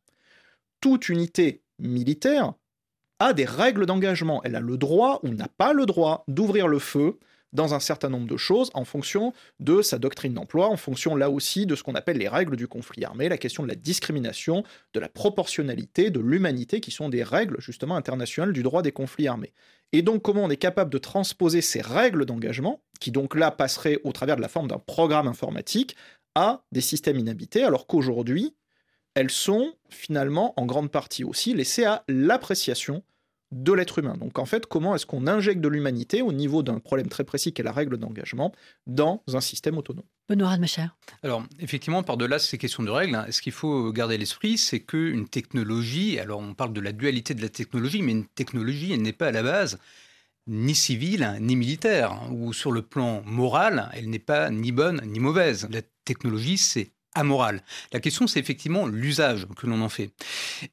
Toute 0.80 1.08
unité 1.08 1.62
militaire 1.78 2.54
a 3.18 3.32
des 3.32 3.44
règles 3.44 3.86
d'engagement. 3.86 4.42
Elle 4.44 4.56
a 4.56 4.60
le 4.60 4.76
droit 4.76 5.20
ou 5.22 5.28
n'a 5.28 5.48
pas 5.48 5.72
le 5.72 5.86
droit 5.86 6.24
d'ouvrir 6.28 6.68
le 6.68 6.78
feu 6.78 7.18
dans 7.52 7.74
un 7.74 7.80
certain 7.80 8.08
nombre 8.08 8.26
de 8.26 8.36
choses 8.36 8.70
en 8.74 8.84
fonction 8.84 9.32
de 9.60 9.80
sa 9.82 9.98
doctrine 9.98 10.34
d'emploi, 10.34 10.68
en 10.68 10.76
fonction 10.76 11.16
là 11.16 11.30
aussi 11.30 11.64
de 11.64 11.74
ce 11.74 11.82
qu'on 11.82 11.94
appelle 11.94 12.18
les 12.18 12.28
règles 12.28 12.56
du 12.56 12.68
conflit 12.68 13.04
armé, 13.04 13.28
la 13.28 13.38
question 13.38 13.62
de 13.62 13.68
la 13.68 13.74
discrimination, 13.74 14.62
de 14.92 15.00
la 15.00 15.08
proportionnalité, 15.08 16.10
de 16.10 16.20
l'humanité, 16.20 16.80
qui 16.80 16.90
sont 16.90 17.08
des 17.08 17.22
règles 17.22 17.56
justement 17.60 17.96
internationales 17.96 18.52
du 18.52 18.62
droit 18.62 18.82
des 18.82 18.92
conflits 18.92 19.28
armés. 19.28 19.52
Et 19.92 20.02
donc 20.02 20.22
comment 20.22 20.44
on 20.44 20.50
est 20.50 20.56
capable 20.56 20.90
de 20.90 20.98
transposer 20.98 21.62
ces 21.62 21.80
règles 21.80 22.26
d'engagement, 22.26 22.82
qui 23.00 23.10
donc 23.10 23.34
là 23.34 23.50
passeraient 23.50 24.00
au 24.04 24.12
travers 24.12 24.36
de 24.36 24.42
la 24.42 24.48
forme 24.48 24.68
d'un 24.68 24.78
programme 24.78 25.28
informatique, 25.28 25.96
à 26.34 26.62
des 26.70 26.82
systèmes 26.82 27.18
inhabités, 27.18 27.62
alors 27.62 27.86
qu'aujourd'hui, 27.86 28.54
elles 29.16 29.30
sont 29.30 29.72
finalement 29.88 30.52
en 30.60 30.66
grande 30.66 30.90
partie 30.90 31.24
aussi 31.24 31.54
laissées 31.54 31.86
à 31.86 32.04
l'appréciation 32.06 33.02
de 33.50 33.72
l'être 33.72 33.98
humain. 33.98 34.16
Donc 34.18 34.38
en 34.38 34.44
fait, 34.44 34.66
comment 34.66 34.94
est-ce 34.94 35.06
qu'on 35.06 35.26
injecte 35.26 35.60
de 35.60 35.68
l'humanité 35.68 36.20
au 36.20 36.32
niveau 36.32 36.62
d'un 36.62 36.80
problème 36.80 37.08
très 37.08 37.24
précis 37.24 37.52
qui 37.52 37.62
est 37.62 37.64
la 37.64 37.72
règle 37.72 37.96
d'engagement 37.96 38.52
dans 38.86 39.22
un 39.32 39.40
système 39.40 39.78
autonome? 39.78 40.04
Benoît 40.28 40.58
ma 40.58 40.66
chère. 40.66 40.96
Alors 41.22 41.44
effectivement, 41.60 42.02
par-delà 42.02 42.38
ces 42.38 42.58
questions 42.58 42.82
de 42.82 42.90
règles, 42.90 43.14
hein, 43.14 43.26
ce 43.30 43.40
qu'il 43.40 43.52
faut 43.52 43.90
garder 43.90 44.16
à 44.16 44.18
l'esprit, 44.18 44.58
c'est 44.58 44.80
qu'une 44.80 45.28
technologie, 45.28 46.18
alors 46.18 46.40
on 46.40 46.52
parle 46.54 46.74
de 46.74 46.80
la 46.80 46.92
dualité 46.92 47.32
de 47.32 47.40
la 47.40 47.48
technologie, 47.48 48.02
mais 48.02 48.12
une 48.12 48.26
technologie, 48.26 48.92
elle 48.92 49.02
n'est 49.02 49.12
pas 49.12 49.28
à 49.28 49.32
la 49.32 49.42
base 49.42 49.78
ni 50.48 50.74
civile 50.74 51.36
ni 51.40 51.56
militaire, 51.56 52.12
hein, 52.12 52.30
ou 52.32 52.52
sur 52.52 52.70
le 52.70 52.82
plan 52.82 53.22
moral, 53.24 53.90
elle 53.94 54.10
n'est 54.10 54.18
pas 54.18 54.50
ni 54.50 54.72
bonne 54.72 55.00
ni 55.06 55.20
mauvaise. 55.20 55.68
La 55.70 55.80
technologie, 56.04 56.58
c'est 56.58 56.90
La 57.92 58.00
question, 58.00 58.26
c'est 58.26 58.40
effectivement 58.40 58.86
l'usage 58.86 59.46
que 59.56 59.66
l'on 59.66 59.80
en 59.82 59.88
fait. 59.88 60.10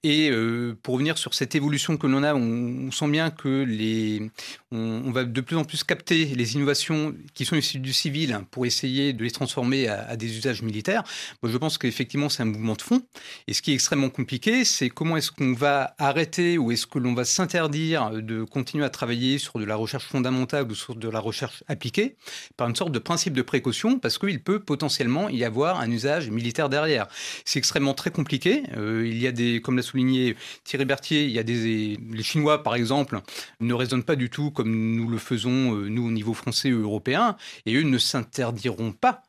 Et 0.03 0.29
euh, 0.29 0.77
pour 0.81 0.95
revenir 0.95 1.17
sur 1.17 1.33
cette 1.33 1.55
évolution 1.55 1.97
que 1.97 2.07
l'on 2.07 2.23
a, 2.23 2.33
on, 2.33 2.91
sent 2.91 3.07
bien 3.07 3.31
que 3.31 3.63
les, 3.63 4.29
on, 4.71 5.11
va 5.11 5.23
de 5.23 5.41
plus 5.41 5.55
en 5.55 5.63
plus 5.63 5.83
capter 5.83 6.25
les 6.25 6.55
innovations 6.55 7.15
qui 7.33 7.45
sont 7.45 7.55
issues 7.55 7.79
du 7.79 7.93
civil 7.93 8.39
pour 8.51 8.65
essayer 8.65 9.13
de 9.13 9.23
les 9.23 9.31
transformer 9.31 9.87
à, 9.87 10.15
des 10.15 10.37
usages 10.37 10.61
militaires. 10.61 11.03
Je 11.43 11.57
pense 11.57 11.77
qu'effectivement, 11.77 12.29
c'est 12.29 12.43
un 12.43 12.47
mouvement 12.47 12.73
de 12.73 12.81
fond. 12.81 13.01
Et 13.47 13.53
ce 13.53 13.61
qui 13.61 13.71
est 13.71 13.75
extrêmement 13.75 14.09
compliqué, 14.09 14.65
c'est 14.65 14.89
comment 14.89 15.17
est-ce 15.17 15.31
qu'on 15.31 15.53
va 15.53 15.95
arrêter 15.97 16.57
ou 16.57 16.71
est-ce 16.71 16.87
que 16.87 16.99
l'on 16.99 17.13
va 17.13 17.25
s'interdire 17.25 18.11
de 18.11 18.43
continuer 18.43 18.85
à 18.85 18.89
travailler 18.89 19.37
sur 19.37 19.59
de 19.59 19.65
la 19.65 19.75
recherche 19.75 20.05
fondamentale 20.05 20.69
ou 20.69 20.75
sur 20.75 20.95
de 20.95 21.09
la 21.09 21.19
recherche 21.19 21.63
appliquée 21.67 22.15
par 22.57 22.67
une 22.67 22.75
sorte 22.75 22.91
de 22.91 22.99
principe 22.99 23.33
de 23.33 23.41
précaution 23.41 23.99
parce 23.99 24.17
qu'il 24.17 24.41
peut 24.41 24.59
potentiellement 24.59 25.29
y 25.29 25.43
avoir 25.43 25.79
un 25.79 25.89
usage 25.89 26.29
militaire 26.33 26.69
derrière. 26.69 27.07
C'est 27.45 27.59
extrêmement 27.59 27.93
très 27.93 28.11
compliqué. 28.11 28.63
Euh, 28.77 29.07
il 29.07 29.21
y 29.21 29.27
a 29.27 29.31
des, 29.31 29.61
comme 29.61 29.77
l'a 29.77 29.83
souligné 29.83 30.35
Thierry 30.63 30.85
Berthier, 30.85 31.23
il 31.23 31.31
y 31.31 31.39
a 31.39 31.43
des, 31.43 31.97
les 32.11 32.23
Chinois 32.23 32.63
par 32.63 32.75
exemple 32.75 33.21
ne 33.59 33.73
raisonnent 33.73 34.03
pas 34.03 34.15
du 34.15 34.29
tout 34.29 34.51
comme 34.51 34.95
nous 34.95 35.07
le 35.07 35.17
faisons 35.17 35.75
euh, 35.75 35.89
nous 35.89 36.07
au 36.07 36.11
niveau 36.11 36.33
français 36.33 36.71
ou 36.71 36.81
européen, 36.81 37.37
et 37.65 37.75
eux 37.75 37.83
ne 37.83 37.97
s'interdiront 37.97 38.91
pas 38.91 39.23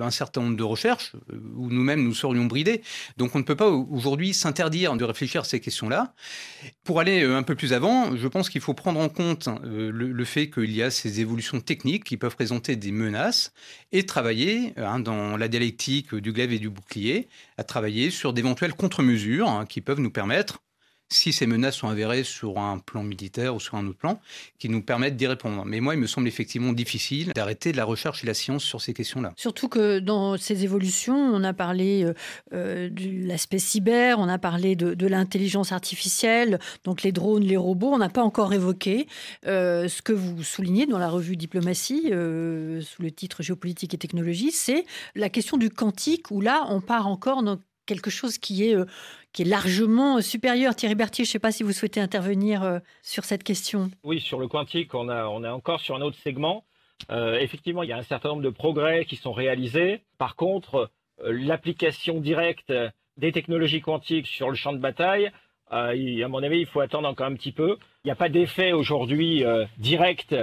un 0.00 0.10
certain 0.10 0.42
nombre 0.42 0.56
de 0.56 0.62
recherches 0.62 1.12
où 1.56 1.68
nous-mêmes 1.68 2.02
nous 2.02 2.14
serions 2.14 2.46
bridés. 2.46 2.82
Donc 3.16 3.34
on 3.34 3.38
ne 3.38 3.44
peut 3.44 3.56
pas 3.56 3.68
aujourd'hui 3.68 4.34
s'interdire 4.34 4.96
de 4.96 5.04
réfléchir 5.04 5.42
à 5.42 5.44
ces 5.44 5.60
questions-là. 5.60 6.14
Pour 6.84 7.00
aller 7.00 7.22
un 7.22 7.42
peu 7.42 7.54
plus 7.54 7.72
avant, 7.72 8.16
je 8.16 8.28
pense 8.28 8.48
qu'il 8.48 8.60
faut 8.60 8.74
prendre 8.74 9.00
en 9.00 9.08
compte 9.08 9.48
le, 9.62 9.90
le 9.90 10.24
fait 10.24 10.50
qu'il 10.50 10.72
y 10.72 10.82
a 10.82 10.90
ces 10.90 11.20
évolutions 11.20 11.60
techniques 11.60 12.04
qui 12.04 12.16
peuvent 12.16 12.34
présenter 12.34 12.76
des 12.76 12.92
menaces 12.92 13.52
et 13.92 14.06
travailler 14.06 14.74
hein, 14.76 14.98
dans 14.98 15.36
la 15.36 15.48
dialectique 15.48 16.14
du 16.14 16.32
glaive 16.32 16.52
et 16.52 16.58
du 16.58 16.70
bouclier, 16.70 17.28
à 17.56 17.64
travailler 17.64 18.10
sur 18.10 18.32
d'éventuelles 18.32 18.74
contre-mesures 18.74 19.48
hein, 19.48 19.66
qui 19.66 19.80
peuvent 19.80 20.00
nous 20.00 20.10
permettre 20.10 20.60
si 21.10 21.32
ces 21.32 21.46
menaces 21.46 21.76
sont 21.76 21.88
avérées 21.88 22.24
sur 22.24 22.58
un 22.58 22.78
plan 22.78 23.02
militaire 23.02 23.54
ou 23.54 23.60
sur 23.60 23.74
un 23.74 23.86
autre 23.86 23.98
plan, 23.98 24.20
qui 24.58 24.68
nous 24.68 24.80
permettent 24.82 25.16
d'y 25.16 25.26
répondre. 25.26 25.64
Mais 25.64 25.80
moi, 25.80 25.94
il 25.94 26.00
me 26.00 26.06
semble 26.06 26.28
effectivement 26.28 26.72
difficile 26.72 27.32
d'arrêter 27.34 27.72
la 27.72 27.84
recherche 27.84 28.22
et 28.22 28.26
la 28.26 28.34
science 28.34 28.62
sur 28.62 28.80
ces 28.80 28.94
questions-là. 28.94 29.32
Surtout 29.36 29.68
que 29.68 29.98
dans 29.98 30.36
ces 30.36 30.64
évolutions, 30.64 31.16
on 31.16 31.42
a 31.42 31.52
parlé 31.52 32.04
euh, 32.04 32.14
euh, 32.52 32.88
de 32.88 33.26
l'aspect 33.26 33.58
cyber, 33.58 34.18
on 34.18 34.28
a 34.28 34.38
parlé 34.38 34.76
de, 34.76 35.06
l'intelligence 35.10 35.72
artificielle, 35.72 36.60
donc 36.84 37.02
les 37.02 37.10
drones, 37.10 37.42
les 37.42 37.56
robots. 37.56 37.92
On 37.92 37.98
n'a 37.98 38.08
pas 38.08 38.22
encore 38.22 38.52
évoqué 38.52 39.08
euh, 39.46 39.88
ce 39.88 40.02
que 40.02 40.12
vous 40.12 40.44
soulignez 40.44 40.86
dans 40.86 40.98
la 40.98 41.08
revue 41.08 41.36
Diplomatie, 41.36 42.10
sous 42.10 43.02
le 43.02 43.10
titre 43.10 43.42
Géopolitique 43.42 43.94
et 43.94 43.98
technologie, 43.98 44.52
c'est 44.52 44.84
la 45.14 45.28
question 45.28 45.56
du 45.56 45.70
quantique, 45.70 46.30
où 46.30 46.40
là, 46.40 46.66
on 46.68 46.80
part 46.80 47.08
encore 47.08 47.42
dans 47.42 47.58
quelque 47.86 48.10
chose 48.10 48.38
qui 48.38 48.68
est, 48.68 48.76
euh, 48.76 48.84
qui 49.32 49.42
est 49.42 49.44
largement 49.46 50.20
supérieur. 50.20 50.74
Thierry 50.74 50.94
Berthier, 50.94 51.24
je 51.24 51.30
ne 51.30 51.32
sais 51.32 51.38
pas 51.38 51.52
si 51.52 51.62
vous 51.62 51.72
souhaitez 51.72 52.00
intervenir 52.00 52.62
euh, 52.62 52.78
sur 53.02 53.24
cette 53.24 53.42
question. 53.42 53.90
Oui, 54.04 54.20
sur 54.20 54.38
le 54.38 54.48
quantique, 54.48 54.94
on, 54.94 55.08
a, 55.08 55.26
on 55.26 55.44
est 55.44 55.48
encore 55.48 55.80
sur 55.80 55.96
un 55.96 56.00
autre 56.00 56.16
segment. 56.18 56.64
Euh, 57.10 57.38
effectivement, 57.38 57.82
il 57.82 57.88
y 57.88 57.92
a 57.92 57.96
un 57.96 58.02
certain 58.02 58.30
nombre 58.30 58.42
de 58.42 58.50
progrès 58.50 59.04
qui 59.04 59.16
sont 59.16 59.32
réalisés. 59.32 60.02
Par 60.18 60.36
contre, 60.36 60.90
l'application 61.22 62.20
directe 62.20 62.72
des 63.16 63.32
technologies 63.32 63.80
quantiques 63.80 64.26
sur 64.26 64.50
le 64.50 64.56
champ 64.56 64.72
de 64.72 64.78
bataille, 64.78 65.30
à 65.70 65.94
mon 66.28 66.42
avis, 66.42 66.60
il 66.60 66.66
faut 66.66 66.80
attendre 66.80 67.08
encore 67.08 67.26
un 67.26 67.34
petit 67.34 67.52
peu. 67.52 67.76
Il 68.04 68.08
n'y 68.08 68.10
a 68.10 68.16
pas 68.16 68.28
d'effet 68.28 68.72
aujourd'hui 68.72 69.44
direct, 69.78 70.34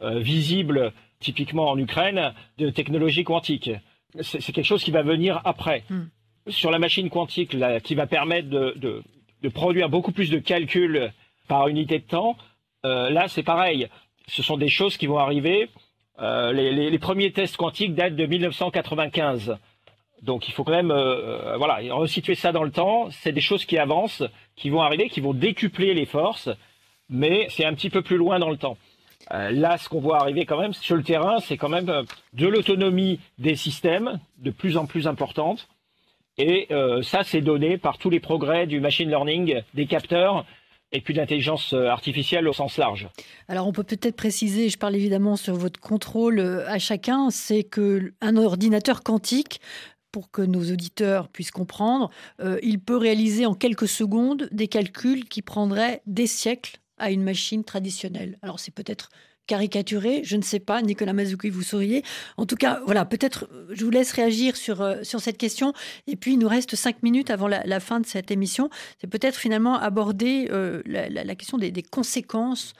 visible, 0.00 0.92
typiquement 1.20 1.70
en 1.70 1.78
Ukraine, 1.78 2.34
de 2.58 2.70
technologie 2.70 3.24
quantique. 3.24 3.70
C'est 4.20 4.52
quelque 4.52 4.64
chose 4.64 4.84
qui 4.84 4.90
va 4.90 5.02
venir 5.02 5.40
après. 5.44 5.84
Hmm 5.90 6.04
sur 6.48 6.70
la 6.70 6.78
machine 6.78 7.10
quantique 7.10 7.56
qui 7.82 7.94
va 7.94 8.06
permettre 8.06 8.48
de, 8.48 9.02
produire 9.54 9.88
beaucoup 9.88 10.12
plus 10.12 10.30
de 10.30 10.38
calculs 10.38 11.12
par 11.46 11.68
unité 11.68 11.98
de 11.98 12.04
temps, 12.04 12.36
euh, 12.84 13.10
là 13.10 13.28
c'est 13.28 13.42
pareil. 13.42 13.88
Ce 14.26 14.42
sont 14.42 14.56
des 14.56 14.68
choses 14.68 14.96
qui 14.96 15.06
vont 15.06 15.18
arriver. 15.18 15.70
Euh, 16.18 16.52
les, 16.52 16.98
premiers 16.98 17.30
tests 17.30 17.56
quantiques 17.56 17.94
datent 17.94 18.16
de 18.16 18.26
1995. 18.26 19.56
Donc 20.22 20.48
il 20.48 20.52
faut 20.52 20.64
quand 20.64 20.72
même 20.72 20.90
euh, 20.90 21.56
voilà, 21.58 21.78
resituer 21.94 22.34
ça 22.34 22.50
dans 22.50 22.64
le 22.64 22.72
temps. 22.72 23.08
C'est 23.10 23.32
des 23.32 23.40
choses 23.40 23.64
qui 23.64 23.78
avancent, 23.78 24.24
qui 24.56 24.70
vont 24.70 24.80
arriver, 24.80 25.08
qui 25.08 25.20
vont 25.20 25.34
décupler 25.34 25.94
les 25.94 26.06
forces, 26.06 26.48
mais 27.08 27.46
c'est 27.50 27.64
un 27.64 27.74
petit 27.74 27.90
peu 27.90 28.02
plus 28.02 28.16
loin 28.16 28.38
dans 28.40 28.50
le 28.50 28.56
temps. 28.56 28.78
là, 29.30 29.78
ce 29.78 29.88
qu'on 29.88 30.00
voit 30.00 30.20
arriver 30.20 30.44
quand 30.44 30.60
même 30.60 30.72
sur 30.72 30.96
le 30.96 31.04
terrain, 31.04 31.38
c'est 31.38 31.56
quand 31.56 31.68
même 31.68 32.04
de 32.32 32.46
l'autonomie 32.48 33.20
des 33.38 33.54
systèmes 33.54 34.18
de 34.38 34.50
plus 34.50 34.76
en 34.76 34.86
plus 34.86 35.06
importante 35.06 35.68
et 36.38 36.66
euh, 36.70 37.02
ça, 37.02 37.22
c'est 37.24 37.40
donné 37.40 37.78
par 37.78 37.98
tous 37.98 38.10
les 38.10 38.20
progrès 38.20 38.66
du 38.66 38.80
machine 38.80 39.08
learning, 39.08 39.62
des 39.74 39.86
capteurs 39.86 40.44
et 40.92 41.00
puis 41.00 41.14
de 41.14 41.18
l'intelligence 41.18 41.72
euh, 41.72 41.88
artificielle 41.88 42.46
au 42.46 42.52
sens 42.52 42.76
large. 42.76 43.08
Alors 43.48 43.66
on 43.66 43.72
peut 43.72 43.82
peut-être 43.82 44.16
préciser, 44.16 44.68
je 44.68 44.78
parle 44.78 44.94
évidemment 44.94 45.36
sur 45.36 45.54
votre 45.54 45.80
contrôle 45.80 46.38
euh, 46.38 46.68
à 46.68 46.78
chacun, 46.78 47.30
c'est 47.30 47.64
que 47.64 48.12
un 48.20 48.36
ordinateur 48.36 49.02
quantique 49.02 49.60
pour 50.12 50.30
que 50.30 50.42
nos 50.42 50.70
auditeurs 50.72 51.28
puissent 51.28 51.50
comprendre, 51.50 52.08
il 52.62 52.78
peut 52.78 52.96
réaliser 52.96 53.44
en 53.44 53.52
quelques 53.52 53.88
secondes 53.88 54.48
des 54.50 54.66
calculs 54.66 55.26
qui 55.26 55.42
prendraient 55.42 56.00
des 56.06 56.26
siècles 56.26 56.78
à 56.96 57.10
une 57.10 57.22
machine 57.22 57.64
traditionnelle. 57.64 58.38
Alors 58.40 58.58
c'est 58.58 58.72
peut-être 58.72 59.10
caricaturé, 59.46 60.22
je 60.24 60.36
ne 60.36 60.42
sais 60.42 60.58
pas, 60.58 60.82
Nicolas 60.82 61.12
Mazouki, 61.12 61.50
vous 61.50 61.62
souriez. 61.62 62.02
En 62.36 62.46
tout 62.46 62.56
cas, 62.56 62.80
voilà, 62.84 63.04
peut-être 63.04 63.48
je 63.70 63.84
vous 63.84 63.90
laisse 63.90 64.12
réagir 64.12 64.56
sur, 64.56 64.82
euh, 64.82 65.02
sur 65.02 65.20
cette 65.20 65.38
question. 65.38 65.72
Et 66.06 66.16
puis, 66.16 66.32
il 66.32 66.38
nous 66.38 66.48
reste 66.48 66.76
cinq 66.76 67.02
minutes 67.02 67.30
avant 67.30 67.48
la, 67.48 67.80
fin 67.80 68.00
de 68.00 68.06
cette 68.06 68.30
émission. 68.30 68.70
C'est 69.00 69.06
peut-être 69.06 69.36
finalement 69.36 69.78
aborder 69.78 70.48
euh, 70.50 70.82
la, 70.86 71.34
question 71.34 71.58
des 71.58 71.82
conséquences 71.82 72.74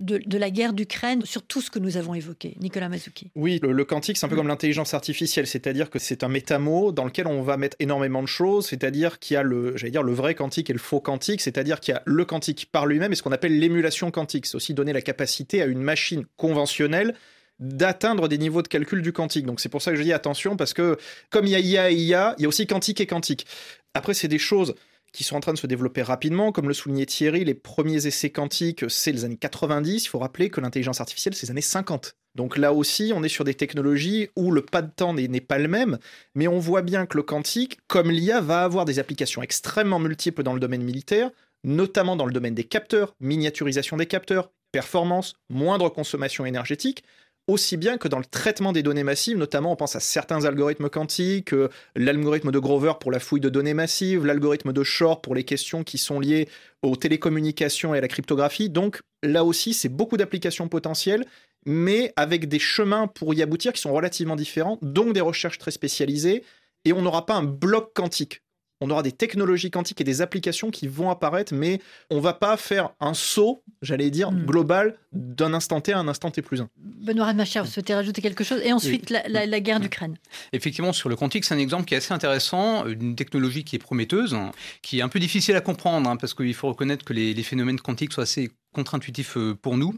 de, 0.00 0.38
la 0.38 0.50
guerre 0.50 0.72
d'Ukraine 0.72 1.22
sur 1.24 1.42
tout 1.42 1.60
ce 1.60 1.70
que 1.70 1.78
nous 1.78 1.96
avons 1.96 2.14
évoqué. 2.14 2.56
Nicolas 2.60 2.88
Mazuki. 2.88 3.30
Oui, 3.34 3.60
le, 3.62 3.84
quantique, 3.84 4.16
c'est 4.16 4.26
un 4.26 4.28
peu 4.28 4.36
comme 4.36 4.48
l'intelligence 4.48 4.94
artificielle, 4.94 5.46
c'est-à-dire 5.46 5.90
que 5.90 5.98
c'est 5.98 6.24
un 6.24 6.28
métamot 6.28 6.92
dans 6.92 7.04
lequel 7.04 7.26
on 7.26 7.42
va 7.42 7.56
mettre 7.56 7.76
énormément 7.80 8.22
de 8.22 8.28
choses, 8.28 8.66
c'est-à-dire 8.66 9.18
qu'il 9.18 9.34
y 9.34 9.36
a 9.36 9.42
le, 9.42 9.76
j'allais 9.76 9.90
dire, 9.90 10.02
le 10.02 10.12
vrai 10.12 10.34
quantique 10.34 10.70
et 10.70 10.72
le 10.72 10.78
faux 10.78 11.00
quantique, 11.00 11.40
c'est-à-dire 11.40 11.80
qu'il 11.80 11.94
y 11.94 11.96
a 11.96 12.02
le 12.06 12.24
quantique 12.24 12.68
par 12.72 12.86
lui-même 12.86 13.12
et 13.12 13.14
ce 13.14 13.22
qu'on 13.22 13.32
appelle 13.32 13.58
l'émulation 13.58 14.10
quantique. 14.10 14.46
C'est 14.46 14.56
aussi 14.56 14.74
donner 14.74 14.92
la 14.92 15.02
capacité 15.02 15.62
à 15.62 15.66
une 15.66 15.82
machine 15.82 16.24
conventionnelle 16.36 17.14
d'atteindre 17.58 18.26
des 18.26 18.38
niveaux 18.38 18.62
de 18.62 18.68
calcul 18.68 19.02
du 19.02 19.12
quantique. 19.12 19.44
Donc 19.44 19.60
c'est 19.60 19.68
pour 19.68 19.82
ça 19.82 19.90
que 19.90 19.98
je 19.98 20.02
dis 20.02 20.14
attention, 20.14 20.56
parce 20.56 20.72
que 20.72 20.96
comme 21.28 21.46
il 21.46 21.50
y 21.50 21.56
a 21.56 21.60
IA 21.60 21.90
et 21.90 21.94
IA, 21.94 22.34
il 22.38 22.42
y 22.42 22.44
a 22.46 22.48
aussi 22.48 22.66
quantique 22.66 23.00
et 23.00 23.06
quantique. 23.06 23.46
Après, 23.92 24.14
c'est 24.14 24.28
des 24.28 24.38
choses 24.38 24.74
qui 25.12 25.24
sont 25.24 25.36
en 25.36 25.40
train 25.40 25.52
de 25.52 25.58
se 25.58 25.66
développer 25.66 26.02
rapidement. 26.02 26.52
Comme 26.52 26.68
le 26.68 26.74
soulignait 26.74 27.06
Thierry, 27.06 27.44
les 27.44 27.54
premiers 27.54 28.06
essais 28.06 28.30
quantiques, 28.30 28.84
c'est 28.88 29.12
les 29.12 29.24
années 29.24 29.36
90. 29.36 30.04
Il 30.04 30.08
faut 30.08 30.18
rappeler 30.18 30.50
que 30.50 30.60
l'intelligence 30.60 31.00
artificielle, 31.00 31.34
c'est 31.34 31.46
les 31.46 31.50
années 31.50 31.60
50. 31.60 32.16
Donc 32.36 32.56
là 32.56 32.72
aussi, 32.72 33.12
on 33.14 33.22
est 33.22 33.28
sur 33.28 33.44
des 33.44 33.54
technologies 33.54 34.28
où 34.36 34.52
le 34.52 34.62
pas 34.62 34.82
de 34.82 34.90
temps 34.90 35.14
n'est 35.14 35.40
pas 35.40 35.58
le 35.58 35.68
même, 35.68 35.98
mais 36.34 36.46
on 36.46 36.58
voit 36.58 36.82
bien 36.82 37.06
que 37.06 37.16
le 37.16 37.22
quantique, 37.22 37.78
comme 37.88 38.10
l'IA, 38.10 38.40
va 38.40 38.62
avoir 38.62 38.84
des 38.84 38.98
applications 38.98 39.42
extrêmement 39.42 39.98
multiples 39.98 40.42
dans 40.42 40.54
le 40.54 40.60
domaine 40.60 40.82
militaire, 40.82 41.30
notamment 41.64 42.16
dans 42.16 42.26
le 42.26 42.32
domaine 42.32 42.54
des 42.54 42.64
capteurs, 42.64 43.14
miniaturisation 43.20 43.96
des 43.96 44.06
capteurs, 44.06 44.50
performance, 44.70 45.34
moindre 45.48 45.88
consommation 45.88 46.46
énergétique, 46.46 47.02
aussi 47.50 47.76
bien 47.76 47.98
que 47.98 48.08
dans 48.08 48.18
le 48.18 48.24
traitement 48.24 48.72
des 48.72 48.82
données 48.82 49.04
massives, 49.04 49.36
notamment 49.36 49.72
on 49.72 49.76
pense 49.76 49.96
à 49.96 50.00
certains 50.00 50.44
algorithmes 50.44 50.88
quantiques, 50.88 51.52
euh, 51.52 51.68
l'algorithme 51.96 52.50
de 52.50 52.58
Grover 52.58 52.92
pour 53.00 53.10
la 53.10 53.20
fouille 53.20 53.40
de 53.40 53.48
données 53.48 53.74
massives, 53.74 54.24
l'algorithme 54.24 54.72
de 54.72 54.82
Shor 54.82 55.20
pour 55.20 55.34
les 55.34 55.44
questions 55.44 55.84
qui 55.84 55.98
sont 55.98 56.20
liées 56.20 56.48
aux 56.82 56.96
télécommunications 56.96 57.94
et 57.94 57.98
à 57.98 58.00
la 58.00 58.08
cryptographie. 58.08 58.70
Donc 58.70 59.02
là 59.22 59.44
aussi, 59.44 59.74
c'est 59.74 59.88
beaucoup 59.88 60.16
d'applications 60.16 60.68
potentielles, 60.68 61.24
mais 61.66 62.12
avec 62.16 62.48
des 62.48 62.58
chemins 62.58 63.06
pour 63.06 63.34
y 63.34 63.42
aboutir 63.42 63.72
qui 63.72 63.80
sont 63.80 63.92
relativement 63.92 64.36
différents, 64.36 64.78
donc 64.82 65.12
des 65.12 65.20
recherches 65.20 65.58
très 65.58 65.70
spécialisées, 65.70 66.44
et 66.84 66.92
on 66.92 67.02
n'aura 67.02 67.26
pas 67.26 67.34
un 67.34 67.42
bloc 67.42 67.92
quantique 67.94 68.42
on 68.80 68.90
aura 68.90 69.02
des 69.02 69.12
technologies 69.12 69.70
quantiques 69.70 70.00
et 70.00 70.04
des 70.04 70.22
applications 70.22 70.70
qui 70.70 70.88
vont 70.88 71.10
apparaître, 71.10 71.54
mais 71.54 71.80
on 72.10 72.20
va 72.20 72.32
pas 72.32 72.56
faire 72.56 72.90
un 73.00 73.14
saut, 73.14 73.62
j'allais 73.82 74.10
dire, 74.10 74.32
hmm. 74.32 74.46
global 74.46 74.96
d'un 75.12 75.54
instant 75.54 75.80
T 75.80 75.92
à 75.92 75.98
un 75.98 76.08
instant 76.08 76.30
T 76.30 76.42
plus 76.42 76.60
un. 76.60 76.68
Benoît 76.76 77.26
Radmacher, 77.26 77.60
vous 77.60 77.66
souhaitez 77.66 77.94
rajouter 77.94 78.22
quelque 78.22 78.44
chose? 78.44 78.60
Et 78.64 78.72
ensuite, 78.72 79.10
la, 79.10 79.60
guerre 79.60 79.80
d'Ukraine. 79.80 80.16
Effectivement, 80.52 80.92
sur 80.92 81.08
le 81.08 81.16
quantique, 81.16 81.44
c'est 81.44 81.54
un 81.54 81.58
exemple 81.58 81.84
qui 81.84 81.94
est 81.94 81.98
assez 81.98 82.14
intéressant, 82.14 82.86
une 82.86 83.16
technologie 83.16 83.64
qui 83.64 83.76
est 83.76 83.80
prometteuse, 83.80 84.36
qui 84.82 85.00
est 85.00 85.02
un 85.02 85.08
peu 85.08 85.18
difficile 85.18 85.56
à 85.56 85.60
comprendre, 85.60 86.08
hein, 86.08 86.16
parce 86.16 86.34
qu'il 86.34 86.54
faut 86.54 86.68
reconnaître 86.68 87.04
que 87.04 87.12
les, 87.12 87.34
les 87.34 87.42
phénomènes 87.42 87.80
quantiques 87.80 88.12
sont 88.12 88.22
assez 88.22 88.50
contre-intuitif 88.72 89.36
euh, 89.36 89.54
pour 89.54 89.76
nous. 89.76 89.94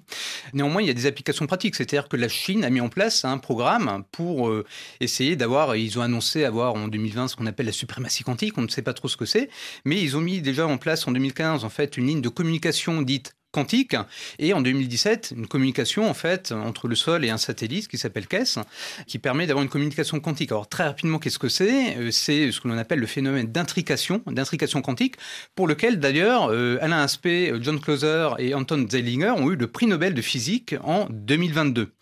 Néanmoins, 0.53 0.83
il 0.83 0.89
y 0.89 0.91
a 0.91 0.95
des 0.95 1.07
applications 1.07 1.47
pratiques. 1.47 1.75
C'est-à-dire 1.75 2.09
que 2.09 2.17
la 2.17 2.29
Chine 2.29 2.65
a 2.65 2.71
mis 2.71 2.81
en 2.81 2.89
place 2.89 3.25
un 3.25 3.39
programme 3.39 4.05
pour 4.13 4.49
euh, 4.49 4.65
essayer 5.01 5.37
d'avoir, 5.37 5.77
ils 5.77 5.99
ont 5.99 6.03
annoncé 6.03 6.45
avoir 6.45 6.75
en 6.75 6.89
2020 6.89 7.29
ce 7.29 7.37
qu'on 7.37 7.47
appelle 7.47 7.67
la 7.67 7.73
suprématie 7.73 8.25
quantique, 8.25 8.57
on 8.59 8.63
ne 8.63 8.69
sait 8.69 8.83
pas 8.83 8.95
trop 8.95 9.09
ce 9.09 9.17
que 9.17 9.27
c'est, 9.27 9.51
mais 9.85 10.01
ils 10.01 10.17
ont 10.17 10.21
mis 10.21 10.41
déjà 10.41 10.67
en 10.67 10.79
place 10.79 11.07
en 11.07 11.13
2015 11.13 11.65
en 11.65 11.69
fait 11.69 11.97
une 11.97 12.07
ligne 12.07 12.21
de 12.21 12.29
communication 12.29 13.03
dite 13.03 13.35
quantique 13.53 13.95
et 14.39 14.53
en 14.55 14.61
2017 14.61 15.35
une 15.37 15.47
communication 15.47 16.09
en 16.09 16.15
fait 16.15 16.53
entre 16.53 16.89
le 16.89 16.95
sol 16.95 17.25
et 17.25 17.31
un 17.31 17.37
satellite 17.37 17.87
qui 17.89 17.99
s'appelle 17.99 18.27
KESS 18.27 18.59
qui 19.07 19.19
permet 19.19 19.47
d'avoir 19.47 19.63
une 19.63 19.71
communication 19.71 20.19
quantique. 20.21 20.51
Alors 20.51 20.69
très 20.69 20.85
rapidement 20.85 21.19
qu'est-ce 21.19 21.39
que 21.39 21.49
c'est? 21.49 21.97
Euh, 21.97 22.11
C'est 22.11 22.51
ce 22.51 22.61
que 22.61 22.69
l'on 22.69 22.79
appelle 22.79 22.99
le 22.99 23.07
phénomène 23.07 23.47
d'intrication, 23.53 24.23
d'intrication 24.27 24.83
quantique 24.83 25.17
pour 25.55 25.69
lequel 25.69 26.01
d'ailleurs 26.01 26.51
euh, 26.51 26.79
Alain 26.81 27.03
Aspect, 27.03 27.53
John 27.61 27.79
Clauser 27.81 28.31
et 28.39 28.55
Anton 28.55 28.87
Zeilinger 28.89 29.31
ont 29.31 29.51
eu 29.51 29.57
le 29.57 29.67
prix 29.67 29.87
Nobel 29.87 30.15
de 30.15 30.23
physique 30.23 30.75
en 30.83 31.07
2022. 31.11 31.93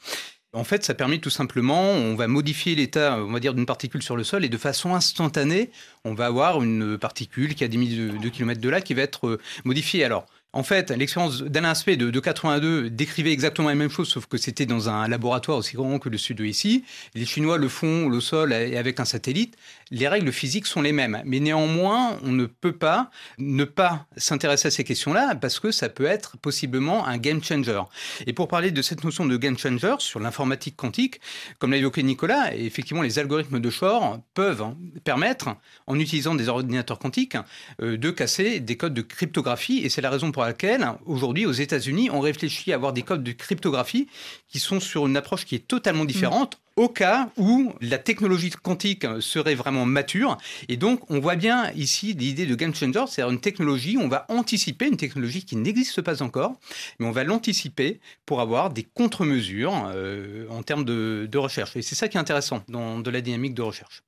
En 0.52 0.64
fait, 0.64 0.82
ça 0.84 0.94
permet 0.94 1.18
tout 1.18 1.30
simplement, 1.30 1.92
on 1.92 2.16
va 2.16 2.26
modifier 2.26 2.74
l'état, 2.74 3.18
on 3.20 3.30
va 3.30 3.38
dire, 3.38 3.54
d'une 3.54 3.66
particule 3.66 4.02
sur 4.02 4.16
le 4.16 4.24
sol 4.24 4.44
et 4.44 4.48
de 4.48 4.58
façon 4.58 4.96
instantanée, 4.96 5.70
on 6.04 6.12
va 6.14 6.26
avoir 6.26 6.60
une 6.60 6.98
particule 6.98 7.54
qui 7.54 7.62
a 7.62 7.68
des 7.68 7.76
milliers 7.76 8.18
de 8.18 8.28
kilomètres 8.28 8.60
de 8.60 8.68
là 8.68 8.80
qui 8.80 8.94
va 8.94 9.02
être 9.02 9.28
euh, 9.28 9.40
modifiée. 9.64 10.02
Alors, 10.02 10.26
en 10.52 10.64
fait, 10.64 10.90
l'expérience 10.90 11.42
d'Alain 11.42 11.70
Aspect 11.70 11.96
de, 11.96 12.18
82 12.18 12.90
décrivait 12.90 13.32
exactement 13.32 13.68
la 13.68 13.76
même 13.76 13.90
chose, 13.90 14.08
sauf 14.08 14.26
que 14.26 14.36
c'était 14.36 14.66
dans 14.66 14.88
un 14.88 15.06
laboratoire 15.06 15.58
aussi 15.58 15.76
grand 15.76 16.00
que 16.00 16.08
le 16.08 16.18
sud 16.18 16.38
de 16.38 16.44
ici. 16.44 16.84
Les 17.14 17.24
Chinois 17.24 17.56
le 17.56 17.68
font 17.68 18.10
au 18.10 18.20
sol 18.20 18.52
et 18.52 18.76
avec 18.76 18.98
un 18.98 19.04
satellite. 19.04 19.56
Les 19.92 20.08
règles 20.08 20.32
physiques 20.32 20.66
sont 20.66 20.82
les 20.82 20.92
mêmes. 20.92 21.22
Mais 21.24 21.38
néanmoins, 21.38 22.18
on 22.24 22.32
ne 22.32 22.46
peut 22.46 22.72
pas 22.72 23.10
ne 23.38 23.64
pas 23.64 24.06
s'intéresser 24.16 24.68
à 24.68 24.70
ces 24.72 24.82
questions-là 24.82 25.36
parce 25.36 25.60
que 25.60 25.70
ça 25.70 25.88
peut 25.88 26.04
être 26.04 26.36
possiblement 26.36 27.06
un 27.06 27.18
game 27.18 27.42
changer. 27.42 27.82
Et 28.26 28.32
pour 28.32 28.48
parler 28.48 28.72
de 28.72 28.82
cette 28.82 29.04
notion 29.04 29.26
de 29.26 29.36
game 29.36 29.56
changer 29.56 29.94
sur 29.98 30.18
l'informatique 30.18 30.76
quantique, 30.76 31.20
comme 31.60 31.70
l'a 31.70 31.76
évoqué 31.76 32.02
Nicolas, 32.02 32.54
effectivement, 32.54 33.02
les 33.02 33.20
algorithmes 33.20 33.60
de 33.60 33.70
Shor 33.70 34.18
peuvent 34.34 34.74
permettre, 35.04 35.50
en 35.86 35.98
utilisant 35.98 36.34
des 36.34 36.48
ordinateurs 36.48 36.98
quantiques, 36.98 37.36
euh, 37.82 37.96
de 37.96 38.10
casser 38.10 38.58
des 38.58 38.76
codes 38.76 38.94
de 38.94 39.02
cryptographie. 39.02 39.78
Et 39.84 39.88
c'est 39.88 40.00
la 40.00 40.10
raison 40.10 40.32
pour 40.32 40.39
pour 40.40 40.46
laquelle, 40.46 40.86
aujourd'hui, 41.04 41.44
aux 41.44 41.52
États-Unis, 41.52 42.08
on 42.10 42.20
réfléchit 42.20 42.72
à 42.72 42.76
avoir 42.76 42.94
des 42.94 43.02
codes 43.02 43.22
de 43.22 43.32
cryptographie 43.32 44.08
qui 44.48 44.58
sont 44.58 44.80
sur 44.80 45.06
une 45.06 45.14
approche 45.18 45.44
qui 45.44 45.54
est 45.54 45.68
totalement 45.68 46.06
différente. 46.06 46.58
Au 46.76 46.88
cas 46.88 47.28
où 47.36 47.74
la 47.82 47.98
technologie 47.98 48.48
quantique 48.48 49.04
serait 49.20 49.54
vraiment 49.54 49.84
mature. 49.84 50.38
Et 50.70 50.78
donc, 50.78 51.10
on 51.10 51.20
voit 51.20 51.36
bien 51.36 51.70
ici 51.72 52.14
l'idée 52.14 52.46
de 52.46 52.54
game 52.54 52.74
changer, 52.74 53.04
c'est-à-dire 53.06 53.30
une 53.30 53.40
technologie, 53.42 53.98
on 54.00 54.08
va 54.08 54.24
anticiper 54.30 54.86
une 54.86 54.96
technologie 54.96 55.44
qui 55.44 55.56
n'existe 55.56 56.00
pas 56.00 56.22
encore, 56.22 56.54
mais 56.98 57.06
on 57.06 57.10
va 57.10 57.22
l'anticiper 57.22 58.00
pour 58.24 58.40
avoir 58.40 58.70
des 58.70 58.84
contre-mesures 58.84 59.90
euh, 59.94 60.48
en 60.48 60.62
termes 60.62 60.86
de, 60.86 61.28
recherche. 61.36 61.76
Et 61.76 61.82
c'est 61.82 61.96
ça 61.96 62.08
qui 62.08 62.16
est 62.16 62.20
intéressant 62.20 62.64
dans 62.68 62.98
de 62.98 63.10
la 63.10 63.20
dynamique 63.20 63.52
de 63.52 63.60
recherche. 63.60 64.04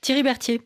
Thierry 0.00 0.22
Berthier. 0.22 0.62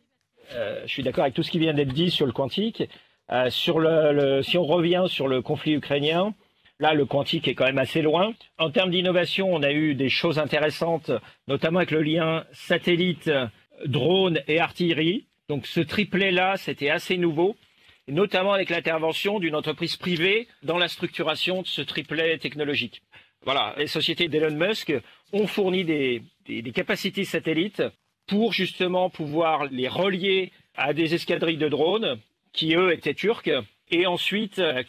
Euh, 0.53 0.83
je 0.87 0.93
suis 0.93 1.03
d'accord 1.03 1.24
avec 1.24 1.35
tout 1.35 1.43
ce 1.43 1.51
qui 1.51 1.59
vient 1.59 1.74
d'être 1.74 1.93
dit 1.93 2.12
sur 2.12 2.26
le 2.26 2.33
quantique. 2.33 2.85
Euh, 3.31 3.51
sur 3.51 3.79
le, 3.79 4.43
si 4.43 4.57
on 4.57 4.64
revient 4.64 5.05
sur 5.09 5.29
le 5.29 5.43
conflit 5.43 5.74
ukrainien, 5.74 6.35
là, 6.81 6.95
le 6.95 7.05
quantique 7.05 7.47
est 7.47 7.55
quand 7.55 7.66
même 7.66 7.79
assez 7.79 8.03
loin. 8.03 8.33
En 8.59 8.70
termes 8.70 8.91
d'innovation, 8.91 9.53
on 9.53 9.62
a 9.62 9.72
eu 9.72 9.95
des 9.95 10.09
choses 10.09 10.39
intéressantes, 10.39 11.11
notamment 11.47 11.81
avec 11.81 11.91
le 11.91 12.03
lien 12.03 12.45
satellite, 12.53 13.31
drone 13.85 14.41
et 14.49 14.61
artillerie. 14.61 15.26
Donc 15.49 15.66
ce 15.66 15.81
triplet-là, 15.81 16.57
c'était 16.57 16.91
assez 16.91 17.16
nouveau, 17.16 17.57
notamment 18.07 18.53
avec 18.53 18.70
l'intervention 18.70 19.39
d'une 19.39 19.55
entreprise 19.55 19.97
privée 19.97 20.49
dans 20.62 20.79
la 20.79 20.89
structuration 20.89 21.62
de 21.62 21.66
ce 21.66 21.83
triplet 21.83 22.39
technologique. 22.39 23.03
Voilà, 23.45 23.74
les 23.79 23.87
sociétés 23.87 24.29
d'Elon 24.29 24.57
Musk 24.57 24.93
ont 25.33 25.47
fourni 25.47 25.85
des, 25.85 26.22
des 26.47 26.72
capacités 26.72 27.24
satellites 27.24 27.83
pour 28.26 28.53
justement 28.53 29.11
pouvoir 29.11 29.66
les 29.66 29.89
relier 29.89 30.53
à 30.76 30.93
des 30.93 31.14
escadrilles 31.14 31.57
de 31.57 31.68
drones 31.68 32.18
qui 32.53 32.74
eux 32.74 32.92
étaient 32.92 33.14
turcs. 33.14 33.51
Et 33.90 34.07
ensuite, 34.07 34.59
euh, 34.59 34.82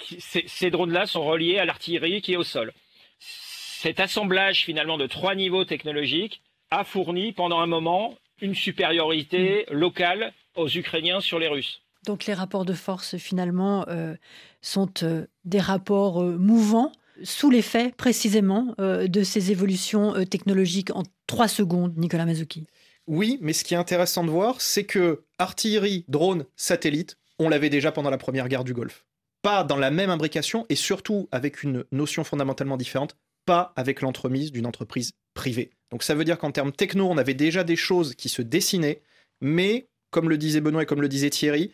ces 0.47 0.69
drones-là 0.69 1.05
sont 1.05 1.23
reliés 1.23 1.57
à 1.57 1.65
l'artillerie 1.65 2.21
qui 2.21 2.33
est 2.33 2.37
au 2.37 2.43
sol. 2.43 2.73
Cet 3.19 3.99
assemblage 3.99 4.65
finalement 4.65 4.97
de 4.97 5.07
trois 5.07 5.35
niveaux 5.35 5.63
technologiques 5.63 6.41
a 6.69 6.83
fourni 6.83 7.31
pendant 7.31 7.59
un 7.59 7.67
moment 7.67 8.17
une 8.41 8.55
supériorité 8.55 9.65
mm. 9.69 9.73
locale 9.73 10.33
aux 10.55 10.67
Ukrainiens 10.67 11.21
sur 11.21 11.39
les 11.39 11.47
Russes. 11.47 11.81
Donc 12.05 12.25
les 12.25 12.33
rapports 12.33 12.65
de 12.65 12.73
force 12.73 13.17
finalement 13.17 13.85
euh, 13.87 14.15
sont 14.61 14.91
euh, 15.03 15.27
des 15.45 15.59
rapports 15.59 16.21
mouvants 16.21 16.91
sous 17.23 17.49
l'effet 17.49 17.91
précisément 17.97 18.75
de 18.77 19.23
ces 19.23 19.51
évolutions 19.51 20.13
technologiques 20.23 20.95
en 20.95 21.03
trois 21.27 21.49
secondes, 21.49 21.97
Nicolas 21.97 22.25
Mazuki. 22.25 22.65
Oui, 23.07 23.39
mais 23.41 23.53
ce 23.53 23.63
qui 23.63 23.73
est 23.73 23.77
intéressant 23.77 24.23
de 24.23 24.29
voir, 24.29 24.61
c'est 24.61 24.85
que 24.85 25.23
artillerie, 25.37 26.05
drone, 26.07 26.45
satellite, 26.55 27.17
on 27.39 27.49
l'avait 27.49 27.69
déjà 27.69 27.91
pendant 27.91 28.09
la 28.09 28.17
première 28.17 28.47
guerre 28.47 28.63
du 28.63 28.73
Golfe. 28.73 29.05
Pas 29.41 29.63
dans 29.63 29.77
la 29.77 29.89
même 29.89 30.09
imbrication 30.09 30.65
et 30.69 30.75
surtout 30.75 31.29
avec 31.31 31.63
une 31.63 31.85
notion 31.91 32.23
fondamentalement 32.23 32.77
différente, 32.77 33.15
pas 33.45 33.73
avec 33.75 34.01
l'entremise 34.01 34.51
d'une 34.51 34.65
entreprise 34.65 35.13
privée. 35.33 35.71
Donc 35.91 36.03
ça 36.03 36.13
veut 36.13 36.25
dire 36.25 36.37
qu'en 36.37 36.51
termes 36.51 36.71
techno, 36.71 37.07
on 37.09 37.17
avait 37.17 37.33
déjà 37.33 37.63
des 37.63 37.77
choses 37.77 38.15
qui 38.15 38.29
se 38.29 38.41
dessinaient, 38.41 39.01
mais 39.41 39.87
comme 40.11 40.29
le 40.29 40.37
disait 40.37 40.61
Benoît 40.61 40.83
et 40.83 40.85
comme 40.85 41.01
le 41.01 41.07
disait 41.07 41.29
Thierry, 41.29 41.71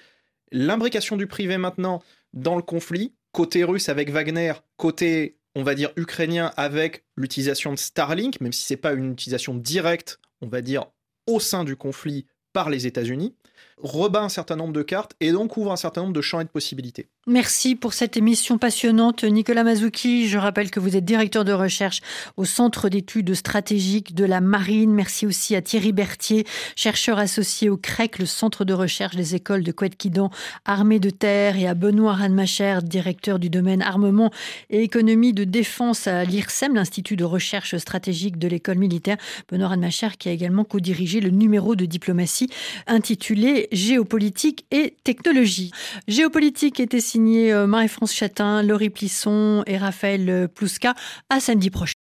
l'imbrication 0.52 1.18
du 1.18 1.28
privé 1.28 1.58
maintenant 1.58 2.04
dans 2.34 2.56
le 2.56 2.62
conflit, 2.62 3.14
côté 3.32 3.64
russe 3.64 3.90
avec 3.90 4.12
Wagner, 4.12 4.54
côté 4.78 5.38
on 5.56 5.64
va 5.64 5.74
dire 5.74 5.92
ukrainien 5.96 6.52
avec 6.58 7.06
l'utilisation 7.16 7.72
de 7.72 7.80
Starlink, 7.80 8.42
même 8.42 8.54
si 8.54 8.66
c'est 8.66 8.78
pas 8.78 8.94
une 8.94 9.14
utilisation 9.14 9.56
directe, 9.56 10.20
on 10.42 10.48
va 10.48 10.62
dire 10.62 10.86
au 11.28 11.40
sein 11.40 11.64
du 11.64 11.76
conflit 11.76 12.28
par 12.54 12.70
les 12.70 12.88
États-Unis, 12.88 13.36
rebat 13.82 14.22
un 14.22 14.30
certain 14.30 14.56
nombre 14.56 14.74
de 14.74 14.82
cartes 14.82 15.16
et 15.20 15.32
donc 15.32 15.58
ouvre 15.58 15.72
un 15.72 15.76
certain 15.76 16.02
nombre 16.02 16.14
de 16.14 16.22
champs 16.22 16.40
et 16.40 16.46
de 16.46 16.50
possibilités. 16.50 17.08
Merci 17.28 17.76
pour 17.76 17.94
cette 17.94 18.18
émission 18.18 18.58
passionnante. 18.58 19.24
Nicolas 19.24 19.64
Mazouki, 19.64 20.28
je 20.30 20.38
rappelle 20.38 20.70
que 20.70 20.80
vous 20.80 20.96
êtes 20.96 21.04
directeur 21.06 21.44
de 21.44 21.52
recherche 21.52 22.02
au 22.38 22.46
Centre 22.46 22.88
d'études 22.88 23.34
stratégiques 23.34 24.14
de 24.14 24.26
la 24.26 24.42
Marine. 24.42 24.94
Merci 24.94 25.26
aussi 25.26 25.56
à 25.56 25.62
Thierry 25.62 25.92
Berthier, 25.92 26.46
chercheur 26.76 27.18
associé 27.18 27.70
au 27.70 27.78
CREC, 27.78 28.20
le 28.20 28.26
Centre 28.26 28.64
de 28.64 28.74
recherche 28.74 29.16
des 29.16 29.36
écoles 29.36 29.64
de 29.64 29.72
Couette-Quidan, 29.72 30.30
Armée 30.66 31.00
de 31.00 31.10
terre, 31.10 31.58
et 31.58 31.68
à 31.68 31.74
Benoît 31.74 32.14
Ranmacher, 32.14 32.80
directeur 32.84 33.40
du 33.40 33.50
domaine 33.50 33.82
armement 33.82 34.32
et 34.70 34.84
économie 34.84 35.34
de 35.34 35.44
défense 35.44 36.08
à 36.08 36.24
l'IRSEM, 36.24 36.76
l'Institut 36.76 37.16
de 37.16 37.24
recherche 37.24 37.76
stratégique 37.78 38.38
de 38.38 38.48
l'école 38.48 38.78
militaire. 38.78 39.18
Benoît 39.50 39.70
Ranmacher 39.70 40.10
qui 40.20 40.30
a 40.30 40.32
également 40.32 40.64
co-dirigé 40.64 41.20
le 41.22 41.32
numéro 41.32 41.76
de 41.76 41.86
diplomatie 41.86 42.50
intitulé 42.88 43.65
Géopolitique 43.72 44.66
et 44.72 44.96
technologie. 45.04 45.72
Géopolitique 46.08 46.80
était 46.80 47.02
signé 47.02 47.52
euh, 47.54 47.68
Marie-France 47.68 48.14
Chatin, 48.14 48.64
Laurie 48.64 48.90
Plisson 48.90 49.64
et 49.68 49.78
Raphaël 49.78 50.50
Plouska. 50.54 50.94
À 51.30 51.40
samedi 51.40 51.70
prochain. 51.70 52.05